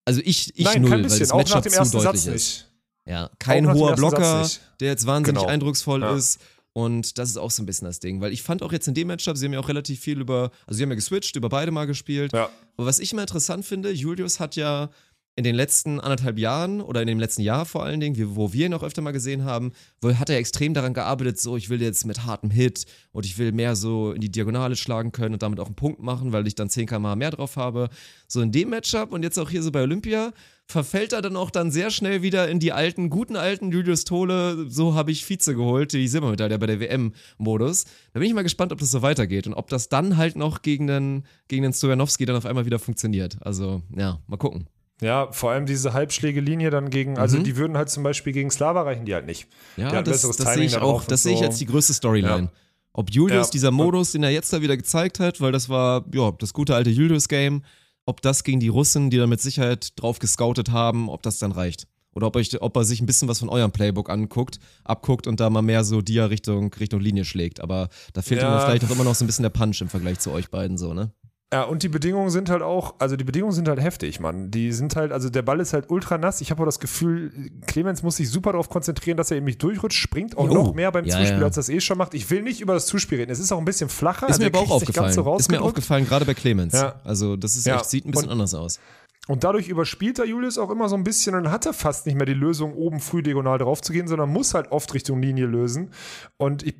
[0.04, 2.26] Also ich, ich Nein, null, weil das Matchup zu deutlich Satz ist.
[2.26, 2.66] nicht.
[3.06, 4.48] Ja, kein hoher Blocker,
[4.80, 5.50] der jetzt wahnsinnig Genau.
[5.52, 6.14] eindrucksvoll Ja.
[6.16, 6.40] ist.
[6.72, 8.94] Und das ist auch so ein bisschen das Ding, weil ich fand auch jetzt in
[8.94, 11.48] dem Matchup, sie haben ja auch relativ viel über, also sie haben ja geswitcht, über
[11.48, 12.32] beide mal gespielt.
[12.32, 12.50] Ja.
[12.76, 14.90] Aber was ich immer interessant finde, Julius hat ja
[15.36, 18.66] in den letzten anderthalb Jahren oder in dem letzten Jahr vor allen Dingen, wo wir
[18.66, 19.72] ihn auch öfter mal gesehen haben,
[20.02, 23.50] hat er extrem daran gearbeitet, so ich will jetzt mit hartem Hit und ich will
[23.50, 26.54] mehr so in die Diagonale schlagen können und damit auch einen Punkt machen, weil ich
[26.54, 27.88] dann 10 km mehr drauf habe.
[28.28, 30.32] So in dem Matchup und jetzt auch hier so bei Olympia
[30.66, 34.66] verfällt er dann auch dann sehr schnell wieder in die alten, guten alten Julius Tole,
[34.70, 37.84] so habe ich Vize geholt, die Silbermedaille bei der WM-Modus.
[38.12, 40.62] Da bin ich mal gespannt, ob das so weitergeht und ob das dann halt noch
[40.62, 43.36] gegen den, gegen den Stojanowski dann auf einmal wieder funktioniert.
[43.40, 44.68] Also, ja, mal gucken.
[45.00, 48.82] Ja, vor allem diese Halbschläge-Linie dann gegen, also die würden halt zum Beispiel gegen Slava
[48.82, 49.48] reichen die halt nicht.
[49.76, 49.82] Mhm.
[49.82, 52.44] Ja, das, das sehe ich auch, das sehe ich als die größte Storyline.
[52.44, 52.52] Ja.
[52.92, 53.50] Ob Julius, Ja.
[53.50, 56.76] dieser Modus, den er jetzt da wieder gezeigt hat, weil das war, ja, das gute
[56.76, 57.64] alte Julius-Game,
[58.06, 61.50] ob das gegen die Russen, die da mit Sicherheit drauf gescoutet haben, ob das dann
[61.50, 61.88] reicht.
[62.14, 65.40] Oder ob, euch, ob er sich ein bisschen was von eurem Playbook anguckt, abguckt und
[65.40, 67.60] da mal mehr so Dia Richtung, Richtung Linie schlägt.
[67.60, 68.56] Aber da fehlt Ja.
[68.56, 70.78] ihm vielleicht auch immer noch so ein bisschen der Punch im Vergleich zu euch beiden
[70.78, 71.10] so, ne?
[71.54, 74.50] Ja, und die Bedingungen sind halt auch, also die Bedingungen sind halt heftig, Mann.
[74.50, 76.40] Die sind halt, also der Ball ist halt ultra nass.
[76.40, 77.32] Ich habe auch das Gefühl,
[77.68, 80.54] Clemens muss sich super darauf konzentrieren, dass er eben nicht durchrutscht, springt auch Jo.
[80.54, 81.44] noch mehr beim Ja, Zuspiel, ja.
[81.44, 82.12] als das eh schon macht.
[82.14, 83.30] Ich will nicht über das Zuspiel reden.
[83.30, 84.26] Es ist auch ein bisschen flacher.
[84.28, 85.12] Ist also mir er aber auch aufgefallen.
[85.12, 86.72] so ist mir aufgefallen, gerade bei Clemens.
[86.74, 87.00] Ja.
[87.04, 88.80] Also das ist echt, sieht ein bisschen Und- anders aus.
[89.28, 92.16] und dadurch überspielt er Julius auch immer so ein bisschen und hat er fast nicht
[92.16, 95.46] mehr die Lösung, oben früh diagonal drauf zu gehen, sondern muss halt oft Richtung Linie
[95.46, 95.92] lösen.
[96.36, 96.74] Und ich,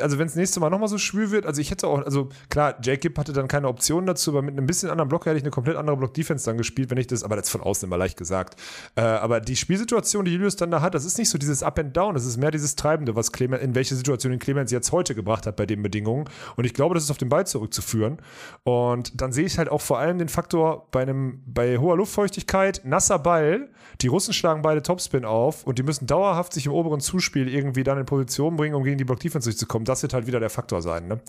[0.00, 2.76] also wenn es nächste Mal nochmal so schwül wird, also ich hätte auch, also klar,
[2.82, 5.50] Jacob hatte dann keine Option dazu, aber mit einem bisschen anderen Block hätte ich eine
[5.50, 8.60] komplett andere Block-Defense dann gespielt, wenn ich das, aber das von außen immer leicht gesagt.
[8.94, 11.78] Äh, aber die Spielsituation, die Julius dann da hat, das ist nicht so dieses Up
[11.78, 14.92] and Down, das ist mehr dieses Treibende, was Clemens, in welche Situation den Clemens jetzt
[14.92, 16.28] heute gebracht hat bei den Bedingungen.
[16.56, 18.18] Und ich glaube, das ist auf den Ball zurückzuführen.
[18.64, 22.82] Und dann sehe ich halt auch vor allem den Faktor bei einem, bei hoher Luftfeuchtigkeit,
[22.84, 23.68] nasser Ball,
[24.00, 27.82] die Russen schlagen beide Topspin auf und die müssen dauerhaft sich im oberen Zuspiel irgendwie
[27.82, 29.75] dann in Position bringen, um gegen die Block-Defense durchzukommen.
[29.84, 31.08] Das wird halt wieder der Faktor sein.
[31.08, 31.20] Ne?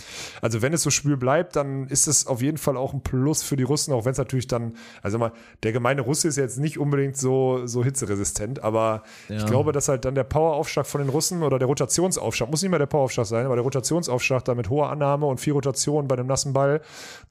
[0.42, 3.44] Also wenn es so schwül bleibt, dann ist es auf jeden Fall auch ein Plus
[3.44, 5.32] für die Russen, auch wenn es natürlich dann, also mal,
[5.64, 9.38] der gemeine Russe ist jetzt nicht unbedingt so, so hitzeresistent, aber ja.
[9.38, 12.72] ich glaube, dass halt dann der Poweraufschlag von den Russen oder der Rotationsaufschlag, muss nicht
[12.72, 16.16] mehr der Poweraufschlag sein, aber der Rotationsaufschlag da mit hoher Annahme und viel Rotation bei
[16.16, 16.82] einem nassen Ball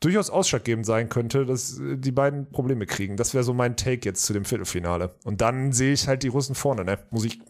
[0.00, 3.16] durchaus ausschlaggebend sein könnte, dass die beiden Probleme kriegen.
[3.16, 5.14] Das wäre so mein Take jetzt zu dem Viertelfinale.
[5.24, 6.98] Und dann sehe ich halt die Russen vorne, ne?
[7.10, 7.40] Muss ich,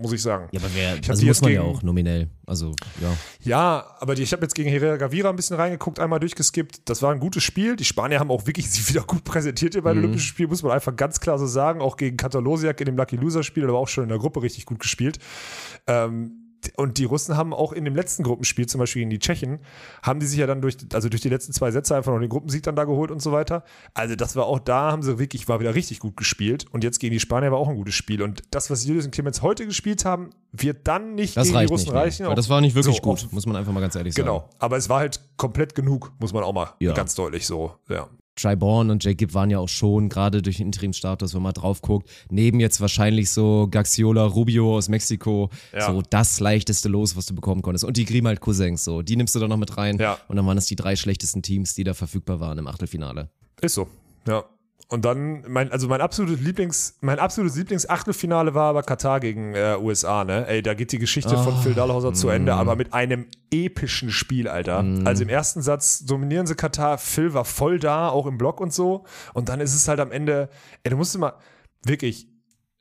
[0.00, 0.48] muss ich sagen.
[0.52, 2.28] Ja, aber wer, ich also muss man gegen, ja auch nominell.
[2.46, 3.16] Also, ja.
[3.42, 6.88] Ja, aber die, ich habe jetzt gegen Herrera Gavira ein bisschen reingeguckt, einmal durchgeskippt.
[6.88, 7.76] Das war ein gutes Spiel.
[7.76, 9.98] Die Spanier haben auch wirklich sich wieder gut präsentiert hier bei mhm.
[9.98, 11.80] den Olympischen Spielen, muss man einfach ganz klar so sagen.
[11.80, 14.66] Auch gegen Katalosiak in dem Lucky Loser Spiel, aber auch schon in der Gruppe richtig
[14.66, 15.18] gut gespielt.
[15.86, 16.41] Ähm,
[16.76, 19.60] und die Russen haben auch in dem letzten Gruppenspiel, zum Beispiel gegen die Tschechen,
[20.02, 22.28] haben die sich ja dann durch, also durch die letzten zwei Sätze einfach noch den
[22.28, 23.64] Gruppensieg dann da geholt und so weiter.
[23.94, 26.66] Also das war auch da, haben sie wirklich, war wieder richtig gut gespielt.
[26.70, 28.22] Und jetzt gegen die Spanier war auch ein gutes Spiel.
[28.22, 31.64] Und das, was Julius und Clemens heute gespielt haben, wird dann nicht das gegen die
[31.66, 32.26] Russen nicht, reichen.
[32.26, 34.38] Weil das war nicht wirklich so, gut, muss man einfach mal ganz ehrlich genau.
[34.38, 34.48] sagen.
[34.50, 36.92] Genau, aber es war halt komplett genug, muss man auch mal ja.
[36.92, 38.08] ganz deutlich so, ja.
[38.38, 41.52] Jai Bourne und Jake Gibb waren ja auch schon, gerade durch den Interimstatus, wenn man
[41.52, 45.86] drauf guckt, neben jetzt wahrscheinlich so Gaxiola Rubio aus Mexiko, ja.
[45.86, 47.84] so das leichteste Los, was du bekommen konntest.
[47.84, 49.98] Und die Grimald Cousins, so, die nimmst du da noch mit rein.
[49.98, 50.18] Ja.
[50.28, 53.28] Und dann waren es die drei schlechtesten Teams, die da verfügbar waren im Achtelfinale.
[53.60, 53.88] Ist so,
[54.26, 54.44] ja.
[54.92, 59.78] Und dann, mein, also mein absolutes Lieblings, mein absolutes Lieblingsachtelfinale war aber Katar gegen äh,
[59.80, 60.46] USA, ne?
[60.46, 62.14] Ey, da geht die Geschichte oh, von Phil Dahlhauser mm.
[62.14, 64.82] zu Ende, aber mit einem epischen Spiel, Alter.
[64.82, 65.06] Mm.
[65.06, 68.74] Also im ersten Satz dominieren sie Katar, Phil war voll da, auch im Block und
[68.74, 69.04] so.
[69.32, 70.50] Und dann ist es halt am Ende,
[70.82, 71.38] ey, du musst immer,
[71.86, 72.28] wirklich,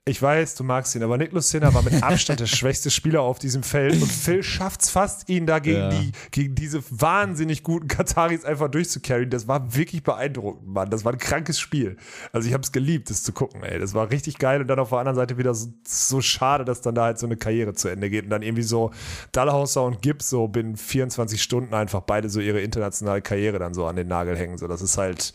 [0.06, 3.38] ich weiß, du magst ihn, aber Nick Lucena war mit Abstand der schwächste Spieler auf
[3.38, 5.90] diesem Feld und Phil schafft es fast, ihn da gegen, ja.
[5.90, 9.30] die, gegen diese wahnsinnig guten Kataris einfach durchzucarryen.
[9.30, 10.90] Das war wirklich beeindruckend, Mann.
[10.90, 11.98] Das war ein krankes Spiel.
[12.34, 13.78] Also ich habe es geliebt, das zu gucken, ey.
[13.78, 16.82] Das war richtig geil und dann auf der anderen Seite wieder so, so, schade, dass
[16.82, 18.90] dann da halt so eine Karriere zu Ende geht und dann irgendwie so
[19.34, 23.86] Dallhauser und Gibbs so binnen 24 Stunden einfach beide so ihre internationale Karriere dann so
[23.86, 24.58] an den Nagel hängen.
[24.58, 25.32] So, das ist halt,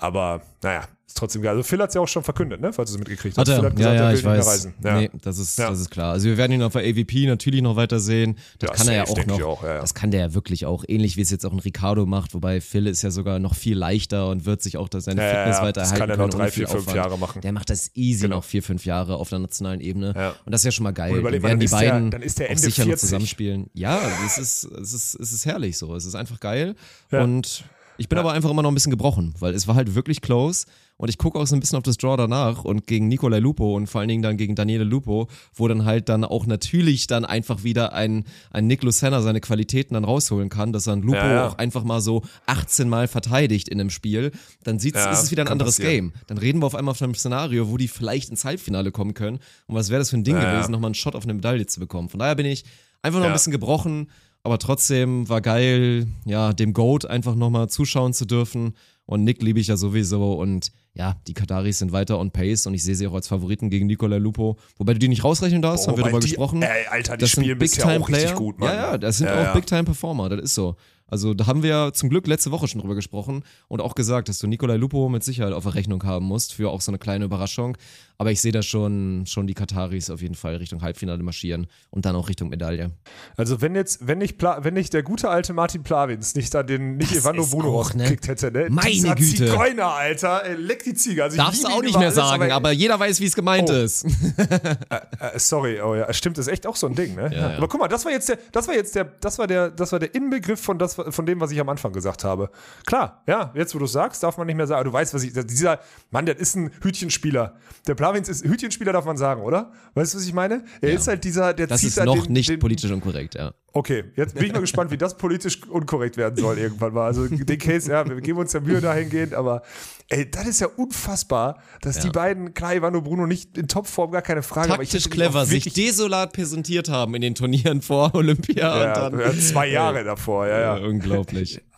[0.00, 1.50] aber naja, ist trotzdem geil.
[1.56, 2.72] Also Phil hat es ja auch schon verkündet, ne?
[2.72, 3.48] falls du es mitgekriegt hast.
[3.48, 3.56] Hat er?
[3.56, 4.46] Phil hat gesagt, ja, ja, er will ich weiß.
[4.46, 4.74] reisen.
[4.84, 5.00] Ja.
[5.00, 5.68] Nee, das ist, ja.
[5.68, 6.12] das ist klar.
[6.12, 8.38] Also wir werden ihn auf der AVP natürlich noch weiter sehen.
[8.60, 9.42] Das ja, kann er ja auch noch.
[9.42, 10.84] Auch, ja, Das kann der ja wirklich auch.
[10.86, 13.76] Ähnlich wie es jetzt auch ein Ricardo macht, wobei Phil ist ja sogar noch viel
[13.76, 15.98] leichter und wird sich auch seine Fitness weiter erhalten.
[15.98, 16.96] Das kann er noch drei, vier, fünf Aufwand.
[16.96, 17.40] Jahre machen.
[17.40, 18.36] Der macht das easy genau.
[18.36, 20.34] noch vier, fünf Jahre auf der nationalen Ebene.
[20.44, 21.18] Und das ist ja schon mal geil.
[21.18, 22.90] Und dann werden die beiden der, dann ist der Ende sicher 40.
[22.92, 23.70] noch zusammenspielen.
[23.74, 25.94] Ja, es ist, es ist, es ist herrlich so.
[25.94, 26.76] Es ist einfach geil.
[27.10, 27.64] Und
[28.00, 30.64] ich bin aber einfach immer noch ein bisschen gebrochen, weil es war halt wirklich close.
[30.96, 33.76] Und ich gucke auch so ein bisschen auf das Draw danach und gegen Nicolai Lupo
[33.76, 37.26] und vor allen Dingen dann gegen Daniele Lupo, wo dann halt dann auch natürlich dann
[37.26, 41.32] einfach wieder ein, ein Nick Lucena seine Qualitäten dann rausholen kann, dass dann Lupo ja,
[41.32, 41.46] ja.
[41.46, 44.32] auch einfach mal so 18 Mal verteidigt in einem Spiel,
[44.64, 46.12] dann sieht's, ja, ist es wieder ein anderes passieren.
[46.12, 46.22] Game.
[46.26, 49.40] Dann reden wir auf einmal auf einem Szenario, wo die vielleicht ins Halbfinale kommen können.
[49.66, 51.80] Und was wäre das für ein Ding gewesen, nochmal einen Shot auf eine Medaille zu
[51.80, 52.08] bekommen.
[52.08, 52.64] Von daher bin ich
[53.02, 54.08] einfach noch ein bisschen gebrochen,
[54.42, 58.74] aber trotzdem war geil, ja, dem Goat einfach nochmal zuschauen zu dürfen.
[59.04, 60.34] Und Nick liebe ich ja sowieso.
[60.34, 63.68] Und ja, die Kataris sind weiter on pace und ich sehe sie auch als Favoriten
[63.68, 64.56] gegen Nicola Lupo.
[64.78, 66.62] Wobei du die nicht rausrechnen darfst, Boah, haben wir darüber die, gesprochen.
[66.62, 68.74] Ey, Alter, die das spielen bisher auch richtig gut, Mann.
[68.74, 69.54] Ja, ja, das sind ja, auch ja.
[69.54, 70.76] Big-Time-Performer, das ist so.
[71.10, 74.38] Also da haben wir zum Glück letzte Woche schon drüber gesprochen und auch gesagt, dass
[74.38, 77.24] du Nicolai Lupo mit Sicherheit auf der Rechnung haben musst für auch so eine kleine
[77.24, 77.76] Überraschung.
[78.18, 82.04] Aber ich sehe da schon, schon die Kataris auf jeden Fall Richtung Halbfinale marschieren und
[82.04, 82.90] dann auch Richtung Medaille.
[83.36, 86.62] Also wenn jetzt, wenn nicht, Pla wenn nicht der gute alte Martin Plavins nicht da
[86.62, 88.28] den, nicht Evando Bruno rausgekriegt ne?
[88.28, 88.66] hätte, ne?
[88.68, 89.46] Meine Dieser Güte.
[89.46, 91.24] Zigeuner, Alter, ey, leck die Ziege.
[91.24, 93.70] Also Darfst du auch nicht mehr alles, sagen, aber, aber, jeder weiß, wie es gemeint
[93.70, 93.74] oh.
[93.74, 94.04] ist.
[94.36, 97.30] äh, äh, sorry, oh ja, stimmt, das ist echt auch so ein Ding, ne?
[97.32, 97.56] Ja, ja.
[97.56, 99.92] Aber guck mal, das war jetzt der, das war jetzt der, das war der, das
[99.92, 102.50] war der Inbegriff von, das, von dem, was ich am Anfang gesagt habe.
[102.86, 105.32] Klar, ja, jetzt wo du sagst, darf man nicht mehr sagen, du weißt, was ich,
[105.32, 105.80] dieser
[106.10, 107.56] Mann, der ist ein Hütchenspieler.
[107.86, 109.72] Der Plavins ist Hütchenspieler, darf man sagen, oder?
[109.94, 110.64] Weißt du, was ich meine?
[110.80, 110.96] Er ja.
[110.96, 113.52] ist halt dieser, der das zieht ist da noch den, nicht den, politisch unkorrekt, ja.
[113.72, 117.06] Okay, jetzt bin ich mal gespannt, wie das politisch unkorrekt werden soll irgendwann mal.
[117.06, 119.62] Also den Case, ja, wir geben uns ja Mühe dahingehend, aber
[120.08, 122.02] ey, das ist ja unfassbar, dass ja.
[122.02, 124.70] die beiden, klar, Ivano Bruno nicht in Topform, gar keine Frage.
[124.70, 128.82] Taktisch clever, sich desolat präsentiert haben in den Turnieren vor Olympia.
[128.82, 130.74] Ja, und dann, zwei Jahre davor, ja, ja.
[130.76, 131.62] Unglaublich.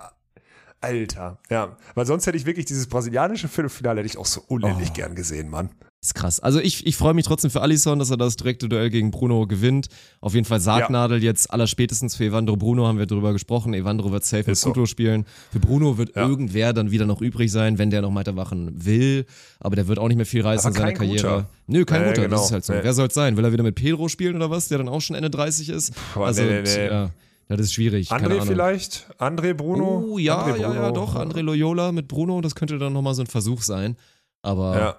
[0.82, 1.76] Alter, ja.
[1.94, 4.94] Weil sonst hätte ich wirklich dieses brasilianische Viertelfinale hätte ich auch so unendlich Oh.
[4.94, 5.70] gern gesehen, Mann.
[6.04, 6.40] ist krass.
[6.40, 9.46] Also ich, ich freue mich trotzdem für Alisson, dass er das direkte Duell gegen Bruno
[9.46, 9.86] gewinnt.
[10.20, 13.72] Auf jeden Fall Sargnadel jetzt allerspätestens für Evandro Bruno haben wir drüber gesprochen.
[13.72, 14.84] Evandro wird safe mit Ist so.
[14.86, 15.24] Spielen.
[15.52, 16.26] Für Bruno wird Ja.
[16.26, 19.26] irgendwer dann wieder noch übrig sein, wenn der noch weitermachen will.
[19.60, 21.14] Aber der wird auch nicht mehr viel reißen in seiner Karriere.
[21.16, 21.48] guter.
[21.68, 22.22] Nö, kein Nee, guter.
[22.22, 22.36] genau.
[22.38, 22.72] Das ist halt so.
[22.72, 22.80] Nee.
[22.82, 23.36] Wer soll es sein?
[23.36, 24.66] Will er wieder mit Pedro spielen oder was?
[24.66, 25.92] Der dann auch schon Ende 30 ist?
[26.14, 26.86] Boah, also, nee, nee, nee.
[26.86, 27.10] ja,
[27.48, 28.10] das ist schwierig.
[28.10, 29.10] André vielleicht?
[29.18, 30.04] André Bruno?
[30.12, 30.92] Oh, ja, André ja, ja, Bruno.
[30.92, 31.16] doch.
[31.16, 33.96] André Loyola mit Bruno, das könnte dann nochmal so ein Versuch sein.
[34.42, 34.96] Aber Ja.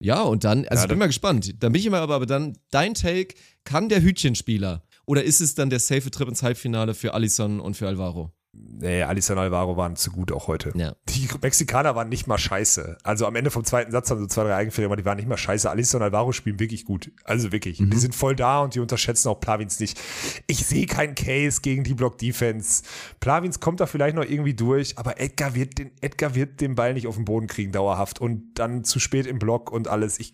[0.00, 1.62] ja, und dann, also Ja, ich bin mal gespannt.
[1.62, 5.54] Dann bin ich immer aber, aber dann, dein Take, kann der Hütchenspieler oder ist es
[5.54, 8.32] dann der safe Trip ins Halbfinale für Alisson und für Alvaro?
[8.76, 10.72] Nee, Alisson Alvaro waren zu gut auch heute.
[10.74, 10.94] Ja.
[11.08, 12.98] Die Mexikaner waren nicht mal scheiße.
[13.02, 15.28] Also am Ende vom zweiten Satz haben sie zwei, drei Eigenfehler gemacht, die waren nicht
[15.28, 15.70] mal scheiße.
[15.70, 17.12] Alisson und Alvaro spielen wirklich gut.
[17.24, 17.80] Also wirklich.
[17.80, 17.90] Mhm.
[17.90, 20.00] Die sind voll da und die unterschätzen auch Plavins nicht.
[20.48, 22.82] Ich sehe keinen Case gegen die Block-Defense.
[23.20, 26.94] Plavins kommt da vielleicht noch irgendwie durch, aber Edgar wird den, Edgar wird den Ball
[26.94, 28.20] nicht auf den Boden kriegen, dauerhaft.
[28.20, 30.18] Und dann zu spät im Block und alles.
[30.18, 30.32] Ich,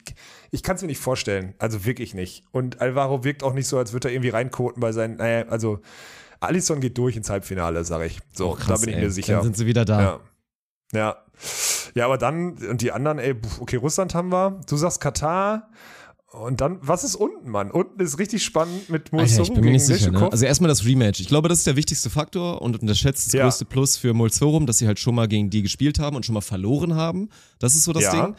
[0.50, 1.54] ich kann es mir nicht vorstellen.
[1.58, 2.44] Also wirklich nicht.
[2.52, 5.80] Und Alvaro wirkt auch nicht so, als würde er irgendwie reinkoten bei seinen, naja, also
[6.40, 8.18] Alisson geht durch ins Halbfinale, sage ich.
[8.32, 9.02] So, Oh, krass, da bin ich ey.
[9.04, 9.34] mir sicher.
[9.34, 10.00] Dann sind sie wieder da.
[10.02, 10.20] Ja.
[10.92, 11.16] Ja.
[11.94, 14.60] Ja, aber dann, und die anderen, ey, okay, Russland haben wir.
[14.68, 15.70] Du sagst Katar.
[16.32, 17.72] Und dann, was ist unten, Mann?
[17.72, 20.12] Unten ist richtig spannend mit Alter, Mulsorum ich bin mir nicht sicher.
[20.12, 20.30] Ne?
[20.30, 21.18] Also erstmal das Rematch.
[21.20, 23.42] Ich glaube, das ist der wichtigste Faktor und unterschätzt das Ja.
[23.44, 26.34] größte Plus für Mulzorum, dass sie halt schon mal gegen die gespielt haben und schon
[26.34, 27.30] mal verloren haben.
[27.58, 28.26] Das ist so das Ja.
[28.26, 28.36] Ding.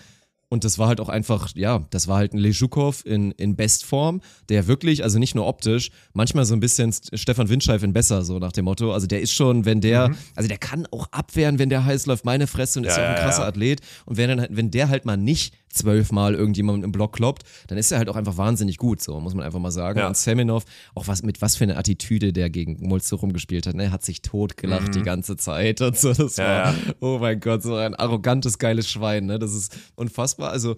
[0.52, 4.20] Und das war halt auch einfach, ja, das war halt ein Lejukov in, in Bestform,
[4.50, 8.26] der wirklich, also nicht nur optisch, manchmal so ein bisschen St- Stefan Windscheif in besser,
[8.26, 8.92] so nach dem Motto.
[8.92, 12.26] Also der ist schon, wenn der, also der kann auch abwehren, wenn der heiß läuft,
[12.26, 13.02] meine Fresse und ist Mhm.
[13.02, 13.48] Ja, ja auch ein ja, krasser ja.
[13.48, 13.80] Athlet.
[14.06, 17.78] Und wenn, dann, halt- wenn der halt mal nicht zwölfmal irgendjemanden im Block kloppt, dann
[17.78, 20.00] ist er halt auch einfach wahnsinnig gut, so muss man einfach mal sagen.
[20.00, 20.08] Ja.
[20.08, 20.66] Und Semenov,
[20.96, 24.22] auch was mit was für eine Attitüde der gegen Mulzo rumgespielt hat, ne, hat sich
[24.22, 26.14] totgelacht die ganze Zeit und so.
[26.14, 26.44] Das Mhm.
[26.44, 29.40] Ja, war, oh mein Gott, so ein arrogantes, geiles Schwein, ne?
[29.40, 30.52] Das ist unfassbar.
[30.52, 30.76] Also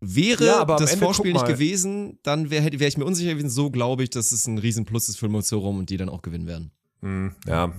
[0.00, 3.50] wäre Ja, das Ende, Vorspiel nicht gewesen, dann wäre wär ich mir unsicher gewesen.
[3.50, 6.22] So glaube ich, dass es ein Riesenplus ist für Mulzo rum und die dann auch
[6.22, 6.70] gewinnen werden.
[7.02, 7.72] Hm, ja.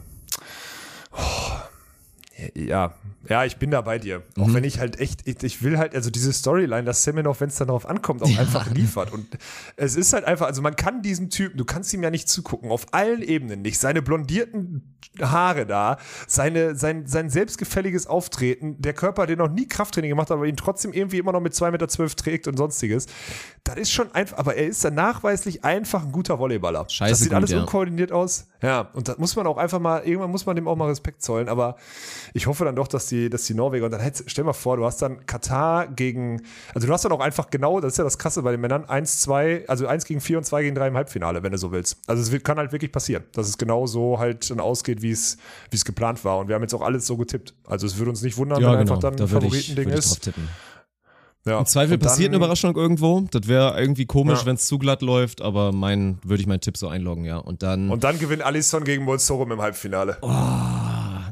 [1.12, 1.67] Oh.
[2.54, 2.94] Ja,
[3.30, 4.24] ja, ich bin da bei dir.
[4.36, 4.44] Mhm.
[4.44, 7.50] Auch wenn ich halt echt, ich, ich will halt, also diese Storyline, dass Semenov, wenn
[7.50, 9.12] es dann darauf ankommt, auch einfach liefert.
[9.12, 9.26] Und
[9.76, 12.70] es ist halt einfach, also man kann diesem Typen, du kannst ihm ja nicht zugucken,
[12.70, 13.80] auf allen Ebenen nicht.
[13.80, 20.10] Seine blondierten Haare da, seine, sein, sein selbstgefälliges Auftreten, der Körper, der noch nie Krafttraining
[20.10, 23.08] gemacht hat, aber ihn trotzdem irgendwie immer noch mit 2,12 Meter trägt und sonstiges.
[23.64, 26.88] Das ist schon einfach, aber er ist dann nachweislich einfach ein guter Volleyballer.
[26.88, 27.62] Scheiße das sieht gut, alles ja.
[27.62, 28.48] unkoordiniert aus.
[28.62, 31.22] Ja, und das muss man auch einfach mal, irgendwann muss man dem auch mal Respekt
[31.22, 31.76] zollen, aber
[32.34, 34.78] ich hoffe dann doch, dass die, dass die Norweger, und dann hättest, stell mal vor,
[34.78, 36.42] du hast dann Katar gegen,
[36.74, 38.86] also du hast dann auch einfach genau, das ist ja das Krasse bei den Männern,
[38.86, 41.72] 1, 2, also 1 gegen 4 und 2 gegen 3 im Halbfinale, wenn du so
[41.72, 41.98] willst.
[42.08, 45.12] Also es wird, kann halt wirklich passieren, dass es genau so halt dann ausgeht, wie
[45.12, 45.38] es,
[45.70, 46.40] wie es geplant war.
[46.40, 47.54] Und wir haben jetzt auch alles so getippt.
[47.68, 49.28] Also es würde uns nicht wundern, wenn einfach dann genau.
[49.28, 50.32] da Favoritending ich drauf ist.
[51.48, 51.60] Ja.
[51.60, 53.22] Im Zweifel passiert eine Überraschung irgendwo.
[53.32, 54.46] Das wäre irgendwie komisch, Ja.
[54.46, 57.38] wenn es zu glatt läuft, aber mein, würde ich meinen Tipp so einloggen, ja.
[57.38, 57.90] Und dann.
[57.90, 60.18] Und dann gewinnt Alisson gegen Molsorum im Halbfinale.
[60.22, 60.28] Oh,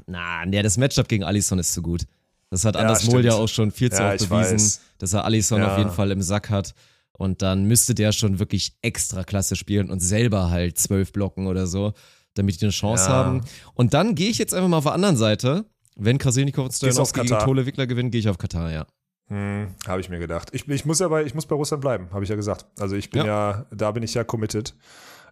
[0.08, 2.06] na, nee, das Matchup gegen Alisson ist zu gut.
[2.50, 4.82] Das hat Ja, Anders Mohl ja auch schon viel zu oft bewiesen, weiß.
[5.00, 6.74] dass er Alisson auf jeden Fall im Sack hat.
[7.18, 11.66] Und dann müsste der schon wirklich extra klasse spielen und selber halt zwölf blocken oder
[11.66, 11.94] so,
[12.34, 13.42] damit die eine Chance haben.
[13.74, 15.66] Und dann gehe ich jetzt einfach mal auf der anderen Seite.
[15.98, 17.40] Wenn Krasilnikov und Stojanowski gegen.
[17.40, 18.86] Tole Wickler gewinnen, gehe ich auf Katar, ja.
[19.28, 20.50] Hm, habe ich mir gedacht.
[20.54, 22.66] Ich, ich muss ja bei, ich muss bei Russland bleiben, habe ich ja gesagt.
[22.80, 23.66] Also ich bin ja.
[23.72, 24.76] da bin ich ja committed.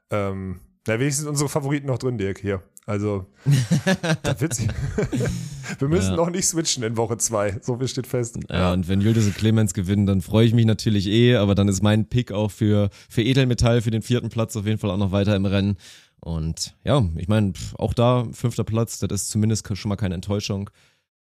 [0.09, 2.61] Ähm, na, wenigstens unsere Favoriten noch drin, Dirk, hier.
[2.85, 3.25] Also,
[4.23, 4.67] da wird sie.
[5.79, 6.15] Wir müssen Ja.
[6.17, 7.57] noch nicht switchen in Woche zwei.
[7.61, 8.37] So viel steht fest.
[8.49, 11.69] Ja, und wenn Yildiz und Clemens gewinnen, dann freue ich mich natürlich eh, aber dann
[11.69, 14.97] ist mein Pick auch für, für Edelmetall, für den vierten Platz auf jeden Fall auch
[14.97, 15.77] noch weiter im Rennen.
[16.19, 20.69] Und ja, ich meine, auch da, fünfter Platz, das ist zumindest schon mal keine Enttäuschung.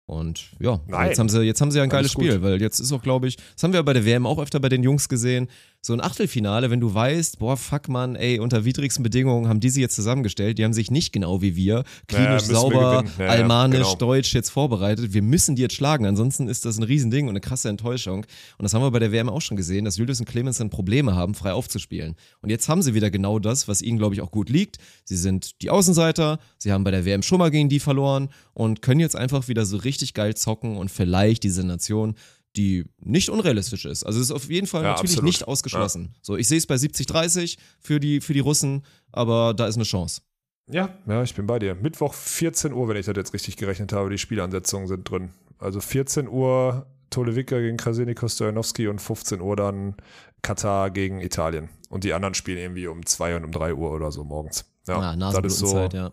[0.06, 1.08] Und ja, Nein.
[1.08, 3.02] jetzt haben sie, jetzt haben sie ja ein Alles geiles Spiel, weil jetzt ist auch,
[3.02, 5.48] glaube ich, das haben wir bei der WM auch öfter bei den Jungs gesehen,
[5.84, 9.68] so ein Achtelfinale, wenn du weißt, boah, fuck man, ey, unter widrigsten Bedingungen haben die
[9.68, 13.14] sie jetzt zusammengestellt, die haben sich nicht genau wie wir, klinisch wir sauber, gewinnen.
[13.18, 13.96] Ja, ja, almanisch, genau.
[13.96, 17.40] deutsch jetzt vorbereitet, wir müssen die jetzt schlagen, ansonsten ist das ein Riesending und eine
[17.40, 18.24] krasse Enttäuschung.
[18.58, 20.70] Und das haben wir bei der WM auch schon gesehen, dass Julius und Clemens dann
[20.70, 22.14] Probleme haben, frei aufzuspielen.
[22.42, 24.78] Und jetzt haben sie wieder genau das, was ihnen, glaube ich, auch gut liegt.
[25.02, 28.82] Sie sind die Außenseiter, sie haben bei der WM schon mal gegen die verloren und
[28.82, 32.14] können jetzt einfach wieder so richtig geil zocken und vielleicht diese Nation,
[32.56, 34.04] die nicht unrealistisch ist.
[34.04, 35.26] Also es ist auf jeden Fall Ja, natürlich absolut.
[35.26, 36.14] nicht ausgeschlossen.
[36.22, 39.84] So, ich sehe es bei 70-30 für die, für die Russen, aber da ist eine
[39.84, 40.22] Chance.
[40.68, 41.74] Ja, ja, ich bin bei dir.
[41.74, 45.30] Mittwoch 14 Uhr, wenn ich das jetzt richtig gerechnet habe, die Spielansetzungen sind drin.
[45.58, 49.96] Also 14 Uhr Tolewicka gegen Krasilnik Stojanowski und 15 Uhr dann
[50.42, 51.68] Katar gegen Italien.
[51.88, 54.64] Und die anderen spielen irgendwie um 2 und um 3 Uhr oder so morgens.
[54.88, 55.66] Ja, ah, das ist so.
[55.66, 56.12] Nasenblutenzeit, ja.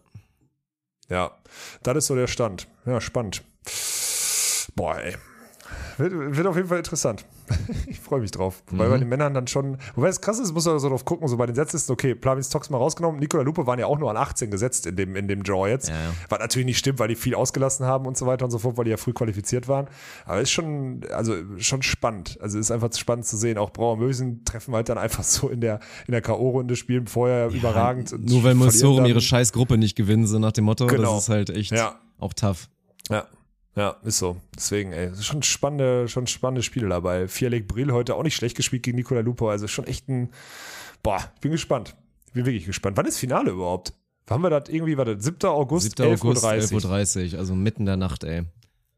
[1.10, 1.32] Ja,
[1.84, 2.68] das ist so der Stand.
[2.86, 3.44] Ja, spannend.
[4.76, 5.16] Boah, ey.
[6.00, 7.26] Wird, wird auf jeden Fall interessant.
[7.88, 8.64] ich freue mich drauf.
[8.72, 8.78] Mhm.
[8.78, 11.28] Weil bei den Männern dann schon, wobei es krass ist, muss man so drauf gucken,
[11.28, 14.10] so bei den Setzlisten, okay, Plavins Tox mal rausgenommen, Nikola Lupe waren ja auch nur
[14.10, 15.90] an 18 gesetzt in dem, in dem Draw jetzt.
[15.90, 16.14] Ja, ja.
[16.30, 18.78] Was natürlich nicht stimmt, weil die viel ausgelassen haben und so weiter und so fort,
[18.78, 19.88] weil die ja früh qualifiziert waren.
[20.26, 22.38] Aber ist schon, also schon spannend.
[22.42, 23.58] Also ist einfach spannend zu sehen.
[23.58, 27.50] Auch Brauer Mösen treffen halt dann einfach so in der, in der K.O.-Runde, spielen vorher
[27.50, 28.16] ja, überragend.
[28.18, 31.16] Nur weil Mosorum ihre scheiß Gruppe nicht gewinnen, so nach dem Motto, genau.
[31.16, 31.74] das ist halt echt
[32.20, 32.70] auch tough.
[33.10, 33.26] Ja,
[33.80, 34.36] ja, ist so.
[34.54, 37.30] Deswegen, ey, schon spannende, schon spannende Spiele dabei.
[37.30, 39.50] Vierleg Brill heute auch nicht schlecht gespielt gegen Nikola Lupo.
[39.50, 40.32] Also schon echt ein,
[41.02, 41.96] boah, ich bin gespannt.
[42.28, 42.98] Ich bin wirklich gespannt.
[42.98, 43.94] Wann ist Finale überhaupt?
[44.30, 45.38] Haben wir das irgendwie, war das 7.
[45.46, 46.12] August, 7.
[46.12, 48.44] August 11.30 Uhr, also mitten in der Nacht, ey.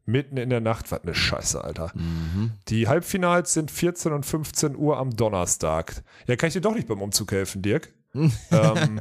[0.06, 1.92] Mitten in der Nacht, was eine Scheiße, Alter.
[1.94, 2.54] Mhm.
[2.68, 6.04] Die Halbfinals sind 14 und 15 Uhr am Donnerstag.
[6.26, 7.94] Ja, kann ich dir doch nicht beim Umzug helfen, Dirk?
[8.14, 8.30] Ähm.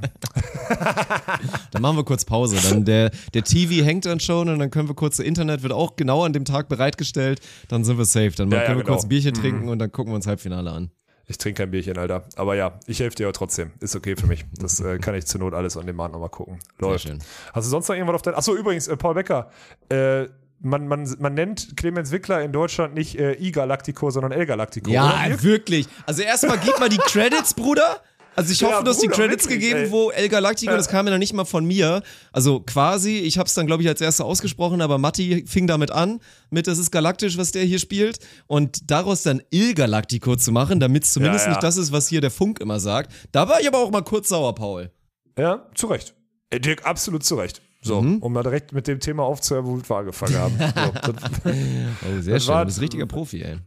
[1.71, 2.57] dann machen wir kurz Pause.
[2.69, 5.97] Dann der, der TV hängt dann schon und dann können wir kurz, Internet wird auch
[5.97, 7.41] genau an dem Tag bereitgestellt.
[7.69, 8.31] Dann sind wir safe.
[8.31, 8.95] Dann ja, können ja, wir genau.
[8.95, 9.41] kurz ein Bierchen mhm.
[9.41, 10.91] trinken und dann gucken wir uns Halbfinale an.
[11.27, 12.25] Ich trinke kein Bierchen, Alter.
[12.35, 13.71] Aber ja, ich helfe dir ja trotzdem.
[13.79, 14.45] Ist okay für mich.
[14.59, 16.59] Das äh, kann ich zur Not alles an dem Mann nochmal gucken.
[16.81, 17.09] Läuft.
[17.53, 18.35] Hast du sonst noch irgendwas auf dein.
[18.35, 19.49] Achso, übrigens, äh, Paul Becker.
[19.91, 20.27] Äh,
[20.59, 24.91] man, man, man nennt Clemens Wickler in Deutschland nicht äh, I-Galactico, sondern L-Galactico.
[24.91, 25.87] Ja, wirklich.
[26.05, 28.03] Also erstmal gib mal die Credits, Bruder.
[28.37, 29.91] Also ich hoffe, ja, du hast die Credits wirklich, gegeben, ey.
[29.91, 30.77] wo El Galactico, ja.
[30.77, 32.03] das kam ja noch nicht mal von mir.
[32.33, 35.91] Also quasi, ich habe es dann, glaube ich, als erster ausgesprochen, aber Matti fing damit
[35.91, 36.21] an,
[36.51, 38.19] mit das ist galaktisch, was der hier spielt.
[38.47, 42.09] Und daraus dann Il Galactico zu machen, damit es zumindest ja, nicht das ist, was
[42.09, 43.13] hier der Funk immer sagt.
[43.33, 44.91] Da war ich aber auch mal kurz sauer, Paul.
[45.39, 46.15] Ja, zu Recht.
[46.51, 47.63] Äh, Dirk, absolut zu Recht.
[47.83, 48.19] So, mhm.
[48.19, 50.59] um mal direkt mit dem Thema aufzuhören, wo wir angefangen haben.
[51.07, 53.59] So, das, oh, sehr schön, du bist richtiger Profi, ey.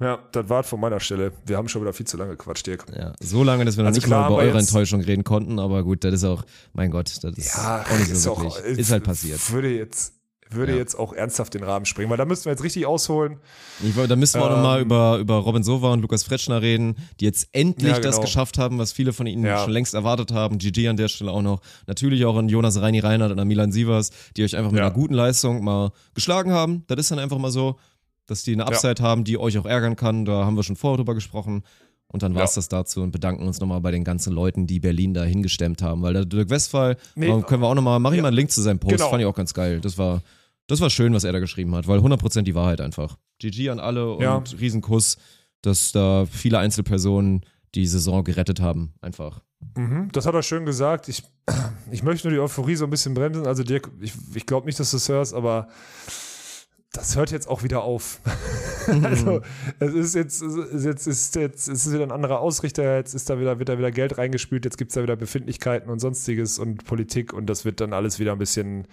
[0.00, 1.32] Ja, das war von meiner Stelle.
[1.44, 2.86] Wir haben schon wieder viel zu lange gequatscht, Dirk.
[2.96, 5.84] Ja, so lange, dass wir noch also nicht mal über eure Enttäuschung reden konnten, aber
[5.84, 8.52] gut, das ist auch, mein Gott, das ist ja, auch nicht so ist wirklich.
[8.52, 9.52] Auch, ist halt passiert.
[9.52, 10.14] Würde jetzt,
[10.48, 10.78] würde ja.
[10.78, 13.40] jetzt auch ernsthaft den Rahmen springen, weil da müssten wir jetzt richtig ausholen.
[13.84, 16.96] Ich, da müssen wir ähm, auch nochmal über, über Robin Sova und Lukas Fretschner reden,
[17.20, 18.08] die jetzt endlich ja, genau.
[18.08, 19.62] das geschafft haben, was viele von ihnen ja.
[19.62, 20.56] schon längst erwartet haben.
[20.56, 21.60] GG an der Stelle auch noch.
[21.86, 24.90] Natürlich auch an Jonas Reini Reinhardt und an Milan Sievers, die euch einfach mit einer
[24.90, 26.84] guten Leistung mal geschlagen haben.
[26.86, 27.76] Das ist dann einfach mal so
[28.30, 29.04] dass die eine Upside ja.
[29.04, 30.24] haben, die euch auch ärgern kann.
[30.24, 31.64] Da haben wir schon vorher drüber gesprochen.
[32.06, 32.60] Und dann war es ja.
[32.60, 36.02] das dazu und bedanken uns nochmal bei den ganzen Leuten, die Berlin da hingestemmt haben.
[36.02, 38.22] Weil der Dirk Westphal, nee, können wir auch nochmal, mach ich ja.
[38.22, 39.10] mal einen Link zu seinem Post, genau.
[39.10, 39.80] fand ich auch ganz geil.
[39.80, 40.22] Das war,
[40.66, 43.16] das war schön, was er da geschrieben hat, weil 100% die Wahrheit einfach.
[43.40, 44.42] GG an alle und ja.
[44.60, 45.18] Riesenkuss,
[45.62, 47.42] dass da viele Einzelpersonen
[47.74, 49.40] die Saison gerettet haben, einfach.
[49.76, 51.08] Mhm, das hat er schön gesagt.
[51.08, 51.22] Ich,
[51.90, 53.46] ich möchte nur die Euphorie so ein bisschen bremsen.
[53.46, 55.68] Also Dirk, ich, ich glaube nicht, dass du es hörst, aber
[56.92, 58.20] das hört jetzt auch wieder auf.
[59.04, 59.42] also
[59.78, 63.38] es ist jetzt, jetzt ist jetzt ist es wieder ein anderer Ausrichter, jetzt ist da
[63.38, 66.84] wieder, wird da wieder Geld reingespült, jetzt gibt es da wieder Befindlichkeiten und sonstiges und
[66.84, 68.86] Politik und das wird dann alles wieder ein bisschen, ein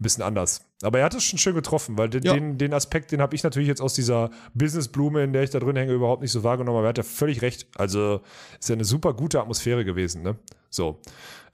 [0.00, 0.62] bisschen anders.
[0.82, 2.34] Aber er hat es schon schön getroffen, weil den, ja.
[2.34, 5.60] den, den Aspekt, den habe ich natürlich jetzt aus dieser Businessblume, in der ich da
[5.60, 7.68] drin hänge, überhaupt nicht so wahrgenommen, aber er hat ja völlig recht.
[7.76, 8.20] Also
[8.58, 10.36] ist ja eine super gute Atmosphäre gewesen, ne?
[10.70, 11.00] So.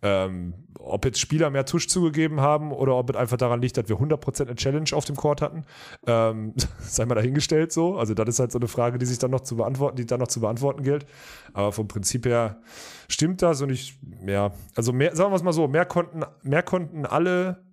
[0.03, 3.89] Ähm, ob jetzt Spieler mehr Tusch zugegeben haben oder ob es einfach daran liegt, dass
[3.89, 5.65] wir 100% eine Challenge auf dem Court hatten,
[6.07, 7.97] ähm, sei mal dahingestellt so.
[7.97, 10.21] Also das ist halt so eine Frage, die sich dann noch zu beantworten, die dann
[10.21, 11.07] noch zu beantworten gilt.
[11.53, 12.61] Aber vom Prinzip her
[13.09, 16.63] stimmt das und ich, ja, also mehr, sagen wir es mal so, mehr konnten, mehr
[16.63, 17.65] konnten alle,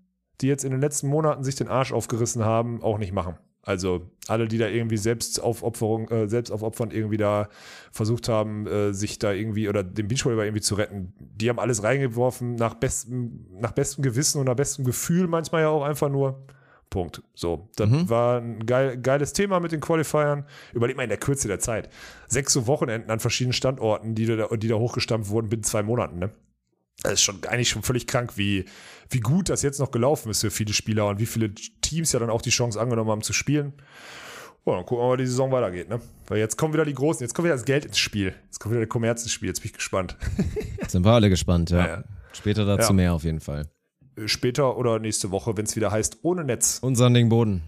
[0.41, 3.38] die jetzt in den letzten Monaten sich den Arsch aufgerissen haben, auch nicht machen.
[3.68, 7.49] Also alle, die da irgendwie Selbstaufopferung, äh, Selbstaufopfern irgendwie da
[7.91, 11.84] versucht haben, äh, sich da irgendwie oder den Beachvolleyball irgendwie zu retten, die haben alles
[11.84, 16.45] reingeworfen nach bestem, nach bestem Gewissen und nach bestem Gefühl, manchmal ja auch einfach nur.
[16.89, 17.22] Punkt.
[17.34, 18.10] So, das mhm.
[18.10, 20.45] war ein geil, geiles Thema mit den Qualifiern.
[20.72, 21.89] Überleg mal in der Kürze der Zeit.
[22.27, 26.19] Sechs so Wochenenden an verschiedenen Standorten, die da, die da hochgestampft wurden binnen zwei Monaten,
[26.19, 26.31] ne?
[27.03, 28.64] Das ist schon eigentlich schon völlig krank, wie,
[29.09, 32.19] wie gut das jetzt noch gelaufen ist für viele Spieler und wie viele Teams ja
[32.19, 33.73] dann auch die Chance angenommen haben zu spielen.
[34.65, 36.01] Oh, dann gucken wir mal, wie die Saison weitergeht, ne?
[36.27, 38.35] Weil jetzt kommen wieder die Großen, jetzt kommt wieder das Geld ins Spiel.
[38.45, 40.17] Jetzt kommt wieder der Kommerz ins Spiel, jetzt bin ich gespannt.
[40.88, 41.88] Sind wir alle gespannt, ja.
[41.88, 42.03] ja.
[42.34, 42.93] Später dazu ja.
[42.93, 43.69] mehr auf jeden Fall.
[44.25, 46.79] Später oder nächste Woche, wenn es wieder heißt, ohne Netz.
[46.81, 47.63] Und sandigen Boden.